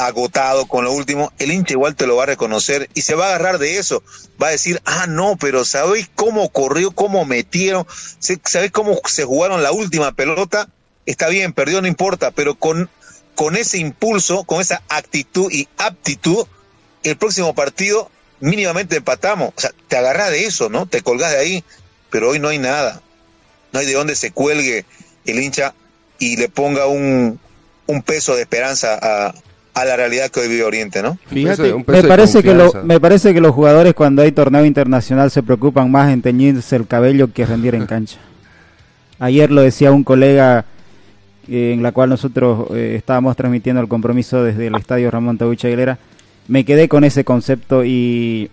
agotado 0.00 0.66
con 0.66 0.84
lo 0.84 0.92
último, 0.92 1.32
el 1.38 1.52
hincha 1.52 1.74
igual 1.74 1.94
te 1.94 2.06
lo 2.06 2.16
va 2.16 2.24
a 2.24 2.26
reconocer 2.26 2.88
y 2.94 3.02
se 3.02 3.14
va 3.14 3.26
a 3.26 3.28
agarrar 3.28 3.58
de 3.58 3.78
eso. 3.78 4.02
Va 4.42 4.48
a 4.48 4.52
decir, 4.52 4.80
ah, 4.84 5.06
no, 5.06 5.36
pero 5.36 5.64
¿sabéis 5.64 6.10
cómo 6.14 6.48
corrió, 6.48 6.90
cómo 6.90 7.24
metieron? 7.24 7.86
¿Sabéis 8.18 8.72
cómo 8.72 9.00
se 9.06 9.24
jugaron 9.24 9.62
la 9.62 9.72
última 9.72 10.12
pelota? 10.12 10.68
Está 11.04 11.28
bien, 11.28 11.52
perdió, 11.52 11.80
no 11.80 11.88
importa, 11.88 12.32
pero 12.32 12.56
con, 12.56 12.90
con 13.34 13.56
ese 13.56 13.78
impulso, 13.78 14.44
con 14.44 14.60
esa 14.60 14.82
actitud 14.88 15.50
y 15.52 15.68
aptitud, 15.78 16.46
el 17.04 17.16
próximo 17.16 17.54
partido 17.54 18.10
mínimamente 18.40 18.96
empatamos. 18.96 19.52
O 19.56 19.60
sea, 19.60 19.70
te 19.88 19.96
agarras 19.96 20.30
de 20.30 20.46
eso, 20.46 20.68
¿no? 20.68 20.86
Te 20.86 21.02
colgás 21.02 21.32
de 21.32 21.38
ahí, 21.38 21.64
pero 22.10 22.30
hoy 22.30 22.40
no 22.40 22.48
hay 22.48 22.58
nada. 22.58 23.02
No 23.72 23.80
hay 23.80 23.86
de 23.86 23.94
dónde 23.94 24.16
se 24.16 24.32
cuelgue 24.32 24.84
el 25.26 25.40
hincha 25.40 25.74
y 26.18 26.36
le 26.36 26.48
ponga 26.48 26.86
un, 26.86 27.38
un 27.86 28.02
peso 28.02 28.34
de 28.34 28.42
esperanza 28.42 28.98
a, 29.00 29.34
a 29.76 29.84
la 29.84 29.96
realidad 29.96 30.30
que 30.30 30.40
hoy 30.40 30.48
vive 30.48 30.64
Oriente, 30.64 31.02
¿no? 31.02 31.18
Fíjate, 31.26 31.74
me 31.74 32.02
parece 32.02 32.42
que 32.42 32.54
lo, 32.54 32.72
me 32.84 32.98
parece 32.98 33.34
que 33.34 33.40
los 33.42 33.54
jugadores 33.54 33.92
cuando 33.92 34.22
hay 34.22 34.32
torneo 34.32 34.64
internacional 34.64 35.30
se 35.30 35.42
preocupan 35.42 35.90
más 35.90 36.12
en 36.12 36.22
teñirse 36.22 36.76
el 36.76 36.86
cabello 36.86 37.32
que 37.32 37.44
rendir 37.44 37.74
en 37.74 37.86
cancha. 37.86 38.18
Ayer 39.18 39.50
lo 39.50 39.60
decía 39.60 39.92
un 39.92 40.02
colega 40.02 40.64
eh, 41.48 41.72
en 41.74 41.82
la 41.82 41.92
cual 41.92 42.08
nosotros 42.08 42.68
eh, 42.74 42.94
estábamos 42.96 43.36
transmitiendo 43.36 43.82
el 43.82 43.88
compromiso 43.88 44.42
desde 44.42 44.66
el 44.68 44.74
estadio 44.76 45.10
Ramón 45.10 45.36
Tawich 45.36 45.64
Aguilera. 45.64 45.98
Me 46.48 46.64
quedé 46.64 46.88
con 46.88 47.04
ese 47.04 47.24
concepto 47.24 47.84
y 47.84 48.50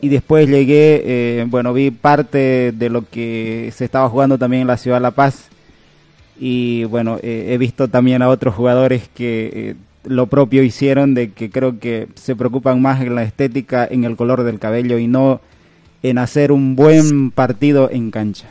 y 0.00 0.08
después 0.08 0.48
llegué, 0.48 1.02
eh, 1.04 1.44
bueno, 1.48 1.72
vi 1.72 1.92
parte 1.92 2.72
de 2.72 2.88
lo 2.88 3.08
que 3.08 3.72
se 3.76 3.84
estaba 3.84 4.08
jugando 4.08 4.36
también 4.36 4.62
en 4.62 4.66
la 4.66 4.76
ciudad 4.76 4.96
de 4.96 5.02
La 5.02 5.12
Paz 5.12 5.48
y 6.44 6.82
bueno, 6.86 7.20
eh, 7.22 7.50
he 7.50 7.58
visto 7.58 7.86
también 7.86 8.20
a 8.20 8.28
otros 8.28 8.56
jugadores 8.56 9.08
que 9.14 9.50
eh, 9.54 9.74
lo 10.02 10.26
propio 10.26 10.64
hicieron, 10.64 11.14
de 11.14 11.30
que 11.30 11.50
creo 11.50 11.78
que 11.78 12.08
se 12.16 12.34
preocupan 12.34 12.82
más 12.82 13.00
en 13.00 13.14
la 13.14 13.22
estética, 13.22 13.86
en 13.88 14.02
el 14.02 14.16
color 14.16 14.42
del 14.42 14.58
cabello 14.58 14.98
y 14.98 15.06
no 15.06 15.40
en 16.02 16.18
hacer 16.18 16.50
un 16.50 16.74
buen 16.74 17.30
partido 17.30 17.88
en 17.92 18.10
cancha. 18.10 18.48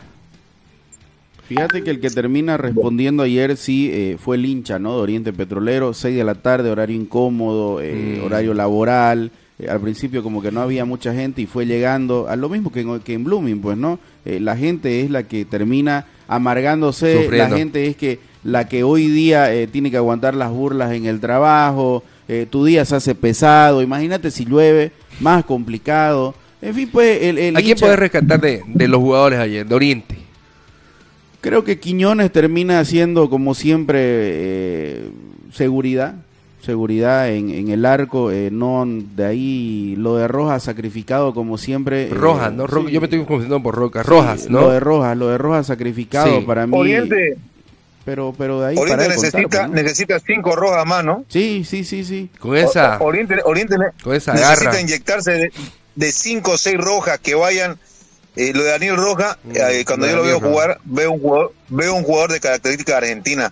Fíjate 1.50 1.84
que 1.84 1.90
el 1.90 2.00
que 2.00 2.10
termina 2.10 2.56
respondiendo 2.56 3.24
ayer 3.24 3.58
sí 3.58 3.90
eh, 3.92 4.16
fue 4.18 4.38
el 4.38 4.46
hincha, 4.46 4.80
¿no? 4.80 4.96
De 4.96 5.02
Oriente 5.02 5.34
Petrolero, 5.34 5.94
6 5.94 6.16
de 6.16 6.24
la 6.24 6.36
tarde, 6.36 6.72
horario 6.72 6.96
incómodo, 6.96 7.82
mm. 7.82 8.24
horario 8.24 8.54
laboral. 8.54 9.32
al 9.68 9.82
principio 9.82 10.24
como 10.24 10.42
que 10.42 10.50
no 10.50 10.62
había 10.62 10.86
mucha 10.86 11.14
gente 11.14 11.42
y 11.42 11.46
fue 11.46 11.66
llegando 11.66 12.30
a 12.30 12.38
lo 12.38 12.48
mismo 12.48 12.72
que 12.72 12.80
en, 12.80 13.02
que 13.02 13.16
en 13.16 13.26
Blooming, 13.26 13.60
pues, 13.60 13.78
¿no? 13.78 14.00
la 14.24 14.56
gente 14.56 15.02
es 15.02 15.12
la 15.12 15.24
que 15.24 15.44
termina 15.44 16.06
amargándose, 16.32 17.30
la 17.30 17.50
gente 17.50 17.88
es 17.88 17.98
que 17.98 18.20
la 18.44 18.70
que 18.70 18.84
hoy 18.84 19.08
día 19.08 19.54
eh, 19.54 19.68
tiene 19.68 19.92
que 19.92 19.98
aguantar 19.98 20.34
las 20.34 20.50
burlas 20.50 20.94
en 20.94 21.06
el 21.06 21.20
trabajo, 21.20 22.04
eh, 22.30 22.48
tu 22.50 22.64
día 22.64 22.86
se 22.86 22.96
hace 22.96 23.14
pesado, 23.16 23.82
imagínate 23.82 24.32
si 24.32 24.46
llueve, 24.46 24.94
más 25.20 25.44
complicado. 25.44 26.34
En 26.62 26.74
fin, 26.74 26.90
pues 26.90 27.22
el... 27.24 27.38
el 27.38 27.58
¿A 27.58 27.60
quién 27.60 27.78
puedes 27.78 28.00
rescatar 28.00 28.40
de, 28.40 28.88
los 28.88 29.02
jugadores 29.02 29.40
ayer, 29.40 29.68
de 29.68 29.76
Oriente? 29.76 30.16
Creo 31.42 31.66
que 31.66 31.80
Quiñones 31.80 32.32
termina 32.32 32.80
haciendo, 32.80 33.30
como 33.30 33.54
siempre, 33.54 34.00
eh, 34.02 35.10
seguridad 35.52 36.16
seguridad 36.62 37.30
en, 37.30 37.50
en 37.50 37.70
el 37.70 37.86
arco, 37.86 38.32
eh, 38.32 38.50
no 38.52 38.86
de 38.88 39.26
ahí 39.26 39.96
lo 39.98 40.18
de 40.18 40.28
Rojas 40.28 40.64
sacrificado 40.64 41.34
como 41.34 41.58
siempre. 41.58 42.08
Eh, 42.08 42.14
Rojas, 42.14 42.54
¿no? 42.54 42.68
yo 42.68 43.00
me 43.00 43.06
estoy 43.06 43.20
confundiendo 43.20 43.62
por 43.62 43.76
Rojas. 43.76 44.06
Rojas, 44.06 44.50
¿no? 44.50 44.62
Lo 44.62 44.72
de 44.72 44.80
Rojas, 44.80 45.18
lo 45.18 45.28
de 45.30 45.38
Rojas 45.38 45.68
sacrificado 45.68 46.46
para 46.46 46.68
mí. 46.68 46.78
Oriente. 46.78 47.38
Pero, 48.04 48.34
pero 48.36 48.60
de 48.62 48.70
ahí 48.70 48.78
Oriente 48.78 49.10
necesita, 49.10 49.68
necesita 49.68 50.20
cinco 50.20 50.56
rojas 50.56 50.88
más, 50.88 51.04
¿no? 51.04 51.24
Sí, 51.28 51.64
sí, 51.64 51.84
sí, 51.84 52.04
sí. 52.04 52.32
Con 52.40 52.58
esa. 52.58 52.98
Oriente, 53.00 53.36
Oriente 53.44 53.76
con 54.04 54.16
esa 54.16 54.34
necesita 54.34 54.82
inyectarse 54.82 55.52
de, 55.96 56.12
cinco 56.12 56.54
o 56.54 56.58
seis 56.58 56.78
rojas 56.78 57.20
que 57.20 57.36
vayan. 57.36 57.78
Eh, 58.38 58.54
lo 58.54 58.64
de 58.64 58.70
Daniel 58.70 58.96
Roja, 58.96 59.38
mm, 59.44 59.52
cuando 59.86 60.08
yo 60.08 60.16
lo 60.16 60.24
veo 60.24 60.40
jugar, 60.40 60.80
veo 60.86 61.12
un 61.12 61.20
jugador, 61.20 61.54
veo 61.68 61.94
un 61.94 62.04
jugador 62.04 62.32
de 62.32 62.40
característica 62.40 62.98
argentina 62.98 63.52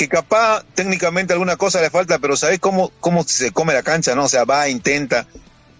que 0.00 0.08
capaz 0.08 0.64
técnicamente 0.74 1.34
alguna 1.34 1.58
cosa 1.58 1.78
le 1.82 1.90
falta, 1.90 2.18
pero 2.18 2.34
¿sabés 2.34 2.58
cómo, 2.58 2.90
cómo 3.00 3.22
se 3.22 3.50
come 3.50 3.74
la 3.74 3.82
cancha? 3.82 4.14
no 4.14 4.24
O 4.24 4.28
sea, 4.28 4.44
va, 4.46 4.66
intenta. 4.70 5.26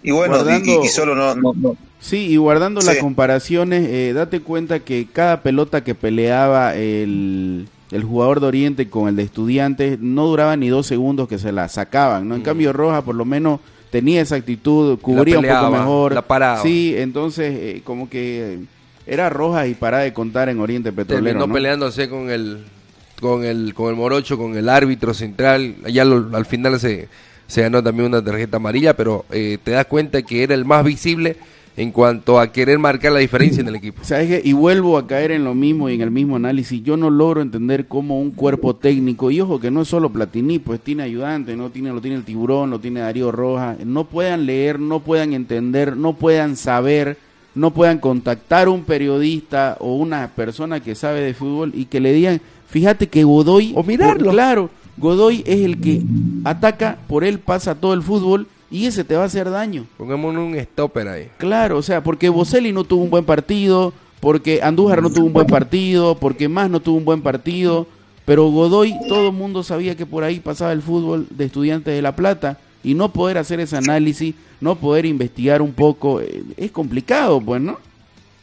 Y 0.03 0.11
bueno, 0.11 0.37
y, 0.59 0.89
solo 0.89 1.15
no, 1.15 1.35
no, 1.35 1.75
Sí, 2.01 2.27
y 2.27 2.37
guardando 2.37 2.83
las 2.83 2.99
comparaciones, 2.99 3.89
eh, 3.89 4.13
date 4.13 4.41
cuenta 4.41 4.81
que 4.81 5.09
cada 5.11 5.41
pelota 5.41 5.83
que 5.85 5.95
peleaba 5.95 6.75
el, 6.77 7.67
el, 7.91 8.05
jugador 8.05 8.41
de 8.41 8.47
Oriente 8.49 8.91
con 8.91 9.09
el 9.09 9.17
de 9.17 9.23
Estudiantes 9.23 9.99
no 10.01 10.27
duraba 10.27 10.55
ni 10.55 10.69
dos 10.69 10.87
segundos 10.87 11.27
que 11.27 11.39
se 11.39 11.51
la 11.51 11.71
sacaban, 11.71 12.29
¿no? 12.29 12.35
En 12.35 12.43
mm. 12.43 12.45
cambio, 12.45 12.75
Roja 12.75 13.01
por 13.01 13.15
lo 13.15 13.25
menos 13.25 13.61
tenía 13.91 14.21
esa 14.21 14.37
actitud, 14.37 14.99
cubría 14.99 15.39
un 15.39 15.47
poco 15.47 15.71
mejor. 15.71 16.15
La 16.15 16.23
paraba. 16.23 16.61
Sí, 16.63 16.95
entonces 16.95 17.55
eh, 17.59 17.81
como 17.85 18.11
que 18.11 18.59
era 19.07 19.31
Roja 19.31 19.67
y 19.67 19.73
para 19.73 20.01
de 20.01 20.13
contar 20.13 20.51
en 20.51 20.61
Oriente 20.61 20.93
Petrolero. 20.93 21.39
Terminó 21.39 21.51
peleándose 21.51 22.11
con 22.11 22.29
el 22.31 22.65
con 23.21 23.45
el, 23.45 23.75
con 23.75 23.91
el 23.91 23.97
Morocho, 23.97 24.37
con 24.39 24.57
el 24.57 24.69
árbitro 24.69 25.15
central. 25.15 25.77
Ya 25.89 26.03
al 26.03 26.47
final 26.47 26.81
se, 26.81 27.09
se 27.47 27.63
ganó 27.63 27.83
también 27.83 28.09
una 28.09 28.25
tarjeta 28.25 28.57
amarilla, 28.57 28.97
pero 28.97 29.25
eh, 29.31 29.59
te 29.63 29.73
das 29.73 29.87
cuenta 29.87 30.23
que 30.23 30.43
era 30.43 30.55
el 30.55 30.65
más 30.65 30.85
visible 30.85 31.37
en 31.77 31.93
cuanto 31.93 32.39
a 32.39 32.53
querer 32.53 32.79
marcar 32.79 33.13
la 33.13 33.21
diferencia 33.21 33.61
en 33.61 33.69
el 33.69 33.77
equipo. 33.77 34.05
¿Sabes 34.05 34.45
Y 34.45 34.53
vuelvo 34.53 34.99
a 34.99 35.07
caer 35.07 35.31
en 35.31 35.45
lo 35.45 35.55
mismo 35.55 35.89
y 35.89 35.95
en 35.95 36.01
el 36.03 36.11
mismo 36.11 36.37
análisis. 36.37 36.83
Yo 36.83 36.97
no 36.97 37.11
logro 37.11 37.41
entender 37.41 37.87
cómo 37.87 38.21
un 38.21 38.33
cuerpo 38.33 38.77
técnico, 38.77 39.31
y 39.31 39.41
ojo 39.41 39.61
que 39.61 39.71
no 39.71 39.83
es 39.83 39.89
solo 39.89 40.11
Platini, 40.11 40.59
pues 40.59 40.81
tiene 40.81 41.05
ayudante, 41.05 41.57
no 41.57 41.71
tiene, 41.71 41.91
lo 41.91 42.01
tiene 42.01 42.17
el 42.17 42.25
tiburón, 42.25 42.71
lo 42.71 42.81
tiene 42.81 43.01
Darío 43.01 43.33
Roja, 43.33 43.77
no 43.85 44.05
puedan 44.05 44.47
leer, 44.47 44.79
no 44.79 45.01
puedan 45.01 45.33
entender, 45.33 45.97
no 45.97 46.15
puedan 46.15 46.57
saber, 46.57 47.17
no 47.55 47.73
puedan 47.73 47.99
contactar 47.99 48.69
un 48.69 48.85
periodista 48.85 49.77
o 49.81 49.95
una 49.95 50.29
persona 50.29 50.81
que 50.81 50.95
sabe 50.95 51.21
de 51.21 51.35
fútbol 51.35 51.73
y 51.75 51.87
que 51.87 52.01
le 52.01 52.13
digan, 52.13 52.41
Fíjate 52.71 53.09
que 53.09 53.25
Godoy. 53.25 53.73
O 53.77 53.83
mirarlo. 53.83 54.31
claro, 54.31 54.71
Godoy 54.97 55.43
es 55.47 55.61
el 55.61 55.81
que 55.81 56.03
ataca, 56.45 56.99
por 57.09 57.25
él 57.25 57.39
pasa 57.39 57.75
todo 57.75 57.95
el 57.95 58.03
fútbol 58.03 58.47
y 58.71 58.87
ese 58.87 59.05
te 59.05 59.17
va 59.17 59.23
a 59.23 59.27
hacer 59.27 59.51
daño. 59.51 59.87
Pongamos 59.97 60.35
un 60.37 60.57
stopper 60.59 61.09
ahí. 61.09 61.29
Claro, 61.39 61.79
o 61.79 61.83
sea, 61.83 62.03
porque 62.03 62.29
Boselli 62.29 62.73
no 62.73 62.85
tuvo 62.85 63.03
un 63.03 63.11
buen 63.11 63.25
partido, 63.25 63.93
porque 64.21 64.61
Andújar 64.63 65.03
no 65.03 65.11
tuvo 65.11 65.27
un 65.27 65.33
buen 65.33 65.47
partido, 65.47 66.15
porque 66.15 66.49
Más 66.49 66.71
no 66.71 66.81
tuvo 66.81 66.99
un 66.99 67.05
buen 67.05 67.23
partido, 67.23 67.87
pero 68.25 68.49
Godoy, 68.49 68.95
todo 69.09 69.29
el 69.29 69.35
mundo 69.35 69.63
sabía 69.63 69.97
que 69.97 70.07
por 70.07 70.23
ahí 70.23 70.39
pasaba 70.39 70.73
el 70.73 70.83
fútbol 70.83 71.27
de 71.31 71.47
Estudiantes 71.47 71.95
de 71.95 72.03
La 72.03 72.15
Plata 72.15 72.59
y 72.85 72.95
no 72.95 73.13
poder 73.13 73.39
hacer 73.39 73.59
ese 73.61 73.77
análisis, 73.77 74.35
no 74.61 74.77
poder 74.77 75.07
investigar 75.07 75.61
un 75.63 75.73
poco, 75.73 76.21
eh, 76.21 76.45
es 76.57 76.71
complicado, 76.71 77.41
pues, 77.41 77.61
¿no? 77.61 77.79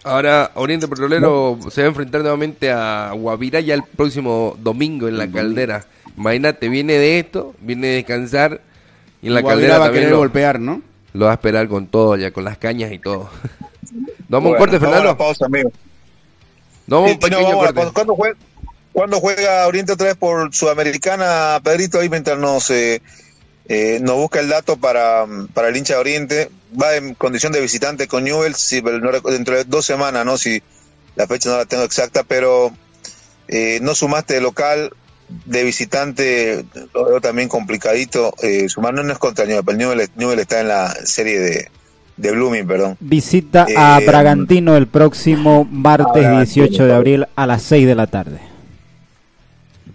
Ahora 0.07 0.51
Oriente 0.55 0.87
Petrolero 0.87 1.59
se 1.69 1.81
va 1.81 1.85
a 1.85 1.89
enfrentar 1.89 2.21
nuevamente 2.21 2.71
a 2.71 3.11
Guavirá 3.13 3.59
ya 3.59 3.73
el 3.73 3.83
próximo 3.83 4.55
domingo 4.59 5.07
en 5.07 5.17
la 5.17 5.29
caldera. 5.29 5.85
Imagínate, 6.17 6.69
viene 6.69 6.93
de 6.93 7.19
esto, 7.19 7.53
viene 7.61 7.87
de 7.87 7.95
descansar 7.95 8.61
y 9.21 9.27
en 9.27 9.33
la 9.33 9.43
caldera 9.43 9.77
va 9.77 9.87
a 9.87 9.91
querer 9.91 10.15
golpear, 10.15 10.59
¿no? 10.59 10.81
Lo 11.13 11.25
va 11.25 11.31
a 11.31 11.33
esperar 11.35 11.67
con 11.67 11.87
todo, 11.87 12.15
ya 12.15 12.31
con 12.31 12.43
las 12.43 12.57
cañas 12.57 12.91
y 12.91 12.99
todo. 12.99 13.29
¿Damos 14.27 14.51
un 14.51 14.57
corte, 14.57 14.79
Fernando? 14.79 15.15
pausa, 15.17 15.45
amigo. 15.45 15.71
No, 16.85 17.01
un 17.01 17.19
pequeño 17.19 17.53
corte. 17.53 17.81
¿Cuándo 18.97 19.19
juega, 19.19 19.67
Oriente 19.67 19.91
otra 19.91 20.07
vez 20.07 20.15
por 20.15 20.51
Sudamericana, 20.55 21.59
Pedrito? 21.63 21.99
Ahí 21.99 22.09
mientras 22.09 22.39
nos, 22.39 22.71
eh, 22.71 23.01
eh, 23.69 23.99
nos 24.01 24.15
busca 24.15 24.39
el 24.39 24.49
dato 24.49 24.77
para, 24.77 25.25
para 25.53 25.69
el 25.69 25.77
hincha 25.77 25.95
de 25.95 25.99
Oriente 25.99 26.51
va 26.79 26.95
en 26.95 27.15
condición 27.15 27.51
de 27.51 27.61
visitante 27.61 28.07
con 28.07 28.23
Newell's 28.23 28.57
si, 28.57 28.81
dentro 28.81 29.55
de 29.55 29.63
dos 29.65 29.85
semanas, 29.85 30.25
¿no? 30.25 30.37
Si 30.37 30.61
la 31.15 31.27
fecha 31.27 31.49
no 31.49 31.57
la 31.57 31.65
tengo 31.65 31.83
exacta, 31.83 32.23
pero 32.23 32.71
eh, 33.47 33.79
no 33.81 33.95
sumaste 33.95 34.35
de 34.35 34.41
local, 34.41 34.91
de 35.45 35.63
visitante, 35.63 36.65
lo 36.93 37.05
veo 37.05 37.21
también 37.21 37.49
complicadito. 37.49 38.33
Eh, 38.41 38.69
sumar 38.69 38.93
no 38.93 39.11
es 39.11 39.17
contra 39.17 39.45
Newell, 39.45 39.65
pero 39.65 39.77
Newell, 40.15 40.39
está 40.39 40.61
en 40.61 40.67
la 40.67 40.89
serie 41.03 41.39
de, 41.39 41.71
de 42.17 42.31
Blooming, 42.31 42.67
perdón. 42.67 42.97
Visita 42.99 43.67
a 43.75 43.99
eh, 43.99 44.05
Bragantino 44.05 44.77
el 44.77 44.87
próximo 44.87 45.65
martes 45.65 46.29
18 46.29 46.85
de 46.85 46.93
abril 46.93 47.27
a 47.35 47.47
las 47.47 47.63
6 47.63 47.87
de 47.87 47.95
la 47.95 48.07
tarde. 48.07 48.39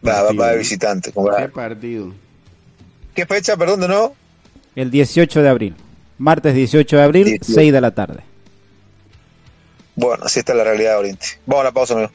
Va, 0.06 0.32
va, 0.32 0.50
de 0.50 0.58
visitante. 0.58 1.12
¿Qué 1.12 1.48
partido? 1.48 2.12
¿Qué 3.14 3.26
fecha, 3.26 3.56
perdón, 3.56 3.80
de 3.80 3.88
nuevo? 3.88 4.16
El 4.74 4.90
18 4.90 5.42
de 5.42 5.48
abril 5.48 5.76
martes 6.22 6.54
18 6.54 6.96
de 6.96 7.02
abril, 7.02 7.38
6 7.42 7.72
de 7.72 7.80
la 7.80 7.90
tarde. 7.90 8.20
Bueno, 9.96 10.24
así 10.24 10.38
está 10.38 10.54
la 10.54 10.64
realidad 10.64 10.92
de 10.92 10.96
Oriente. 10.98 11.26
Vamos 11.46 11.62
a 11.62 11.64
la 11.64 11.72
pausa, 11.72 11.94
amigo. 11.94 12.10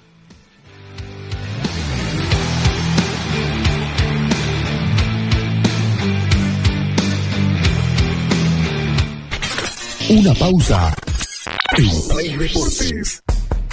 Una 10.09 10.33
pausa 10.35 10.95
en 11.77 12.07
Play 12.07 12.37
Deportes. 12.37 13.21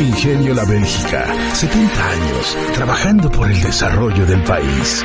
Ingenio 0.00 0.54
La 0.54 0.64
Bélgica, 0.64 1.26
70 1.54 2.10
años 2.10 2.56
trabajando 2.74 3.30
por 3.30 3.50
el 3.50 3.60
desarrollo 3.60 4.26
del 4.26 4.42
país. 4.44 5.04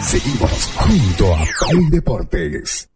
Seguimos 0.00 0.70
junto 0.76 1.34
a 1.34 1.38
Play 1.38 1.90
Deportes. 1.90 2.88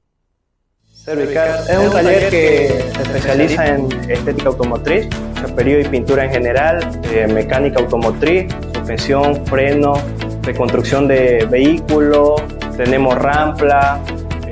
Cervical 0.92 1.64
es 1.68 1.78
un 1.78 1.92
taller 1.92 2.30
que 2.30 2.84
se 2.96 3.02
especializa 3.02 3.66
en 3.68 4.10
estética 4.10 4.48
automotriz, 4.48 5.08
chaperío 5.34 5.80
y 5.80 5.84
pintura 5.84 6.24
en 6.24 6.32
general, 6.32 7.00
eh, 7.04 7.28
mecánica 7.28 7.78
automotriz, 7.78 8.52
suspensión, 8.74 9.46
freno, 9.46 9.94
reconstrucción 10.42 11.06
de 11.06 11.46
vehículos, 11.48 12.42
tenemos 12.76 13.14
rampla, 13.14 14.00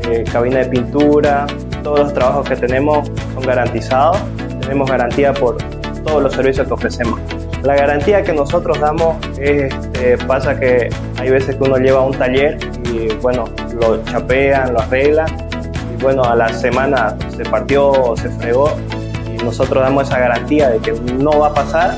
eh, 0.08 0.22
cabina 0.30 0.58
de 0.58 0.66
pintura, 0.66 1.46
todos 1.85 2.01
los 2.01 2.14
trabajos 2.14 2.49
que 2.49 2.57
tenemos 2.57 3.09
son 3.35 3.45
garantizados, 3.45 4.16
tenemos 4.61 4.91
garantía 4.91 5.32
por 5.32 5.59
todos 6.03 6.22
los 6.22 6.32
servicios 6.32 6.66
que 6.66 6.72
ofrecemos. 6.72 7.20
La 7.62 7.76
garantía 7.76 8.22
que 8.22 8.32
nosotros 8.32 8.80
damos 8.80 9.16
es, 9.39 9.72
este, 9.72 10.18
pasa 10.26 10.59
que 10.59 10.89
hay 11.18 11.30
veces 11.30 11.57
que 11.57 11.62
uno 11.62 11.76
lleva 11.76 12.01
un 12.03 12.12
taller 12.12 12.59
y 12.93 13.14
bueno, 13.22 13.45
lo 13.80 14.03
chapean, 14.05 14.72
lo 14.72 14.80
arreglan. 14.80 15.28
Y 15.97 16.03
bueno, 16.03 16.24
a 16.24 16.35
la 16.35 16.49
semana 16.49 17.16
se 17.37 17.45
partió 17.45 17.91
o 17.91 18.16
se 18.16 18.28
fregó 18.30 18.76
nosotros 19.45 19.82
damos 19.82 20.09
esa 20.09 20.18
garantía 20.18 20.70
de 20.70 20.78
que 20.78 20.92
no 20.92 21.38
va 21.38 21.49
a 21.49 21.55
pasar. 21.55 21.95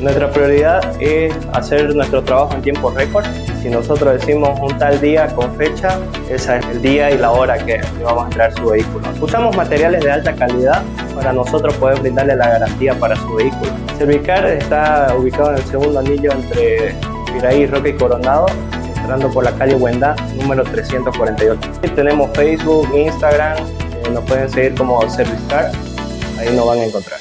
Nuestra 0.00 0.30
prioridad 0.30 0.80
es 1.00 1.34
hacer 1.52 1.94
nuestro 1.94 2.22
trabajo 2.22 2.54
en 2.54 2.62
tiempo 2.62 2.90
récord. 2.90 3.24
Si 3.62 3.68
nosotros 3.68 4.14
decimos 4.14 4.58
un 4.60 4.76
tal 4.78 5.00
día 5.00 5.26
con 5.28 5.54
fecha, 5.56 5.98
ese 6.30 6.58
es 6.58 6.66
el 6.66 6.80
día 6.80 7.10
y 7.10 7.18
la 7.18 7.30
hora 7.30 7.58
que 7.58 7.80
vamos 8.02 8.24
a 8.24 8.26
entregar 8.26 8.52
su 8.54 8.66
vehículo. 8.66 9.06
Usamos 9.20 9.56
materiales 9.56 10.02
de 10.02 10.10
alta 10.10 10.34
calidad 10.34 10.82
para 11.14 11.32
nosotros 11.32 11.74
poder 11.74 12.00
brindarle 12.00 12.36
la 12.36 12.48
garantía 12.48 12.94
para 12.98 13.16
su 13.16 13.34
vehículo. 13.34 13.70
Cervicar 13.98 14.46
está 14.46 15.14
ubicado 15.18 15.50
en 15.50 15.56
el 15.58 15.64
segundo 15.64 15.98
anillo 15.98 16.32
entre 16.32 16.94
Piraí, 17.32 17.66
Roque 17.66 17.90
y 17.90 17.92
Coronado, 17.94 18.46
entrando 18.96 19.30
por 19.30 19.44
la 19.44 19.52
calle 19.52 19.74
Huenda, 19.74 20.16
número 20.36 20.62
348. 20.64 21.60
Tenemos 21.94 22.30
Facebook, 22.34 22.88
Instagram, 22.94 23.58
eh, 23.58 24.10
nos 24.10 24.24
pueden 24.24 24.48
seguir 24.48 24.74
como 24.74 25.08
Cervicar, 25.10 25.70
ahí 26.40 26.56
nos 26.56 26.66
van 26.66 26.78
a 26.78 26.84
encontrar. 26.84 27.20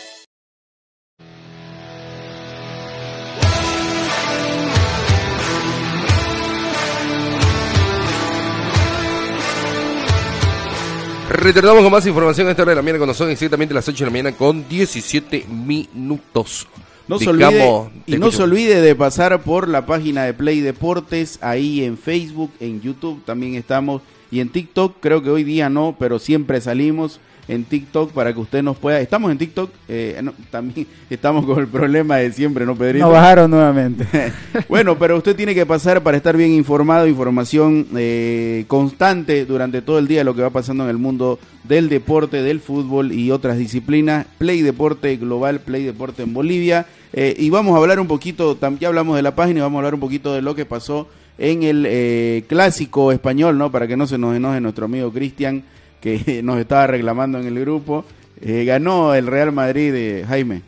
Retornamos 11.30 11.84
con 11.84 11.92
más 11.92 12.06
información 12.06 12.48
a 12.48 12.52
esta 12.52 12.64
hora 12.64 12.72
de 12.72 12.76
la 12.78 12.82
mañana 12.82 12.98
cuando 13.00 13.14
son 13.14 13.30
exactamente 13.30 13.74
las 13.74 13.88
8 13.88 13.98
de 13.98 14.06
la 14.06 14.12
mañana 14.12 14.32
con 14.36 14.68
17 14.68 15.46
minutos. 15.48 16.68
No 17.08 17.18
se 17.18 17.30
olvide, 17.30 17.66
y 18.06 18.12
no 18.18 18.28
escucho. 18.28 18.32
se 18.32 18.44
olvide 18.44 18.82
de 18.82 18.96
pasar 18.96 19.42
por 19.42 19.68
la 19.68 19.86
página 19.86 20.26
de 20.26 20.34
Play 20.34 20.60
Deportes, 20.62 21.40
ahí 21.42 21.84
en 21.84 21.98
Facebook, 21.98 22.52
en 22.60 22.82
YouTube 22.82 23.24
también 23.26 23.56
estamos, 23.56 24.02
y 24.32 24.42
en 24.42 24.50
TikTok, 24.50 24.98
creo 25.00 25.24
que 25.24 25.32
hoy 25.32 25.44
día 25.44 25.70
no, 25.70 25.96
pero 25.98 26.20
siempre 26.20 26.62
salimos 26.62 27.20
en 27.50 27.66
TikTok 27.66 28.12
para 28.12 28.32
que 28.32 28.40
usted 28.40 28.62
nos 28.62 28.78
pueda... 28.78 29.02
Estamos 29.02 29.32
en 29.32 29.40
TikTok, 29.40 29.72
eh, 29.88 30.20
no, 30.24 30.34
también 30.52 30.88
estamos 31.10 31.46
con 31.46 31.60
el 31.60 31.68
problema 31.68 32.18
de 32.18 32.32
siempre, 32.32 32.66
¿no, 32.66 32.76
Pedrito? 32.76 33.06
Nos 33.06 33.14
bajaron 33.14 33.52
nuevamente. 33.52 34.08
Bueno, 34.68 34.98
pero 35.00 35.18
usted 35.18 35.36
tiene 35.36 35.56
que 35.56 35.66
pasar 35.66 36.04
para 36.04 36.18
estar 36.18 36.38
bien 36.38 36.52
informado, 36.52 37.08
información 37.08 37.88
eh, 37.96 38.66
constante 38.68 39.46
durante 39.46 39.82
todo 39.82 39.98
el 39.98 40.08
día 40.08 40.20
de 40.20 40.24
lo 40.24 40.36
que 40.36 40.42
va 40.42 40.52
pasando 40.52 40.84
en 40.84 40.92
el 40.92 40.98
mundo 40.98 41.40
del 41.64 41.90
deporte, 41.90 42.44
del 42.44 42.60
fútbol 42.60 43.12
y 43.12 43.32
otras 43.32 43.58
disciplinas. 43.58 44.28
Play 44.38 44.62
Deporte 44.62 45.18
Global, 45.18 45.60
Play 45.62 45.84
Deporte 45.84 46.24
en 46.24 46.34
Bolivia. 46.34 46.86
Eh, 47.14 47.36
y 47.38 47.50
vamos 47.50 47.74
a 47.74 47.78
hablar 47.78 48.00
un 48.00 48.08
poquito, 48.08 48.58
ya 48.80 48.88
hablamos 48.88 49.16
de 49.16 49.24
la 49.24 49.34
página 49.34 49.60
y 49.60 49.62
vamos 49.62 49.78
a 49.78 49.80
hablar 49.80 49.96
un 49.96 50.00
poquito 50.00 50.34
de 50.34 50.42
lo 50.42 50.54
que 50.54 50.66
pasó 50.66 51.08
en 51.40 51.64
el 51.64 51.86
eh, 51.88 52.44
clásico 52.48 53.12
español, 53.12 53.58
¿no? 53.58 53.72
Para 53.72 53.88
que 53.88 53.98
no 53.98 54.06
se 54.06 54.18
nos 54.18 54.36
enoje 54.36 54.62
nuestro 54.62 54.86
amigo 54.86 55.12
Cristian, 55.12 55.64
que 56.02 56.42
nos 56.44 56.60
estaba 56.60 56.88
reclamando 56.88 57.40
en 57.40 57.48
el 57.48 57.60
grupo. 57.60 58.06
Eh, 58.42 58.64
ganó 58.66 59.14
el 59.16 59.28
Real 59.28 59.52
Madrid, 59.52 59.94
eh, 59.96 60.26
Jaime. 60.28 60.62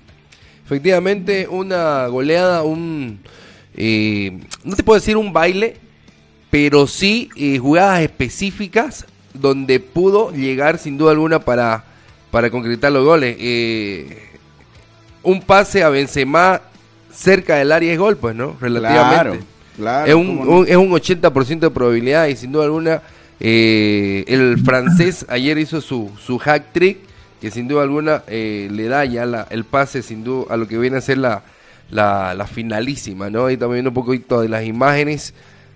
Efectivamente, 0.66 1.48
una 1.50 2.08
goleada, 2.08 2.64
un... 2.64 3.20
eh, 3.76 4.40
no 4.64 4.76
te 4.76 4.84
puedo 4.84 5.00
decir 5.00 5.18
un 5.18 5.34
baile, 5.34 5.78
pero 6.50 6.88
sí 6.88 7.30
eh, 7.36 7.58
jugadas 7.60 8.02
específicas 8.02 9.06
donde 9.34 9.80
pudo 9.80 10.32
llegar 10.32 10.78
sin 10.78 10.98
duda 10.98 11.12
alguna 11.12 11.40
para, 11.40 11.84
para 12.30 12.50
concretar 12.50 12.92
los 12.92 13.06
goles. 13.06 13.38
Un 15.24 15.42
pase 15.42 15.84
a 15.84 15.90
Benzema 15.90 16.62
cerca 17.14 17.56
del 17.58 17.72
área 17.72 17.92
es 17.94 18.00
gol, 18.00 18.18
pues, 18.18 18.36
¿no? 18.36 18.56
Relativamente. 18.60 19.46
Claro, 19.78 20.08
es, 20.08 20.14
un, 20.16 20.36
no. 20.36 20.52
un- 20.60 20.68
es 20.68 20.76
un 20.76 20.90
80% 20.92 21.60
de 21.60 21.70
probabilidad 21.70 22.28
y 22.28 22.36
sin 22.36 22.52
duda 22.52 22.66
alguna 22.66 23.02
eh, 23.44 24.24
el 24.28 24.58
francés 24.64 25.26
ayer 25.28 25.58
hizo 25.58 25.82
su, 25.82 26.12
su 26.24 26.38
hack 26.38 26.72
trick 26.72 27.00
que 27.42 27.50
sin 27.50 27.68
duda 27.68 27.82
alguna 27.82 28.22
eh, 28.28 28.70
le 28.72 28.86
da 28.88 29.04
ya 29.04 29.26
la- 29.26 29.48
el 29.50 29.64
pase 29.66 30.04
sin 30.04 30.24
duda 30.24 30.54
a 30.54 30.58
lo 30.58 30.68
que 30.68 30.78
viene 30.78 30.98
a 30.98 31.02
ser 31.02 31.18
la, 31.18 31.42
la, 31.90 32.46
finalísima, 32.46 33.32
¿no? 33.32 33.50
Y 33.50 33.58
también 33.58 33.88
un 33.88 33.94
poquito 33.96 34.42
de 34.42 34.48
las 34.48 34.64
imágenes 34.64 35.34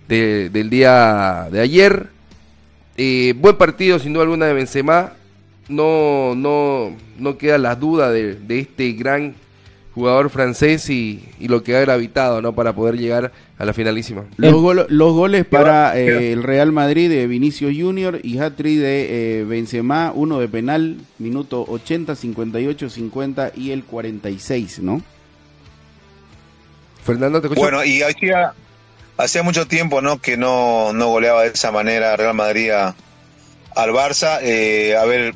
de- 0.08 0.50
del 0.52 0.70
día 0.70 1.48
de 1.52 1.60
ayer. 1.60 2.08
Eh, 2.98 3.34
buen 3.38 3.58
partido 3.58 3.98
sin 3.98 4.14
duda 4.14 4.24
alguna 4.24 4.46
de 4.46 4.54
Benzema. 4.54 5.14
No, 5.68 6.36
no, 6.36 6.96
no 7.18 7.38
queda 7.40 7.58
la 7.58 7.76
duda 7.76 8.12
de, 8.12 8.36
de 8.36 8.60
este 8.60 8.92
gran 8.92 9.34
jugador 9.96 10.30
francés 10.30 10.90
y, 10.90 11.24
y 11.40 11.48
lo 11.48 11.64
que 11.64 11.76
ha 11.76 11.80
gravitado, 11.80 12.42
¿no? 12.42 12.54
Para 12.54 12.74
poder 12.76 12.98
llegar 12.98 13.32
a 13.58 13.64
la 13.66 13.74
finalísima. 13.74 14.26
Los, 14.38 14.54
gol- 14.56 14.86
los 14.90 15.14
goles 15.14 15.46
para 15.46 15.98
eh, 15.98 16.34
el 16.34 16.44
Real 16.44 16.72
Madrid 16.74 17.10
de 17.10 17.26
Vinicius 17.28 17.74
Junior 17.76 18.20
y 18.22 18.38
hat-trick 18.38 18.78
de 18.80 19.40
eh, 19.40 19.44
Benzema, 19.46 20.12
uno 20.14 20.40
de 20.40 20.50
penal, 20.50 20.98
minuto 21.18 21.66
80, 21.68 22.14
58, 22.16 22.90
50 22.90 23.52
y 23.56 23.72
el 23.72 23.86
46, 23.86 24.80
¿no? 24.80 25.02
Fernando, 27.04 27.40
te 27.42 27.48
escucho. 27.48 27.62
Bueno, 27.62 27.84
y 27.86 28.02
hacía, 28.02 28.54
hacía 29.18 29.44
mucho 29.44 29.68
tiempo 29.68 30.02
¿no? 30.02 30.20
que 30.20 30.38
no, 30.38 30.92
no 30.94 31.10
goleaba 31.10 31.44
de 31.44 31.50
esa 31.50 31.72
manera 31.72 32.16
Real 32.18 32.34
Madrid 32.34 32.72
a- 32.72 32.96
al 33.76 33.92
Barça. 33.92 34.40
Eh, 34.42 34.96
a 34.98 35.06
ver, 35.06 35.36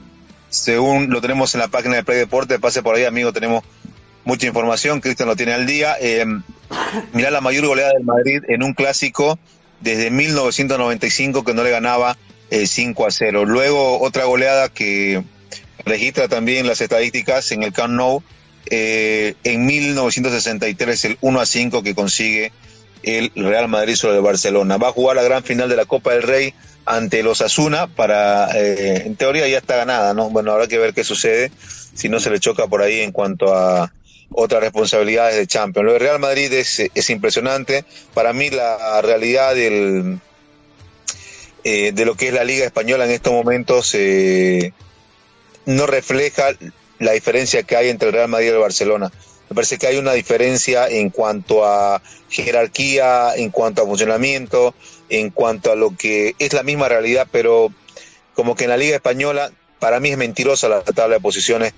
según 0.50 1.10
lo 1.12 1.22
tenemos 1.22 1.54
en 1.56 1.62
la 1.62 1.68
página 1.68 1.96
de 1.96 2.04
Play 2.04 2.18
Deporte, 2.18 2.60
pase 2.60 2.82
por 2.82 2.96
ahí, 2.96 3.06
amigo, 3.06 3.32
tenemos 3.32 3.64
mucha 4.24 4.48
información. 4.48 5.02
Cristian 5.02 5.30
lo 5.30 5.36
tiene 5.36 5.54
al 5.54 5.66
día. 5.66 5.96
Eh, 6.00 6.26
mirá 7.14 7.32
la 7.32 7.42
mayor 7.42 7.68
goleada 7.68 7.94
del 7.94 8.04
Madrid 8.04 8.42
en 8.48 8.64
un 8.64 8.74
clásico 8.74 9.40
desde 9.82 10.12
1995 10.12 11.44
que 11.44 11.54
no 11.54 11.64
le 11.64 11.72
ganaba 11.72 12.18
eh, 12.50 12.68
5 12.68 13.06
a 13.06 13.12
0. 13.12 13.46
Luego 13.46 14.02
otra 14.02 14.26
goleada 14.26 14.70
que 14.70 15.24
registra 15.86 16.28
también 16.28 16.68
las 16.68 16.82
estadísticas 16.82 17.52
en 17.52 17.64
el 17.64 17.74
Camp 17.74 17.94
Nou 17.94 18.24
eh, 18.70 19.36
en 19.44 19.66
1963 19.66 21.06
el 21.06 21.18
1 21.22 21.40
a 21.40 21.46
5 21.46 21.84
que 21.84 21.96
consigue 21.96 22.52
el 23.04 23.32
Real 23.36 23.68
Madrid 23.68 23.96
sobre 23.96 24.18
el 24.18 24.22
Barcelona. 24.22 24.78
Va 24.78 24.90
a 24.90 24.92
jugar 24.92 25.16
la 25.16 25.24
gran 25.24 25.44
final 25.44 25.70
de 25.70 25.76
la 25.76 25.86
Copa 25.86 26.12
del 26.12 26.24
Rey 26.24 26.54
ante 26.86 27.24
los 27.24 27.42
Asuna 27.42 27.88
para, 27.88 28.50
eh, 28.56 29.04
en 29.06 29.16
teoría 29.16 29.48
ya 29.48 29.60
está 29.60 29.78
ganada, 29.78 30.14
¿no? 30.14 30.30
Bueno, 30.30 30.52
habrá 30.52 30.68
que 30.68 30.78
ver 30.78 30.94
qué 30.94 31.04
sucede 31.04 31.52
si 31.94 32.10
no 32.10 32.20
se 32.20 32.30
le 32.30 32.40
choca 32.40 32.68
por 32.68 32.82
ahí 32.82 33.00
en 33.00 33.12
cuanto 33.12 33.56
a 33.56 33.92
otras 34.32 34.62
responsabilidades 34.62 35.36
de 35.36 35.48
Champions. 35.48 35.86
Lo 35.86 35.94
de 35.94 36.00
Real 36.00 36.20
Madrid 36.20 36.52
es, 36.54 36.80
es 36.94 37.10
impresionante. 37.10 37.86
Para 38.14 38.34
mí 38.34 38.50
la 38.50 39.02
realidad 39.02 39.54
eh, 39.58 40.20
de 41.64 42.06
lo 42.06 42.16
que 42.16 42.28
es 42.28 42.34
la 42.34 42.44
Liga 42.44 42.66
Española 42.66 43.06
en 43.06 43.12
estos 43.12 43.34
momentos 43.34 43.94
eh, 43.96 44.74
no 45.66 45.86
refleja 45.88 46.50
la 47.00 47.12
diferencia 47.14 47.64
que 47.64 47.76
hay 47.76 47.90
entre 47.90 48.10
el 48.10 48.14
Real 48.14 48.28
Madrid 48.28 48.48
y 48.48 48.50
el 48.52 48.58
Barcelona. 48.58 49.12
Me 49.50 49.56
parece 49.56 49.78
que 49.78 49.88
hay 49.88 49.98
una 49.98 50.14
diferencia 50.14 50.88
en 50.88 51.10
cuanto 51.10 51.66
a 51.66 52.02
jerarquía, 52.30 53.34
en 53.36 53.50
cuanto 53.50 53.82
a 53.82 53.86
funcionamiento, 53.86 54.76
en 55.10 55.32
cuanto 55.32 55.72
a 55.72 55.76
lo 55.76 55.96
que 55.98 56.36
es 56.38 56.54
la 56.54 56.62
misma 56.62 56.88
realidad, 56.88 57.28
pero 57.32 57.74
como 58.36 58.56
que 58.56 58.66
en 58.66 58.70
la 58.70 58.78
Liga 58.78 58.96
Española, 58.96 59.52
para 59.80 60.00
mí 60.00 60.10
es 60.10 60.18
mentirosa 60.18 60.70
la 60.70 60.84
tabla 60.84 61.16
de 61.16 61.22
posiciones 61.22 61.74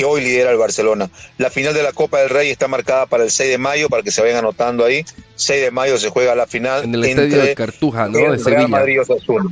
que 0.00 0.06
hoy 0.06 0.22
lidera 0.22 0.50
el 0.50 0.56
Barcelona. 0.56 1.10
La 1.36 1.50
final 1.50 1.74
de 1.74 1.82
la 1.82 1.92
Copa 1.92 2.20
del 2.20 2.30
Rey 2.30 2.48
está 2.48 2.68
marcada 2.68 3.04
para 3.04 3.22
el 3.22 3.30
6 3.30 3.50
de 3.50 3.58
mayo, 3.58 3.90
para 3.90 4.02
que 4.02 4.10
se 4.10 4.22
vayan 4.22 4.38
anotando 4.38 4.82
ahí. 4.82 5.04
6 5.34 5.60
de 5.60 5.70
mayo 5.70 5.98
se 5.98 6.08
juega 6.08 6.34
la 6.34 6.46
final. 6.46 6.84
En 6.84 6.94
el 6.94 7.04
estadio 7.04 7.42
de 7.42 7.54
Cartuja, 7.54 8.08
¿no? 8.08 8.16
De 8.16 8.24
Real 8.24 8.40
Sevilla. 8.40 8.68
Madrid 8.68 9.02
Osasuna. 9.02 9.50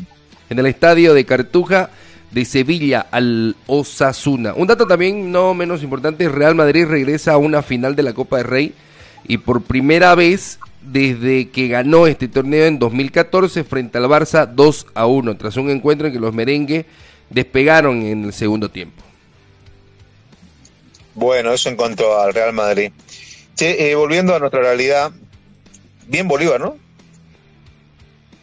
En 0.49 0.59
el 0.59 0.65
estadio 0.65 1.13
de 1.13 1.27
Cartuja 1.27 1.91
de 2.31 2.47
Sevilla 2.47 3.07
al 3.11 3.57
Osasuna. 3.67 4.55
Un 4.55 4.69
dato 4.69 4.87
también 4.87 5.31
no 5.31 5.53
menos 5.53 5.83
importante, 5.83 6.27
Real 6.31 6.55
Madrid 6.55 6.87
regresa 6.87 7.35
a 7.35 7.37
una 7.37 7.61
final 7.61 7.95
de 7.95 8.05
la 8.05 8.15
Copa 8.15 8.39
del 8.39 8.47
Rey 8.47 8.75
y 9.25 9.37
por 9.37 9.61
primera 9.61 10.15
vez 10.15 10.59
desde 10.81 11.51
que 11.51 11.69
ganó 11.69 12.07
este 12.07 12.27
torneo 12.27 12.65
en 12.65 12.79
2014 12.79 13.65
frente 13.65 13.99
al 13.99 14.05
Barça 14.05 14.47
2 14.47 14.87
a 14.95 15.05
1, 15.05 15.37
tras 15.37 15.59
un 15.59 15.69
encuentro 15.69 16.07
en 16.07 16.15
que 16.15 16.19
los 16.19 16.33
merengues 16.33 16.87
despegaron 17.29 18.01
en 18.01 18.25
el 18.25 18.33
segundo 18.33 18.71
tiempo. 18.71 19.08
Bueno, 21.19 21.53
eso 21.53 21.69
en 21.69 21.75
cuanto 21.75 22.17
al 22.21 22.33
Real 22.33 22.53
Madrid. 22.53 22.93
Che, 23.57 23.91
eh, 23.91 23.97
volviendo 23.97 24.37
a 24.37 24.39
nuestra 24.39 24.61
realidad, 24.61 25.11
bien 26.07 26.29
Bolívar, 26.29 26.61
¿no? 26.61 26.77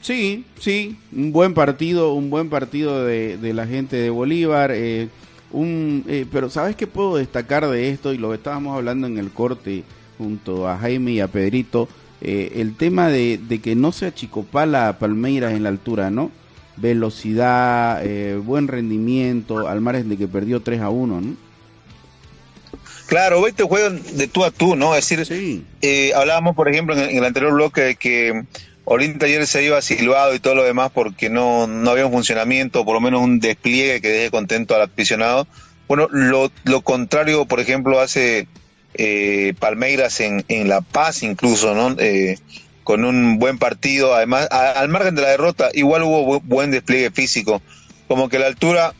Sí, 0.01 0.43
sí, 0.59 0.97
un 1.15 1.31
buen 1.31 1.53
partido, 1.53 2.13
un 2.13 2.29
buen 2.29 2.49
partido 2.49 3.05
de, 3.05 3.53
la 3.53 3.65
gente 3.65 3.95
de 3.95 4.09
Bolívar. 4.09 4.71
eh, 4.73 5.07
un, 5.53 6.03
eh, 6.09 6.25
pero 6.29 6.49
¿sabes 6.49 6.75
qué 6.75 6.85
puedo 6.85 7.15
destacar 7.15 7.65
de 7.65 7.89
esto? 7.91 8.11
Y 8.11 8.17
lo 8.17 8.33
estábamos 8.33 8.75
hablando 8.75 9.07
en 9.07 9.19
el 9.19 9.31
corte 9.31 9.85
junto 10.17 10.67
a 10.67 10.77
Jaime 10.77 11.13
y 11.13 11.21
a 11.21 11.29
Pedrito, 11.29 11.87
eh, 12.19 12.51
el 12.57 12.75
tema 12.75 13.07
de, 13.07 13.39
que 13.63 13.73
no 13.75 13.93
se 13.93 14.07
achicopala 14.07 14.99
Palmeiras 14.99 15.53
en 15.53 15.63
la 15.63 15.69
altura, 15.69 16.09
¿no? 16.09 16.29
Velocidad, 16.75 18.03
buen 18.43 18.67
rendimiento, 18.67 19.69
al 19.69 19.79
margen 19.79 20.09
de 20.09 20.17
que 20.17 20.27
perdió 20.27 20.59
3 20.59 20.81
a 20.81 20.89
1, 20.89 21.21
¿no? 21.21 21.44
Claro, 23.07 23.45
este 23.47 23.63
juego 23.63 23.89
de 23.91 24.27
tú 24.27 24.43
a 24.43 24.51
tú, 24.51 24.75
¿no? 24.75 24.95
Es 24.95 25.07
decir, 25.07 25.25
eh, 25.81 26.11
hablábamos, 26.15 26.55
por 26.55 26.69
ejemplo, 26.69 26.95
en 26.95 27.01
el, 27.01 27.09
en 27.11 27.17
el 27.17 27.25
anterior 27.25 27.53
bloque 27.53 27.81
de 27.81 27.95
que 27.95 28.43
Oriente 28.83 29.25
ayer 29.25 29.45
se 29.47 29.63
iba 29.63 29.81
silbado 29.81 30.33
y 30.35 30.39
todo 30.39 30.55
lo 30.55 30.63
demás 30.63 30.91
porque 30.93 31.29
no, 31.29 31.65
no 31.67 31.89
había 31.91 32.05
un 32.05 32.11
funcionamiento, 32.11 32.83
por 32.85 32.93
lo 32.95 33.01
menos 33.01 33.21
un 33.21 33.39
despliegue 33.39 34.01
que 34.01 34.09
deje 34.09 34.31
contento 34.31 34.75
al 34.75 34.81
aficionado. 34.83 35.47
Bueno, 35.87 36.07
lo, 36.11 36.51
lo 36.63 36.81
contrario, 36.81 37.45
por 37.45 37.59
ejemplo, 37.59 37.99
hace 37.99 38.47
eh, 38.95 39.53
Palmeiras 39.59 40.19
en, 40.19 40.43
en 40.47 40.67
La 40.67 40.81
Paz 40.81 41.21
incluso, 41.23 41.73
¿no? 41.75 41.95
Eh, 41.99 42.37
con 42.83 43.03
un 43.05 43.39
buen 43.39 43.57
partido, 43.57 44.13
además, 44.15 44.47
a- 44.51 44.71
al 44.79 44.89
margen 44.89 45.15
de 45.15 45.23
la 45.23 45.29
derrota, 45.29 45.69
igual 45.73 46.03
hubo 46.03 46.39
bu- 46.39 46.41
buen 46.43 46.69
despliegue 46.71 47.09
físico. 47.11 47.61
Como 48.07 48.29
que 48.29 48.37
la 48.39 48.45
altura 48.47 48.93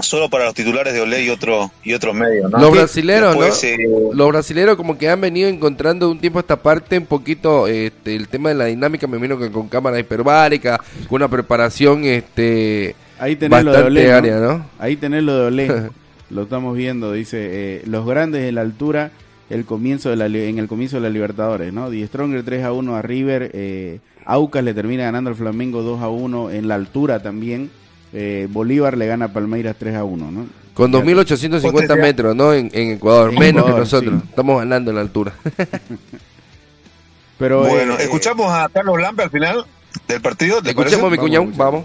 solo 0.00 0.28
para 0.28 0.46
los 0.46 0.54
titulares 0.54 0.92
de 0.94 1.00
Olé 1.00 1.22
y 1.24 1.30
otro 1.30 1.70
y 1.82 1.94
otros 1.94 2.14
medios, 2.14 2.50
¿no? 2.50 2.58
Los 2.58 2.70
brasileros, 2.72 3.36
Después, 3.38 3.62
¿no? 3.62 3.68
eh, 3.68 4.10
Los 4.14 4.28
brasileros 4.28 4.76
como 4.76 4.98
que 4.98 5.08
han 5.08 5.20
venido 5.20 5.48
encontrando 5.48 6.06
de 6.06 6.12
un 6.12 6.18
tiempo 6.18 6.38
a 6.38 6.42
esta 6.42 6.56
parte 6.56 6.98
un 6.98 7.06
poquito 7.06 7.68
este, 7.68 8.16
el 8.16 8.28
tema 8.28 8.48
de 8.48 8.54
la 8.56 8.64
dinámica, 8.66 9.06
me 9.06 9.16
imagino 9.16 9.38
que 9.38 9.50
con 9.50 9.68
cámara 9.68 9.98
hiperbárica, 9.98 10.80
con 11.08 11.16
una 11.16 11.28
preparación 11.28 12.04
este 12.04 12.96
Ahí 13.18 13.36
tenés 13.36 13.62
lo 13.64 13.70
de 13.72 13.76
bastante 13.78 14.00
Olé, 14.00 14.08
¿no? 14.10 14.16
área, 14.16 14.36
¿no? 14.38 14.66
Ahí 14.78 14.96
tenés 14.96 15.22
lo 15.22 15.36
de 15.38 15.46
Olé. 15.46 15.82
lo 16.30 16.42
estamos 16.42 16.76
viendo, 16.76 17.12
dice, 17.12 17.38
eh, 17.40 17.82
los 17.86 18.04
grandes 18.06 18.42
en 18.48 18.56
la 18.56 18.62
altura, 18.62 19.12
el 19.50 19.64
comienzo 19.64 20.10
de 20.10 20.16
la, 20.16 20.26
li- 20.26 20.48
en 20.48 20.58
el 20.58 20.66
comienzo 20.66 20.96
de 20.96 21.02
la 21.02 21.10
Libertadores, 21.10 21.72
¿no? 21.72 21.90
Die 21.90 22.04
Stronger 22.06 22.42
3 22.42 22.64
a 22.64 22.72
1 22.72 22.96
a 22.96 23.02
River, 23.02 23.50
eh, 23.54 24.00
Aucas 24.26 24.64
le 24.64 24.74
termina 24.74 25.04
ganando 25.04 25.30
al 25.30 25.36
Flamengo 25.36 25.82
2 25.82 26.00
a 26.02 26.08
1 26.08 26.50
en 26.50 26.66
la 26.66 26.74
altura 26.74 27.22
también. 27.22 27.70
Eh, 28.14 28.48
Bolívar 28.50 28.96
le 28.96 29.06
gana 29.06 29.26
a 29.26 29.32
Palmeiras 29.32 29.76
3 29.78 29.96
a 29.96 30.04
1, 30.04 30.30
¿no? 30.30 30.46
Con 30.72 30.92
2.850 30.92 32.00
metros, 32.00 32.34
¿no? 32.34 32.52
En, 32.52 32.70
en 32.72 32.92
Ecuador, 32.92 33.32
En 33.32 33.38
menos 33.38 33.64
que 33.64 33.70
nosotros. 33.72 34.14
sí. 34.22 34.28
Estamos 34.28 34.58
ganando 34.58 34.90
en 34.90 34.96
la 34.96 35.02
altura. 35.02 35.34
Pero, 37.38 37.60
bueno, 37.60 37.94
eh, 37.94 38.04
escuchamos 38.04 38.46
a 38.48 38.68
Carlos 38.72 39.00
Lampe 39.00 39.24
al 39.24 39.30
final 39.30 39.64
del 40.08 40.20
partido. 40.20 40.62
¿te 40.62 40.70
Escuchemos 40.70 41.06
a 41.06 41.10
mi 41.10 41.18
cuñado, 41.18 41.46
vamos. 41.56 41.84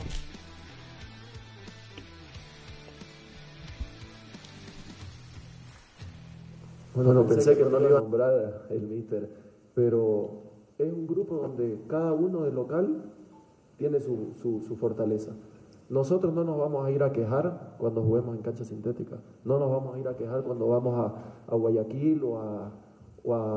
Bueno, 6.95 7.25
pensé 7.27 7.55
que 7.57 7.63
no 7.63 7.79
le 7.79 7.89
iba 7.89 7.99
a 7.99 8.01
nombrar 8.01 8.65
el 8.69 8.81
míster, 8.81 9.29
pero 9.75 10.31
es 10.77 10.91
un 10.91 11.07
grupo 11.07 11.35
donde 11.35 11.77
cada 11.87 12.13
uno 12.13 12.43
del 12.43 12.55
local 12.55 13.03
tiene 13.77 13.99
su, 13.99 14.33
su, 14.41 14.61
su 14.67 14.75
fortaleza. 14.75 15.31
Nosotros 15.89 16.31
no 16.33 16.43
nos 16.43 16.57
vamos 16.57 16.85
a 16.85 16.91
ir 16.91 17.01
a 17.01 17.11
quejar 17.11 17.75
cuando 17.79 18.03
juguemos 18.03 18.35
en 18.35 18.43
cancha 18.43 18.63
sintética, 18.63 19.17
no 19.43 19.57
nos 19.57 19.71
vamos 19.71 19.95
a 19.95 19.99
ir 19.99 20.07
a 20.07 20.15
quejar 20.15 20.43
cuando 20.43 20.67
vamos 20.67 21.11
a, 21.47 21.55
Guayaquil 21.55 22.23
o 22.23 22.37
a, 22.37 22.71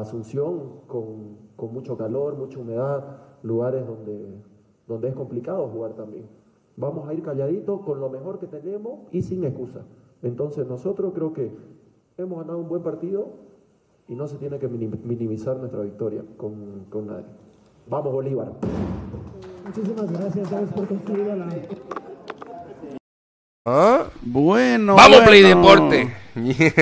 Asunción 0.01 0.81
con, 0.87 1.37
mucho 1.73 1.97
calor, 1.97 2.37
mucha 2.37 2.59
humedad, 2.59 3.05
lugares 3.43 3.87
donde, 3.87 5.09
es 5.09 5.15
complicado 5.15 5.69
jugar 5.69 5.93
también. 5.93 6.27
Vamos 6.77 7.07
a 7.09 7.15
ir 7.15 7.23
calladitos 7.23 7.81
con 7.83 8.01
lo 8.01 8.09
mejor 8.09 8.39
que 8.39 8.47
tenemos 8.47 9.01
y 9.13 9.23
sin 9.23 9.45
excusa. 9.45 9.83
Entonces 10.23 10.67
nosotros 10.67 11.13
creo 11.15 11.33
que 11.33 11.53
hemos 12.17 12.39
ganado 12.39 12.59
un 12.59 12.69
buen 12.69 12.83
partido 12.83 13.29
y 14.09 14.15
no 14.15 14.27
se 14.27 14.37
tiene 14.37 14.59
que 14.59 14.69
minim- 14.69 15.03
minimizar 15.05 15.59
nuestra 15.59 15.81
victoria 15.83 16.25
con, 16.37 16.87
con 16.91 17.07
nadie. 17.07 17.27
Vamos 17.89 18.13
Bolívar. 18.13 18.53
Muchísimas 19.65 20.11
gracias, 20.11 20.49
¿sabes 20.49 20.73
por 20.73 20.87
a 20.87 21.37
la... 21.37 21.92
¿Ah? 23.65 24.07
Bueno. 24.23 24.97
Vamos, 24.97 25.19
bueno. 25.19 25.27
Play 25.31 25.43
Deporte. 25.43 26.13
¿Qué, 26.35 26.73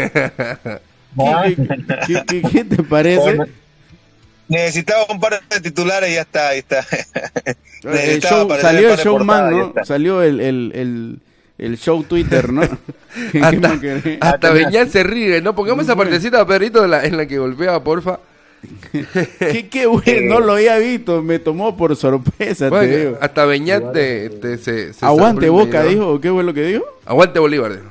qué- 2.06 2.22
qué- 2.26 2.42
qué 2.50 2.64
te 2.64 2.82
parece? 2.82 3.20
Bueno, 3.20 3.44
necesitaba 4.48 5.04
un 5.10 5.20
par 5.20 5.40
de 5.50 5.60
titulares 5.60 6.10
y 6.10 6.14
ya 6.14 6.22
está, 6.22 6.48
ahí 6.48 6.60
está. 6.60 6.86
El 7.84 8.20
show- 8.22 8.48
salió 8.60 8.92
el 8.94 8.98
showman, 8.98 9.50
¿no? 9.50 9.74
Salió 9.84 10.22
el, 10.22 10.40
el, 10.40 10.72
el, 10.74 11.18
el 11.58 11.78
show 11.78 12.02
Twitter, 12.04 12.52
¿no? 12.52 12.62
¿Qué- 12.62 12.78
qué 13.80 14.18
hasta 14.20 14.48
hasta 14.52 14.86
se 14.86 15.02
ríe, 15.02 15.40
¿no? 15.42 15.54
Pongamos 15.54 15.84
esa 15.84 15.96
partecita, 15.96 16.46
Pedrito, 16.46 16.84
en 16.84 16.90
la, 16.92 17.04
en 17.04 17.16
la 17.16 17.26
que 17.26 17.38
golpea, 17.38 17.82
porfa. 17.82 18.20
Qué, 19.38 19.68
qué 19.70 19.86
bueno, 19.86 20.34
no 20.34 20.40
lo 20.40 20.52
había 20.54 20.76
visto, 20.78 21.22
me 21.22 21.38
tomó 21.38 21.76
por 21.76 21.96
sorpresa, 21.96 22.66
te 22.66 22.70
Bueno, 22.70 22.96
digo. 22.96 23.18
hasta 23.20 23.44
Beñat 23.46 23.92
te, 23.92 24.28
te- 24.30 24.58
se, 24.58 24.92
se 24.92 25.04
Aguante 25.06 25.48
Boca, 25.48 25.82
¿no? 25.82 25.88
dijo, 25.88 26.08
¿o 26.08 26.20
¿qué 26.20 26.30
fue 26.30 26.42
lo 26.44 26.52
que 26.54 26.62
dijo? 26.64 26.84
Aguante 27.06 27.38
Bolívar. 27.38 27.72
dijo. 27.72 27.90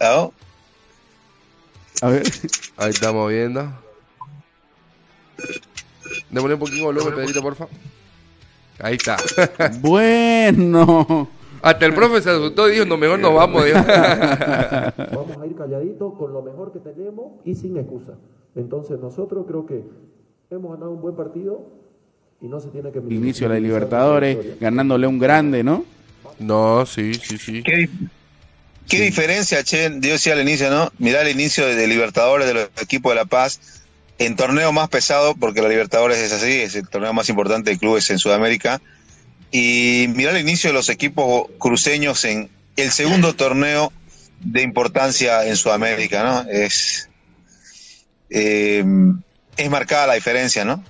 ¿Ah? 0.00 0.28
A 2.00 2.08
ver. 2.08 2.22
Ahí 2.78 2.90
estamos 2.90 3.30
viendo. 3.30 3.70
Démosle 6.30 6.54
un 6.54 6.60
poquito 6.60 6.78
de 6.78 6.82
volumen, 6.84 7.14
Pedrito, 7.14 7.42
porfa. 7.42 7.66
Ahí 8.80 8.94
está. 8.96 9.16
Bueno. 9.80 11.28
Hasta 11.62 11.86
el 11.86 11.94
profe 11.94 12.20
se 12.20 12.30
asustó 12.30 12.68
y 12.68 12.72
dijo, 12.72 12.84
no, 12.84 12.96
mejor 12.96 13.18
no 13.20 13.32
vamos. 13.34 13.64
dijo. 13.64 13.78
Vamos 13.86 15.36
a 15.40 15.46
ir 15.46 15.54
calladitos 15.56 16.14
con 16.18 16.32
lo 16.32 16.42
mejor 16.42 16.72
que 16.72 16.80
tenemos 16.80 17.32
y 17.44 17.54
sin 17.54 17.76
excusa. 17.76 18.12
Entonces 18.56 18.98
nosotros 19.00 19.44
creo 19.46 19.64
que 19.66 19.82
hemos 20.50 20.72
ganado 20.72 20.90
un 20.90 21.00
buen 21.00 21.14
partido 21.16 21.64
y 22.40 22.48
no 22.48 22.60
se 22.60 22.68
tiene 22.68 22.90
que 22.90 23.00
minimizar 23.00 23.22
Inicio 23.24 23.48
de 23.48 23.54
la 23.54 23.60
Libertadores, 23.60 24.60
ganándole 24.60 25.06
un 25.06 25.18
grande, 25.18 25.62
¿no? 25.62 25.84
No, 26.38 26.84
sí, 26.84 27.14
sí, 27.14 27.38
sí. 27.38 27.62
¿Qué, 27.62 27.76
di- 27.76 27.90
qué 28.88 29.00
diferencia, 29.02 29.62
Che? 29.62 29.88
Yo 30.00 30.10
decía 30.12 30.32
al 30.32 30.40
inicio, 30.42 30.68
¿no? 30.70 30.90
Mirá 30.98 31.22
el 31.22 31.28
inicio 31.30 31.64
de, 31.66 31.76
de 31.76 31.86
Libertadores 31.86 32.46
de 32.48 32.54
los 32.54 32.68
equipos 32.82 33.12
de 33.12 33.16
La 33.16 33.24
Paz 33.24 33.84
en 34.18 34.34
torneo 34.36 34.72
más 34.72 34.88
pesado, 34.88 35.34
porque 35.36 35.62
la 35.62 35.68
Libertadores 35.68 36.18
es 36.18 36.32
así, 36.32 36.50
es 36.52 36.74
el 36.74 36.88
torneo 36.88 37.12
más 37.12 37.28
importante 37.28 37.70
de 37.70 37.78
clubes 37.78 38.10
en 38.10 38.18
Sudamérica. 38.18 38.80
Y 39.52 40.06
mirá 40.16 40.32
el 40.32 40.40
inicio 40.40 40.70
de 40.70 40.74
los 40.74 40.88
equipos 40.88 41.46
cruceños 41.58 42.24
en 42.24 42.48
el 42.76 42.90
segundo 42.90 43.34
torneo 43.36 43.92
de 44.40 44.62
importancia 44.62 45.46
en 45.46 45.56
Sudamérica, 45.56 46.24
¿no? 46.24 46.50
Es, 46.50 47.08
eh, 48.30 48.84
es 49.56 49.70
marcada 49.70 50.06
la 50.08 50.14
diferencia, 50.14 50.64
¿no? 50.64 50.82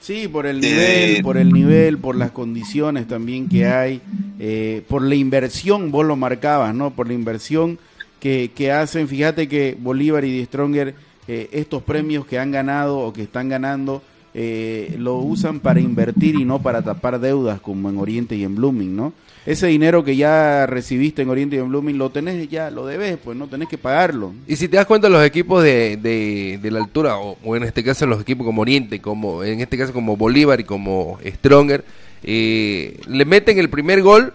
Sí, 0.00 0.28
por 0.28 0.46
el 0.46 0.58
Eh, 0.64 0.68
nivel, 0.68 1.22
por 1.22 1.36
el 1.36 1.52
nivel, 1.52 1.98
por 1.98 2.14
las 2.14 2.30
condiciones 2.30 3.08
también 3.08 3.48
que 3.48 3.66
hay, 3.66 4.00
eh, 4.38 4.82
por 4.88 5.02
la 5.02 5.14
inversión, 5.16 5.90
vos 5.90 6.06
lo 6.06 6.16
marcabas, 6.16 6.74
¿no? 6.74 6.94
Por 6.94 7.08
la 7.08 7.14
inversión 7.14 7.78
que, 8.20 8.50
que 8.54 8.70
hacen. 8.70 9.08
Fíjate 9.08 9.48
que 9.48 9.76
Bolívar 9.78 10.24
y 10.24 10.30
Die 10.30 10.44
Stronger, 10.46 10.94
eh, 11.26 11.48
estos 11.52 11.82
premios 11.82 12.26
que 12.26 12.38
han 12.38 12.50
ganado 12.52 12.98
o 13.00 13.12
que 13.12 13.22
están 13.22 13.48
ganando, 13.48 14.02
eh, 14.34 14.94
lo 14.98 15.16
usan 15.16 15.60
para 15.60 15.80
invertir 15.80 16.34
y 16.34 16.44
no 16.44 16.60
para 16.60 16.82
tapar 16.82 17.18
deudas 17.18 17.60
como 17.60 17.88
en 17.88 17.98
Oriente 17.98 18.36
y 18.36 18.44
en 18.44 18.54
Blooming, 18.54 18.94
¿no? 18.94 19.12
Ese 19.46 19.66
dinero 19.68 20.04
que 20.04 20.14
ya 20.14 20.66
recibiste 20.66 21.22
en 21.22 21.30
Oriente 21.30 21.56
y 21.56 21.58
en 21.58 21.70
Blooming 21.70 21.96
lo 21.96 22.10
tenés 22.10 22.48
ya, 22.50 22.70
lo 22.70 22.84
debes, 22.86 23.16
pues 23.16 23.36
no 23.36 23.46
tenés 23.46 23.68
que 23.68 23.78
pagarlo. 23.78 24.34
Y 24.46 24.56
si 24.56 24.68
te 24.68 24.76
das 24.76 24.86
cuenta, 24.86 25.08
los 25.08 25.24
equipos 25.24 25.62
de, 25.62 25.96
de, 25.96 26.58
de 26.60 26.70
la 26.70 26.80
altura, 26.80 27.16
o, 27.18 27.56
en 27.56 27.62
este 27.62 27.82
caso 27.82 28.06
los 28.06 28.20
equipos 28.20 28.44
como 28.44 28.62
Oriente, 28.62 29.00
como 29.00 29.42
en 29.42 29.60
este 29.60 29.78
caso 29.78 29.92
como 29.92 30.16
Bolívar 30.16 30.60
y 30.60 30.64
como 30.64 31.18
Stronger, 31.24 31.84
eh, 32.22 33.00
le 33.08 33.24
meten 33.24 33.58
el 33.58 33.70
primer 33.70 34.02
gol 34.02 34.34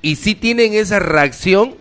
y 0.00 0.16
sí 0.16 0.34
tienen 0.34 0.74
esa 0.74 0.98
reacción 1.00 1.74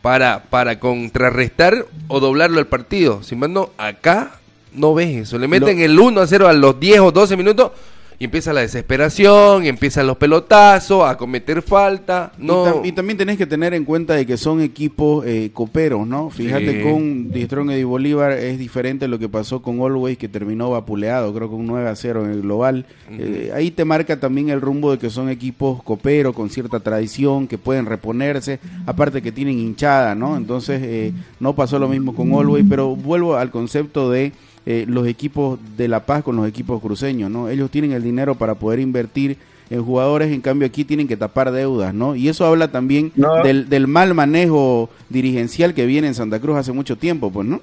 para, 0.00 0.44
para 0.44 0.78
contrarrestar 0.78 1.86
o 2.08 2.20
doblarlo 2.20 2.58
al 2.58 2.66
partido. 2.66 3.22
Sin 3.22 3.36
embargo, 3.42 3.72
acá 3.76 4.40
no 4.74 4.94
ves 4.94 5.16
eso. 5.28 5.38
Le 5.38 5.48
meten 5.48 5.80
el 5.80 5.98
1 5.98 6.20
a 6.20 6.26
0 6.26 6.48
a 6.48 6.52
los 6.52 6.78
10 6.80 7.00
o 7.00 7.12
12 7.12 7.36
minutos 7.36 7.72
y 8.18 8.26
empieza 8.26 8.52
la 8.52 8.60
desesperación, 8.60 9.64
y 9.64 9.68
empiezan 9.68 10.06
los 10.06 10.16
pelotazos, 10.16 11.04
a 11.08 11.16
cometer 11.16 11.60
falta. 11.60 12.30
No, 12.38 12.62
Y, 12.62 12.68
tam- 12.68 12.86
y 12.86 12.92
también 12.92 13.18
tenés 13.18 13.36
que 13.36 13.46
tener 13.46 13.74
en 13.74 13.84
cuenta 13.84 14.14
de 14.14 14.24
que 14.26 14.36
son 14.36 14.60
equipos 14.60 15.26
eh, 15.26 15.50
coperos, 15.52 16.06
¿no? 16.06 16.30
Fíjate 16.30 16.82
Sí. 16.84 16.88
con 16.88 17.32
Die 17.32 17.46
Stronger 17.46 17.76
y 17.76 17.82
Bolívar 17.82 18.30
es 18.32 18.60
diferente 18.60 19.08
lo 19.08 19.18
que 19.18 19.28
pasó 19.28 19.60
con 19.60 19.80
Always, 19.80 20.18
que 20.18 20.28
terminó 20.28 20.70
vapuleado, 20.70 21.34
creo 21.34 21.48
que 21.48 21.54
un 21.56 21.66
9 21.66 21.88
a 21.88 21.96
0 21.96 22.24
en 22.24 22.30
el 22.30 22.42
global. 22.42 22.86
Eh, 23.10 23.50
ahí 23.56 23.72
te 23.72 23.84
marca 23.84 24.20
también 24.20 24.50
el 24.50 24.60
rumbo 24.60 24.92
de 24.92 24.98
que 24.98 25.10
son 25.10 25.28
equipos 25.28 25.82
coperos, 25.82 26.32
con 26.32 26.48
cierta 26.48 26.78
tradición, 26.78 27.48
que 27.48 27.58
pueden 27.58 27.86
reponerse, 27.86 28.60
aparte 28.86 29.20
que 29.20 29.32
tienen 29.32 29.58
hinchada, 29.58 30.14
¿no? 30.14 30.36
Entonces 30.36 30.80
eh, 30.84 31.12
no 31.40 31.54
pasó 31.56 31.76
lo 31.80 31.88
mismo 31.88 32.14
con 32.14 32.32
Always, 32.34 32.66
pero 32.68 32.94
vuelvo 32.94 33.34
al 33.34 33.50
concepto 33.50 34.10
de 34.12 34.30
eh, 34.66 34.84
los 34.88 35.06
equipos 35.06 35.58
de 35.76 35.88
La 35.88 36.06
Paz 36.06 36.22
con 36.22 36.36
los 36.36 36.46
equipos 36.48 36.80
cruceños, 36.80 37.30
¿no? 37.30 37.48
Ellos 37.48 37.70
tienen 37.70 37.92
el 37.92 38.02
dinero 38.02 38.34
para 38.36 38.54
poder 38.54 38.78
invertir 38.80 39.36
en 39.70 39.82
jugadores, 39.84 40.30
en 40.32 40.40
cambio 40.42 40.66
aquí 40.68 40.84
tienen 40.84 41.08
que 41.08 41.16
tapar 41.16 41.50
deudas, 41.50 41.94
¿no? 41.94 42.14
Y 42.14 42.28
eso 42.28 42.44
habla 42.46 42.68
también 42.68 43.10
No. 43.16 43.42
del, 43.42 43.68
del 43.70 43.86
mal 43.86 44.12
manejo 44.14 44.90
dirigencial 45.08 45.72
que 45.74 45.86
viene 45.86 46.08
en 46.08 46.14
Santa 46.14 46.38
Cruz 46.40 46.58
hace 46.58 46.72
mucho 46.72 46.96
tiempo, 46.96 47.30
pues, 47.32 47.46
¿no? 47.48 47.60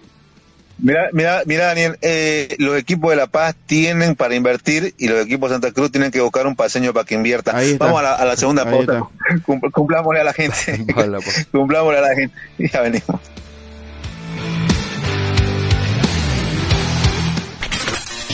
Mira, 0.81 1.09
mira, 1.11 1.41
mira, 1.45 1.65
Daniel, 1.65 1.97
eh, 2.01 2.55
los 2.57 2.77
equipos 2.77 3.09
de 3.09 3.17
La 3.17 3.27
Paz 3.27 3.53
tienen 3.65 4.15
para 4.15 4.33
invertir 4.35 4.93
y 4.97 5.09
los 5.09 5.19
equipos 5.25 5.49
de 5.49 5.55
Santa 5.55 5.71
Cruz 5.73 5.91
tienen 5.91 6.09
que 6.09 6.21
buscar 6.21 6.47
un 6.47 6.55
paseño 6.55 6.93
para 6.93 7.05
que 7.05 7.15
invierta. 7.15 7.53
Vamos 7.77 7.99
a 7.99 8.03
la, 8.03 8.15
a 8.15 8.25
la 8.25 8.37
segunda 8.37 8.63
pauta. 8.63 9.03
Cum- 9.45 9.59
Cumplámosle 9.71 10.21
a 10.21 10.23
la 10.23 10.33
gente. 10.33 10.55
Pues. 10.95 11.47
Cumplámosle 11.51 11.97
a 11.99 12.01
la 12.01 12.15
gente. 12.15 12.33
Ya 12.73 12.81
venimos. 12.81 13.19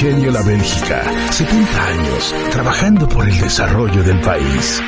La 0.00 0.42
Bélgica, 0.42 1.02
70 1.32 1.86
años 1.88 2.34
trabajando 2.52 3.08
por 3.08 3.28
el 3.28 3.36
desarrollo 3.40 4.00
del 4.04 4.20
país. 4.20 4.80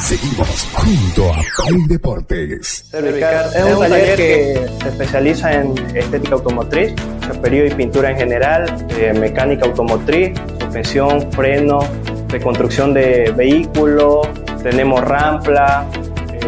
Seguimos 0.00 0.68
junto 0.72 1.32
a 1.32 1.36
Play 1.68 1.86
Deportes. 1.86 2.90
Es 2.92 3.64
un 3.64 3.78
taller 3.78 4.16
que 4.16 4.68
se 4.82 4.88
especializa 4.88 5.52
en 5.52 5.96
estética 5.96 6.34
automotriz, 6.34 6.92
chaperío 7.20 7.64
y 7.64 7.70
pintura 7.70 8.10
en 8.10 8.16
general, 8.16 8.86
eh, 8.88 9.14
mecánica 9.14 9.66
automotriz, 9.66 10.36
suspensión, 10.58 11.30
freno, 11.30 11.78
reconstrucción 12.26 12.92
de 12.92 13.32
vehículos, 13.36 14.26
tenemos 14.64 15.00
rampla, 15.00 15.86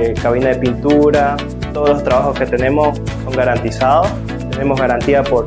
eh, 0.00 0.12
cabina 0.20 0.48
de 0.48 0.56
pintura, 0.56 1.36
todos 1.72 1.90
los 1.90 2.02
trabajos 2.02 2.36
que 2.36 2.46
tenemos 2.46 3.00
son 3.22 3.32
garantizados, 3.32 4.08
tenemos 4.50 4.80
garantía 4.80 5.22
por 5.22 5.46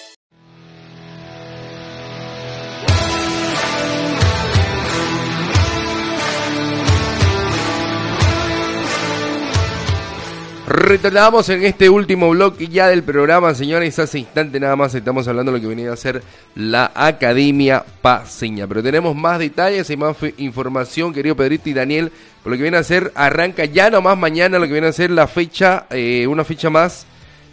Retornamos 10.71 11.49
en 11.49 11.65
este 11.65 11.89
último 11.89 12.29
bloque 12.29 12.69
ya 12.69 12.87
del 12.87 13.03
programa, 13.03 13.53
señores. 13.53 13.99
Hace 13.99 14.19
instante 14.19 14.57
nada 14.57 14.77
más 14.77 14.95
estamos 14.95 15.27
hablando 15.27 15.51
de 15.51 15.57
lo 15.57 15.61
que 15.61 15.67
venía 15.67 15.91
a 15.91 15.97
ser 15.97 16.23
la 16.55 16.93
Academia 16.95 17.83
Paseña. 18.01 18.67
Pero 18.67 18.81
tenemos 18.81 19.13
más 19.13 19.37
detalles 19.37 19.89
y 19.89 19.97
más 19.97 20.15
información, 20.37 21.13
querido 21.13 21.35
Pedrito 21.35 21.69
y 21.69 21.73
Daniel. 21.73 22.09
Por 22.41 22.53
lo 22.53 22.57
que 22.57 22.61
viene 22.61 22.77
a 22.77 22.83
ser, 22.83 23.11
arranca 23.15 23.65
ya 23.65 23.89
nomás 23.89 24.17
mañana 24.17 24.59
lo 24.59 24.65
que 24.65 24.71
viene 24.71 24.87
a 24.87 24.93
ser 24.93 25.11
la 25.11 25.27
fecha, 25.27 25.87
eh, 25.89 26.25
una 26.25 26.45
fecha 26.45 26.69
más, 26.69 27.05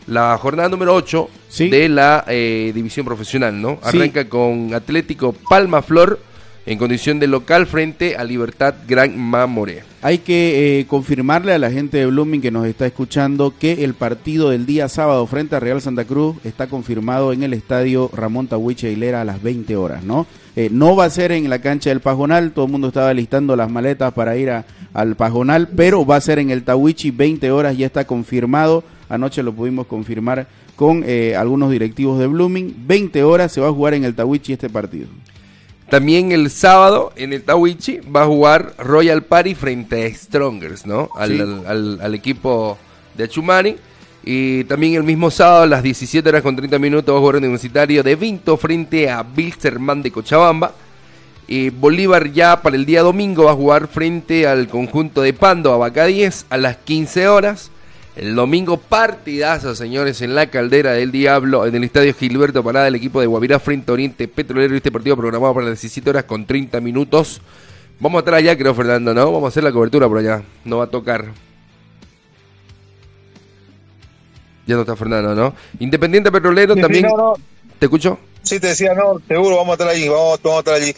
la 0.07 0.39
jornada 0.39 0.69
número 0.69 0.95
8 0.95 1.29
de 1.59 1.89
la 1.89 2.25
eh, 2.29 2.71
división 2.73 3.05
profesional, 3.05 3.61
¿no? 3.61 3.81
Sí. 3.83 3.99
Arranca 3.99 4.29
con 4.29 4.73
Atlético 4.75 5.33
Palma 5.33 5.83
Flor 5.83 6.21
en 6.69 6.77
condición 6.77 7.19
de 7.19 7.27
local 7.27 7.67
frente 7.67 8.17
a 8.17 8.25
Libertad 8.25 8.75
Gran 8.87 9.19
Mamoré. 9.19 9.85
Hay 10.03 10.19
que 10.19 10.81
eh, 10.81 10.87
confirmarle 10.87 11.55
a 11.55 11.59
la 11.59 11.71
gente 11.71 11.97
de 11.97 12.05
Blooming 12.05 12.43
que 12.43 12.51
nos 12.51 12.67
está 12.67 12.85
escuchando 12.85 13.55
que 13.59 13.85
el 13.85 13.95
partido 13.95 14.51
del 14.51 14.67
día 14.67 14.87
sábado 14.91 15.27
frente 15.27 15.57
a 15.57 15.61
Real 15.61 15.81
Santa 15.81 16.05
Cruz 16.05 16.37
está 16.45 16.67
confirmado 16.67 17.33
en 17.33 17.43
el 17.43 17.55
estadio 17.55 18.11
Ramón 18.13 18.49
Tahuiche 18.49 18.93
Hilera 18.93 19.23
a 19.23 19.25
las 19.25 19.43
20 19.43 19.77
horas, 19.77 20.05
¿no? 20.05 20.27
Eh, 20.57 20.69
no 20.71 20.95
va 20.95 21.07
a 21.07 21.11
ser 21.11 21.33
en 21.33 21.49
la 21.49 21.61
cancha 21.63 21.89
del 21.89 22.01
Pajonal, 22.01 22.53
todo 22.53 22.67
el 22.67 22.73
mundo 22.73 22.89
estaba 22.89 23.15
listando 23.15 23.57
las 23.57 23.71
maletas 23.71 24.13
para 24.13 24.37
ir 24.37 24.53
al 24.93 25.17
Pajonal, 25.17 25.69
pero 25.69 26.05
va 26.05 26.17
a 26.17 26.21
ser 26.21 26.39
en 26.39 26.51
el 26.51 26.65
Tahuichi 26.65 27.13
20 27.13 27.51
horas, 27.51 27.79
ya 27.79 27.87
está 27.87 28.07
confirmado. 28.07 28.85
anoche 29.09 29.43
lo 29.43 29.55
pudimos 29.55 29.87
confirmar 29.87 30.47
con 30.77 31.03
eh, 31.07 31.35
algunos 31.35 31.71
directivos 31.71 32.19
de 32.19 32.27
Blooming. 32.27 32.75
20 32.87 33.23
horas 33.25 33.53
se 33.53 33.63
va 33.63 33.69
a 33.69 33.73
jugar 33.73 33.95
en 33.95 34.05
el 34.05 34.15
Tawichi 34.15 34.53
este 34.53 34.69
partido. 34.69 35.09
También 35.91 36.33
el 36.33 36.51
sábado 36.51 37.13
en 37.17 37.33
el 37.33 37.43
Tawichi 37.43 38.01
va 38.01 38.23
a 38.23 38.27
jugar 38.27 38.75
Royal 38.79 39.23
Party 39.23 39.55
frente 39.55 40.05
a 40.05 40.15
Strongers, 40.15 40.85
¿no? 40.87 41.09
Al, 41.17 41.31
Sí. 41.35 41.41
al- 41.41 41.67
al- 41.67 42.01
al 42.03 42.15
equipo 42.15 42.77
de 43.17 43.25
Achumani. 43.25 43.77
Y 44.23 44.65
también 44.65 44.95
el 44.95 45.05
mismo 45.05 45.31
sábado 45.31 45.63
a 45.63 45.67
las 45.67 45.83
17 45.83 46.29
horas 46.29 46.43
con 46.43 46.55
30 46.55 46.79
minutos 46.79 47.15
va 47.15 47.19
a 47.19 47.21
jugar 47.21 47.37
Universitario 47.37 48.03
de 48.03 48.17
Vinto 48.17 48.59
frente 48.59 49.09
a 49.09 49.23
Bilsterman 49.23 50.03
de 50.03 50.11
Cochabamba. 50.11 50.73
Y 51.47 51.71
Bolívar 51.71 52.31
ya 52.31 52.61
para 52.61 52.77
el 52.77 52.85
día 52.85 53.01
domingo 53.01 53.45
va 53.45 53.53
a 53.53 53.55
jugar 53.55 53.89
frente 53.89 54.47
al 54.47 54.69
conjunto 54.69 55.23
de 55.23 55.33
Pando, 55.33 55.73
Abacá 55.73 56.05
10, 56.05 56.45
a 56.51 56.59
las 56.59 56.77
15 56.77 57.27
horas. 57.29 57.71
El 58.19 58.35
domingo 58.35 58.79
partidazo, 58.79 59.77
señores, 59.77 60.23
en 60.23 60.35
la 60.35 60.51
caldera 60.51 60.91
del 60.91 61.13
Diablo, 61.13 61.67
en 61.67 61.77
el 61.77 61.85
estadio 61.85 62.13
Gilberto 62.13 62.65
Parada, 62.65 62.89
el 62.89 62.97
equipo 62.97 63.21
de 63.21 63.29
Guavirá 63.29 63.61
frente 63.61 63.93
a 63.93 63.95
Oriente 63.95 64.27
Petrolero. 64.27 64.75
Este 64.75 64.91
partido 64.91 65.17
programado 65.17 65.55
para 65.55 65.67
las 65.67 65.81
17 65.81 66.11
horas 66.11 66.25
con 66.25 66.45
30 66.45 66.81
minutos. 66.81 67.41
Vamos 68.01 68.19
a 68.19 68.21
estar 68.23 68.35
allá, 68.35 68.59
creo, 68.59 68.75
Fernando, 68.75 69.15
¿no? 69.15 69.27
Vamos 69.27 69.45
a 69.45 69.49
hacer 69.51 69.63
la 69.63 69.71
cobertura 69.71 70.09
por 70.09 70.19
allá. 70.19 70.43
No 70.65 70.79
va 70.79 70.85
a 70.85 70.91
tocar. 70.91 71.27
Ya 74.67 74.75
no 74.75 74.81
está 74.81 74.97
Fernando, 74.97 75.37
¿no? 75.37 75.55
Independiente 75.79 76.33
Petrolero 76.33 76.75
Sí, 76.75 76.81
sí, 76.81 76.83
también. 76.83 77.07
no, 77.07 77.17
no. 77.17 77.35
¿Te 77.79 77.87
escucho? 77.87 78.19
Sí, 78.43 78.59
te 78.59 78.67
decía, 78.67 78.95
no, 78.95 79.21
seguro, 79.29 79.59
vamos 79.59 79.71
a 79.71 79.73
estar 79.75 79.89
allí, 79.89 80.09
vamos, 80.09 80.41
vamos 80.43 80.57
a 80.57 80.59
estar 80.59 80.75
allí. 80.75 80.93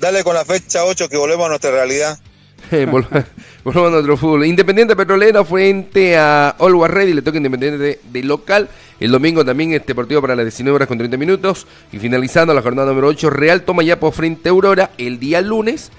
Dale 0.00 0.24
con 0.24 0.34
la 0.34 0.44
fecha 0.44 0.84
8 0.84 1.08
que 1.08 1.18
volvemos 1.18 1.46
a 1.46 1.50
nuestra 1.50 1.70
realidad. 1.70 2.18
Eh, 2.70 2.86
vol- 2.86 3.06
Volvemos 3.64 3.88
a 3.88 3.92
nuestro 3.92 4.16
fútbol. 4.16 4.46
Independiente 4.46 4.96
Petrolero 4.96 5.44
frente 5.44 6.16
a 6.16 6.50
Always 6.50 6.90
Ready, 6.92 7.12
le 7.14 7.22
toca 7.22 7.36
Independiente 7.36 7.78
de, 7.78 8.00
de 8.10 8.22
local. 8.22 8.68
El 9.00 9.10
domingo 9.10 9.44
también 9.44 9.72
este 9.72 9.94
partido 9.94 10.20
para 10.20 10.34
las 10.36 10.44
19 10.44 10.74
horas 10.76 10.88
con 10.88 10.98
30 10.98 11.16
minutos. 11.16 11.66
Y 11.92 11.98
finalizando 11.98 12.52
la 12.54 12.62
jornada 12.62 12.88
número 12.88 13.08
8, 13.08 13.30
Real 13.30 13.62
Tomayapo 13.62 14.10
frente 14.12 14.48
a 14.48 14.52
Aurora 14.52 14.90
el 14.98 15.18
día 15.18 15.40
lunes, 15.40 15.90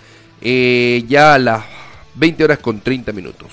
eh, 0.41 1.03
ya 1.07 1.34
a 1.36 1.39
las 1.39 1.63
20 2.16 2.43
horas 2.43 2.59
con 2.59 2.80
30 2.82 3.11
minutos. 3.11 3.47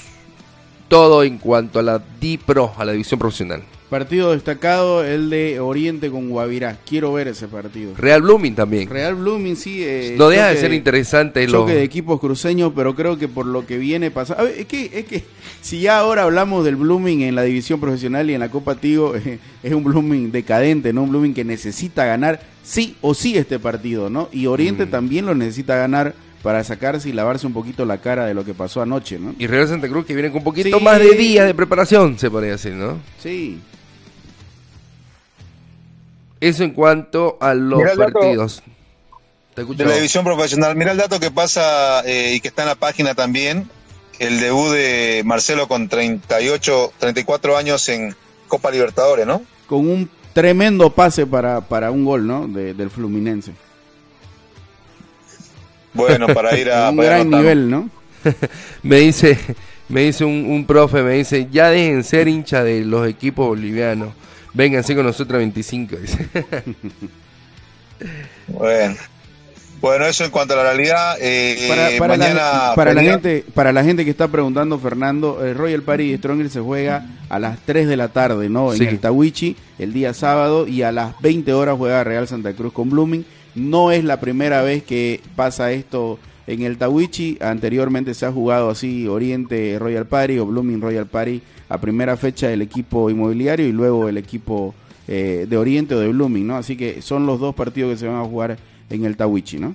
Todo 0.89 1.23
en 1.23 1.39
cuanto 1.39 1.79
a 1.79 1.83
la 1.83 2.03
DIPRO, 2.21 2.75
a 2.77 2.85
la 2.85 2.93
división 2.93 3.19
profesional. 3.19 3.63
Partido 3.93 4.32
destacado, 4.32 5.05
el 5.05 5.28
de 5.28 5.61
Oriente 5.61 6.11
con 6.11 6.30
Guavirá. 6.30 6.78
Quiero 6.88 7.12
ver 7.12 7.28
ese 7.28 7.47
partido. 7.47 7.93
Real 7.97 8.22
Blooming 8.22 8.55
también. 8.55 8.88
Real 8.88 9.14
Blooming 9.14 9.55
sí. 9.55 9.82
eh, 9.84 10.14
No 10.16 10.30
deja 10.30 10.49
de 10.49 10.57
ser 10.57 10.72
interesante 10.72 11.47
lo- 11.47 11.61
Choque 11.61 11.74
de 11.74 11.82
equipos 11.82 12.18
cruceños, 12.18 12.72
pero 12.74 12.95
creo 12.95 13.18
que 13.18 13.28
por 13.28 13.45
lo 13.45 13.66
que 13.66 13.76
viene 13.76 14.11
pasando. 14.11 14.47
Es 14.47 14.64
que, 14.64 14.90
es 14.95 15.05
que 15.05 15.22
si 15.61 15.80
ya 15.82 15.99
ahora 15.99 16.22
hablamos 16.22 16.64
del 16.64 16.76
Blooming 16.76 17.20
en 17.20 17.34
la 17.34 17.43
división 17.43 17.80
profesional 17.80 18.30
y 18.30 18.34
en 18.34 18.40
la 18.40 18.51
Copa 18.51 18.76
Tigo, 18.76 19.14
eh, 19.14 19.38
es 19.62 19.72
un 19.74 19.84
Blooming 19.84 20.32
decadente, 20.32 20.93
¿no? 20.95 21.03
Un 21.03 21.11
Blooming 21.11 21.34
que 21.34 21.45
necesita 21.45 22.07
ganar 22.07 22.40
sí 22.64 22.97
o 23.03 23.12
sí 23.12 23.36
este 23.36 23.59
partido, 23.59 24.09
¿no? 24.09 24.30
Y 24.32 24.47
Oriente 24.47 24.86
también 24.86 25.26
lo 25.26 25.34
necesita 25.34 25.76
ganar 25.76 26.14
para 26.43 26.64
sacarse 26.64 27.09
y 27.09 27.12
lavarse 27.12 27.47
un 27.47 27.53
poquito 27.53 27.84
la 27.84 27.99
cara 27.99 28.24
de 28.26 28.32
lo 28.34 28.45
que 28.45 28.55
pasó 28.55 28.80
anoche, 28.82 29.18
¿no? 29.18 29.34
Y 29.38 29.47
Real 29.47 29.68
Santa 29.68 29.86
Cruz 29.88 30.07
que 30.07 30.14
viene 30.14 30.30
con 30.30 30.38
un 30.38 30.45
poquito 30.45 30.78
Sí. 30.78 30.82
más 30.82 30.99
de 30.99 31.11
días 31.14 31.47
de 31.47 31.55
preparación, 31.55 32.18
se 32.18 32.30
podría 32.30 32.53
decir, 32.53 32.72
¿no? 32.72 32.99
Sí. 33.22 33.61
Eso 36.43 36.64
en 36.64 36.72
cuanto 36.72 37.38
a 37.40 37.55
los 37.55 37.78
Mira 37.78 37.95
partidos. 37.95 38.64
Te. 39.55 39.64
De 39.64 39.84
la 39.84 39.95
división 39.95 40.24
profesional. 40.24 40.74
Mira 40.74 40.90
el 40.90 40.99
dato 40.99 41.20
que 41.20 41.30
pasa 41.30 42.01
eh, 42.05 42.32
y 42.34 42.40
que 42.40 42.49
está 42.49 42.62
en 42.62 42.68
la 42.68 42.74
página 42.74 43.14
también. 43.14 43.70
El 44.18 44.40
debut 44.40 44.72
de 44.72 45.22
Marcelo 45.24 45.68
con 45.68 45.88
38, 45.88 46.95
34 46.99 47.57
años 47.57 47.88
en 47.88 48.16
Copa 48.49 48.72
Libertadores, 48.72 49.24
¿no? 49.24 49.43
Con 49.68 49.88
un 49.88 50.11
tremendo 50.32 50.90
pase 50.90 51.26
para, 51.26 51.61
para 51.61 51.93
un 51.93 52.05
gol, 52.05 52.26
¿no? 52.26 52.49
De- 52.49 52.74
del 52.74 52.90
Fluminense. 52.90 53.53
Bueno, 55.95 56.26
para 56.26 56.59
ir 56.59 56.72
a... 56.72 56.90
un 56.90 56.97
para 56.97 57.20
ir 57.20 57.26
gran 57.28 57.30
nivel, 57.40 57.70
¿no? 57.70 57.88
me 58.82 58.97
dice, 58.97 59.38
me 59.88 60.01
dice 60.03 60.24
un, 60.24 60.45
un 60.49 60.66
profe, 60.66 61.05
me 61.05 61.12
dice, 61.12 61.47
ya 61.53 61.70
dejen 61.70 62.03
ser 62.03 62.26
hincha 62.26 62.64
de 62.64 62.84
los 62.84 63.07
equipos 63.09 63.47
bolivianos. 63.47 64.09
Vénganse 64.55 64.94
con 64.94 65.07
nosotros 65.07 65.36
a 65.36 65.38
25, 65.38 65.96
dice. 65.96 66.28
Bueno. 68.48 68.96
Bueno, 69.80 70.07
eso 70.07 70.24
en 70.24 70.30
cuanto 70.30 70.55
a 70.55 70.59
la 70.59 70.62
realidad. 70.62 71.16
eh, 71.20 71.66
para, 71.68 71.88
para 71.98 72.16
mañana 72.16 72.34
la, 72.34 72.72
para 72.76 72.94
la 72.94 73.03
gente 73.03 73.44
para 73.53 73.72
la 73.72 73.82
gente 73.82 74.05
que 74.05 74.11
está 74.12 74.28
preguntando 74.28 74.78
Fernando 74.78 75.44
el 75.44 75.57
Royal 75.57 75.82
Party 75.82 76.16
Stronger 76.18 76.48
se 76.50 76.61
juega 76.61 77.05
a 77.28 77.38
las 77.40 77.59
3 77.64 77.88
de 77.88 77.96
la 77.96 78.09
tarde 78.09 78.48
no 78.48 78.72
en 78.72 78.78
Sí. 78.78 78.84
el 78.84 79.00
Tawichi 79.00 79.57
el 79.80 79.92
día 79.92 80.14
sábado 80.14 80.68
y 80.68 80.82
a 80.82 80.92
las 80.92 81.20
20 81.20 81.53
horas 81.53 81.76
juega 81.76 82.05
Real 82.05 82.28
Santa 82.28 82.53
Cruz 82.53 82.72
con 82.72 82.90
Blooming 82.90 83.24
no 83.57 83.90
es 83.90 84.05
la 84.05 84.20
primera 84.20 84.62
vez 84.62 84.84
que 84.84 85.20
pasa 85.34 85.72
esto 85.72 86.20
en 86.47 86.62
el 86.62 86.78
Tawichi 86.78 87.38
anteriormente 87.40 88.14
se 88.14 88.26
ha 88.26 88.32
jugado 88.32 88.70
así 88.70 89.07
Oriente 89.07 89.76
Royal 89.78 90.07
Party 90.07 90.38
o 90.38 90.47
Blooming 90.47 90.80
Royal 90.80 91.07
Party 91.07 91.40
a 91.68 91.78
primera 91.78 92.16
fecha 92.16 92.53
el 92.53 92.62
equipo 92.62 93.11
inmobiliario 93.11 93.66
y 93.66 93.72
luego 93.72 94.09
el 94.09 94.18
equipo 94.18 94.74
eh, 95.09 95.47
de 95.49 95.57
Oriente 95.57 95.95
o 95.95 96.01
de 96.01 96.09
Blooming 96.09 96.47
no 96.47 96.57
así 96.57 96.76
que 96.76 97.03
son 97.03 97.26
los 97.26 97.40
dos 97.40 97.55
partidos 97.55 97.93
que 97.93 97.99
se 97.99 98.07
van 98.07 98.20
a 98.20 98.24
jugar 98.24 98.59
en 98.90 99.05
el 99.05 99.16
Tawichi 99.16 99.59
no 99.59 99.74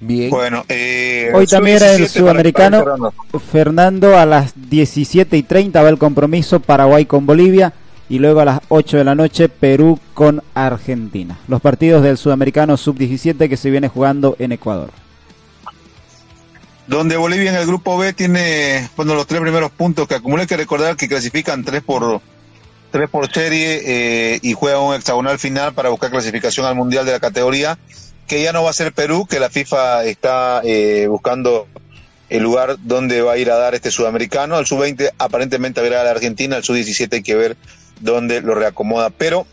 Bien. 0.00 0.30
Bueno, 0.30 0.64
eh, 0.68 1.32
Hoy 1.34 1.46
también 1.46 1.78
era 1.78 1.92
el 1.92 2.06
sub-17 2.08 2.22
para 2.22 2.78
sudamericano. 2.78 3.12
Fernando, 3.50 4.16
a 4.16 4.26
las 4.26 4.52
17 4.70 5.36
y 5.36 5.42
30 5.42 5.82
va 5.82 5.88
el 5.88 5.98
compromiso 5.98 6.60
Paraguay 6.60 7.04
con 7.04 7.26
Bolivia 7.26 7.72
y 8.08 8.18
luego 8.18 8.40
a 8.40 8.44
las 8.44 8.60
8 8.68 8.98
de 8.98 9.04
la 9.04 9.14
noche 9.14 9.48
Perú 9.48 9.98
con 10.14 10.42
Argentina. 10.54 11.38
Los 11.48 11.60
partidos 11.60 12.02
del 12.02 12.16
sudamericano 12.16 12.76
sub-17 12.76 13.48
que 13.48 13.56
se 13.56 13.70
viene 13.70 13.88
jugando 13.88 14.36
en 14.38 14.52
Ecuador. 14.52 14.90
Donde 16.88 17.16
Bolivia 17.18 17.50
en 17.50 17.56
el 17.56 17.66
grupo 17.66 17.98
B 17.98 18.14
tiene 18.14 18.88
bueno, 18.96 19.14
los 19.14 19.26
tres 19.26 19.40
primeros 19.40 19.70
puntos 19.70 20.08
que 20.08 20.14
acumula. 20.14 20.42
Hay 20.42 20.48
que 20.48 20.56
recordar 20.56 20.96
que 20.96 21.06
clasifican 21.06 21.62
tres 21.62 21.82
por 21.82 22.20
tres 22.90 23.10
por 23.10 23.30
serie 23.30 23.82
eh, 23.84 24.38
y 24.42 24.54
juegan 24.54 24.80
un 24.80 24.94
hexagonal 24.94 25.38
final 25.38 25.74
para 25.74 25.90
buscar 25.90 26.10
clasificación 26.10 26.64
al 26.64 26.74
mundial 26.74 27.04
de 27.04 27.12
la 27.12 27.20
categoría, 27.20 27.78
que 28.26 28.42
ya 28.42 28.52
no 28.52 28.64
va 28.64 28.70
a 28.70 28.72
ser 28.72 28.92
Perú, 28.92 29.26
que 29.26 29.38
la 29.38 29.50
FIFA 29.50 30.04
está 30.04 30.62
eh, 30.64 31.06
buscando 31.08 31.68
el 32.30 32.42
lugar 32.42 32.76
donde 32.82 33.22
va 33.22 33.32
a 33.32 33.38
ir 33.38 33.50
a 33.50 33.56
dar 33.56 33.74
este 33.74 33.90
sudamericano. 33.90 34.56
Al 34.56 34.66
sub-20 34.66 35.12
aparentemente 35.18 35.80
a 35.80 36.04
la 36.04 36.10
Argentina, 36.10 36.56
al 36.56 36.64
sub-17 36.64 37.12
hay 37.12 37.22
que 37.22 37.34
ver 37.34 37.56
dónde 38.00 38.40
lo 38.40 38.54
reacomoda, 38.54 39.10
pero 39.10 39.46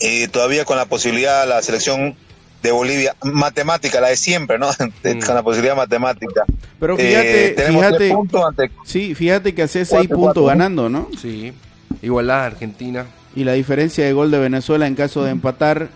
eh, 0.00 0.28
todavía 0.28 0.64
con 0.64 0.76
la 0.76 0.86
posibilidad 0.86 1.48
la 1.48 1.62
selección 1.62 2.16
de 2.64 2.72
Bolivia, 2.72 3.14
matemática, 3.22 4.00
la 4.00 4.08
de 4.08 4.16
siempre, 4.16 4.58
¿no? 4.58 4.68
con 5.26 5.34
la 5.34 5.42
posibilidad 5.42 5.76
matemática. 5.76 6.44
Pero 6.80 6.96
Eh, 6.98 7.08
fíjate, 7.08 7.48
tenemos 7.50 7.82
fíjate, 7.82 7.96
tres 7.98 8.12
puntos 8.14 8.44
ante 8.44 8.70
sí, 8.84 9.14
fíjate 9.14 9.54
que 9.54 9.62
hace 9.62 9.84
seis 9.84 10.08
puntos 10.08 10.46
ganando, 10.46 10.88
¿no? 10.88 11.08
Sí. 11.20 11.52
Igualdad 12.02 12.46
Argentina. 12.46 13.06
Y 13.36 13.44
la 13.44 13.52
diferencia 13.52 14.04
de 14.04 14.12
gol 14.12 14.30
de 14.30 14.38
Venezuela 14.38 14.86
en 14.86 14.94
caso 14.94 15.22
de 15.24 15.30
empatar 15.30 15.88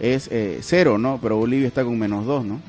es 0.00 0.28
eh, 0.32 0.60
cero, 0.62 0.96
¿no? 0.96 1.18
Pero 1.22 1.36
Bolivia 1.36 1.68
está 1.68 1.84
con 1.84 1.98
menos 1.98 2.24
dos, 2.24 2.44
¿no? 2.44 2.60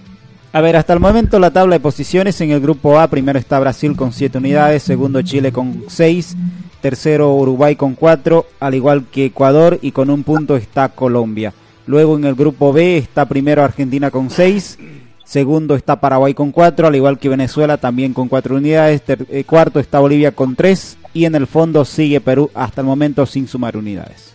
A 0.51 0.62
ver, 0.62 0.76
hasta 0.76 0.93
el 0.93 0.99
momento 0.99 1.39
la 1.39 1.51
tabla 1.51 1.76
de 1.76 1.80
posiciones 1.80 2.41
en 2.41 2.51
el 2.51 2.60
grupo 2.60 2.99
A, 2.99 3.08
primero 3.08 3.39
está 3.39 3.60
Brasil 3.60 3.95
con 3.95 4.12
7 4.12 4.38
unidades, 4.38 4.82
segundo 4.84 5.22
Chile 5.22 5.51
con 5.51 5.84
6, 5.88 6.36
tercero 6.82 7.34
Uruguay 7.36 7.76
con 7.76 7.95
4, 7.95 8.45
al 8.60 8.74
igual 8.74 9.05
que 9.12 9.26
Ecuador 9.26 9.78
y 9.82 9.91
con 9.91 10.10
un 10.10 10.24
punto 10.24 10.55
está 10.58 10.89
Colombia. 10.89 11.53
Luego 11.88 12.16
en 12.18 12.26
el 12.26 12.36
grupo 12.36 12.72
B 12.74 12.98
está 12.98 13.26
primero 13.28 13.64
Argentina 13.64 14.12
con 14.12 14.30
6, 14.30 14.78
segundo 15.24 15.76
está 15.76 16.00
Paraguay 16.00 16.34
con 16.34 16.52
4, 16.52 16.88
al 16.88 16.96
igual 16.96 17.18
que 17.18 17.30
Venezuela 17.30 17.78
también 17.78 18.14
con 18.14 18.28
4 18.28 18.56
unidades, 18.58 19.02
ter- 19.02 19.26
eh, 19.30 19.44
cuarto 19.46 19.80
está 19.80 20.00
Bolivia 20.00 20.34
con 20.34 20.56
3 20.56 20.98
y 21.14 21.26
en 21.26 21.36
el 21.36 21.48
fondo 21.48 21.86
sigue 21.86 22.20
Perú 22.22 22.52
hasta 22.54 22.82
el 22.82 22.88
momento 22.88 23.26
sin 23.26 23.48
sumar 23.48 23.78
unidades. 23.78 24.34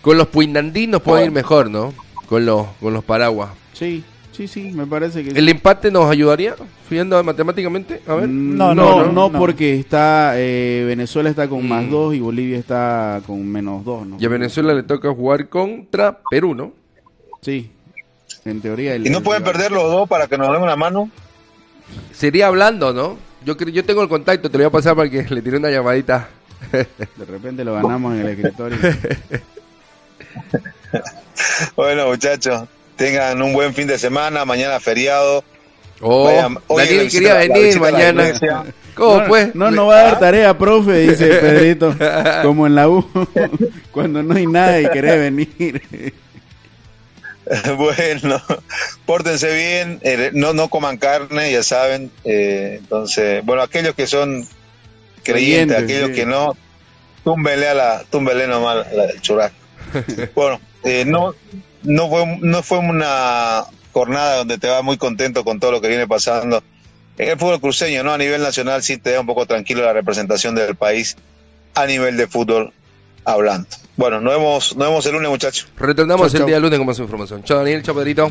Con 0.00 0.16
los 0.16 0.28
puinandinos 0.28 1.02
pueden 1.02 1.26
ir 1.26 1.32
mejor, 1.32 1.68
¿no? 1.70 1.92
Con 2.28 2.46
los, 2.46 2.66
con 2.80 2.94
los 2.94 3.02
paraguas. 3.04 3.50
Sí, 3.72 4.04
sí, 4.38 4.46
sí, 4.48 4.70
me 4.72 4.86
parece 4.86 5.22
que 5.24 5.32
sí. 5.32 5.36
¿El 5.38 5.48
empate 5.48 5.90
nos 5.90 6.08
ayudaría? 6.10 6.54
Viendo 6.88 7.22
matemáticamente, 7.24 8.00
a 8.06 8.14
ver. 8.14 8.28
No, 8.28 8.74
No, 8.74 8.74
no, 8.74 9.04
no, 9.06 9.12
no, 9.12 9.28
no. 9.30 9.38
porque 9.38 9.74
está 9.74 10.32
eh, 10.36 10.84
Venezuela 10.86 11.28
está 11.28 11.48
con 11.48 11.66
más 11.68 11.84
Mm. 11.84 11.90
dos 11.90 12.14
y 12.14 12.20
Bolivia 12.20 12.56
está 12.58 13.20
con 13.26 13.46
menos 13.46 13.84
dos, 13.84 14.06
¿no? 14.06 14.16
Y 14.20 14.24
a 14.24 14.28
Venezuela 14.28 14.72
le 14.72 14.84
toca 14.84 15.12
jugar 15.12 15.48
contra 15.48 16.18
Perú, 16.30 16.54
¿no? 16.54 16.72
Sí, 17.42 17.70
en 18.44 18.60
teoría. 18.60 18.94
el- 18.94 19.06
y 19.06 19.10
no 19.10 19.18
el 19.18 19.24
pueden 19.24 19.42
rival. 19.42 19.52
perder 19.54 19.72
los 19.72 19.82
dos 19.90 20.08
para 20.08 20.26
que 20.28 20.38
nos 20.38 20.50
den 20.52 20.62
una 20.62 20.76
mano. 20.76 21.10
Sería 22.12 22.46
hablando, 22.46 22.92
¿no? 22.94 23.16
Yo 23.44 23.56
creo, 23.56 23.70
yo 23.70 23.84
tengo 23.84 24.02
el 24.02 24.08
contacto, 24.08 24.50
te 24.50 24.58
lo 24.58 24.64
voy 24.64 24.68
a 24.68 24.72
pasar 24.72 24.94
para 24.96 25.10
que 25.10 25.22
le 25.28 25.42
tire 25.42 25.56
una 25.56 25.70
llamadita. 25.70 26.28
De 26.72 27.24
repente 27.26 27.64
lo 27.64 27.74
ganamos 27.74 28.14
en 28.14 28.20
el 28.20 28.28
escritorio. 28.28 28.78
Bueno, 31.76 32.08
muchachos, 32.08 32.68
tengan 32.98 33.40
un 33.40 33.54
buen 33.54 33.72
fin 33.72 33.86
de 33.86 33.98
semana, 33.98 34.44
mañana 34.44 34.78
feriado. 34.80 35.42
Oh, 36.02 36.26
Vayan- 36.26 36.58
la 36.68 36.76
Daniel 36.84 37.10
quería 37.10 37.34
la 37.34 37.40
venir 37.40 37.74
la 37.74 37.80
mañana. 37.80 38.32
¿Cómo 38.94 39.20
no, 39.22 39.28
pues? 39.28 39.54
No, 39.54 39.70
no 39.70 39.86
va 39.86 40.00
a 40.00 40.02
dar 40.04 40.18
tarea, 40.18 40.58
profe, 40.58 40.98
dice 41.08 41.26
Pedrito. 41.40 41.94
Como 42.42 42.66
en 42.66 42.74
la 42.74 42.88
U, 42.88 43.08
cuando 43.92 44.22
no 44.22 44.34
hay 44.34 44.46
nada 44.46 44.80
y 44.80 44.88
querés 44.90 45.18
venir. 45.18 46.12
bueno, 47.76 48.42
pórtense 49.06 49.54
bien, 49.54 50.00
eh, 50.02 50.30
no, 50.34 50.52
no 50.52 50.68
coman 50.68 50.98
carne, 50.98 51.50
ya 51.50 51.62
saben. 51.62 52.10
eh, 52.24 52.76
entonces, 52.80 53.44
bueno, 53.44 53.62
aquellos 53.62 53.94
que 53.94 54.06
son 54.06 54.46
creyentes, 55.22 55.78
aquellos 55.78 56.08
sí. 56.08 56.14
que 56.14 56.26
no, 56.26 56.56
túmbele 57.24 57.68
a 57.68 57.74
la, 57.74 58.04
túmbele 58.10 58.46
nomás 58.46 58.86
la- 58.92 59.04
el 59.06 59.20
churrasco. 59.22 59.56
bueno, 60.34 60.60
eh, 60.84 61.04
no, 61.06 61.34
no 61.82 62.08
fue, 62.08 62.38
no 62.40 62.62
fue 62.62 62.78
una 62.78 63.64
jornada 63.92 64.36
donde 64.38 64.58
te 64.58 64.68
vas 64.68 64.82
muy 64.82 64.96
contento 64.96 65.44
con 65.44 65.60
todo 65.60 65.72
lo 65.72 65.80
que 65.80 65.88
viene 65.88 66.06
pasando. 66.06 66.62
En 67.16 67.30
el 67.30 67.38
fútbol 67.38 67.60
cruceño, 67.60 68.04
¿no? 68.04 68.12
A 68.12 68.18
nivel 68.18 68.42
nacional 68.42 68.82
sí 68.82 68.96
te 68.96 69.12
da 69.12 69.20
un 69.20 69.26
poco 69.26 69.46
tranquilo 69.46 69.82
la 69.84 69.92
representación 69.92 70.54
del 70.54 70.76
país 70.76 71.16
a 71.74 71.86
nivel 71.86 72.16
de 72.16 72.26
fútbol 72.28 72.72
hablando. 73.24 73.68
Bueno, 73.96 74.20
nos 74.20 74.32
vemos, 74.34 74.76
nos 74.76 74.88
vemos 74.88 75.06
el 75.06 75.12
lunes, 75.12 75.28
muchachos. 75.30 75.68
Retornamos 75.76 76.28
Chau, 76.30 76.36
el 76.36 76.38
chau. 76.42 76.46
día 76.46 76.60
lunes 76.60 76.78
con 76.78 76.86
más 76.86 76.98
información. 76.98 77.42
Chao 77.42 77.58
Daniel, 77.58 77.82
chao 77.82 77.94
Pedrito. 77.94 78.30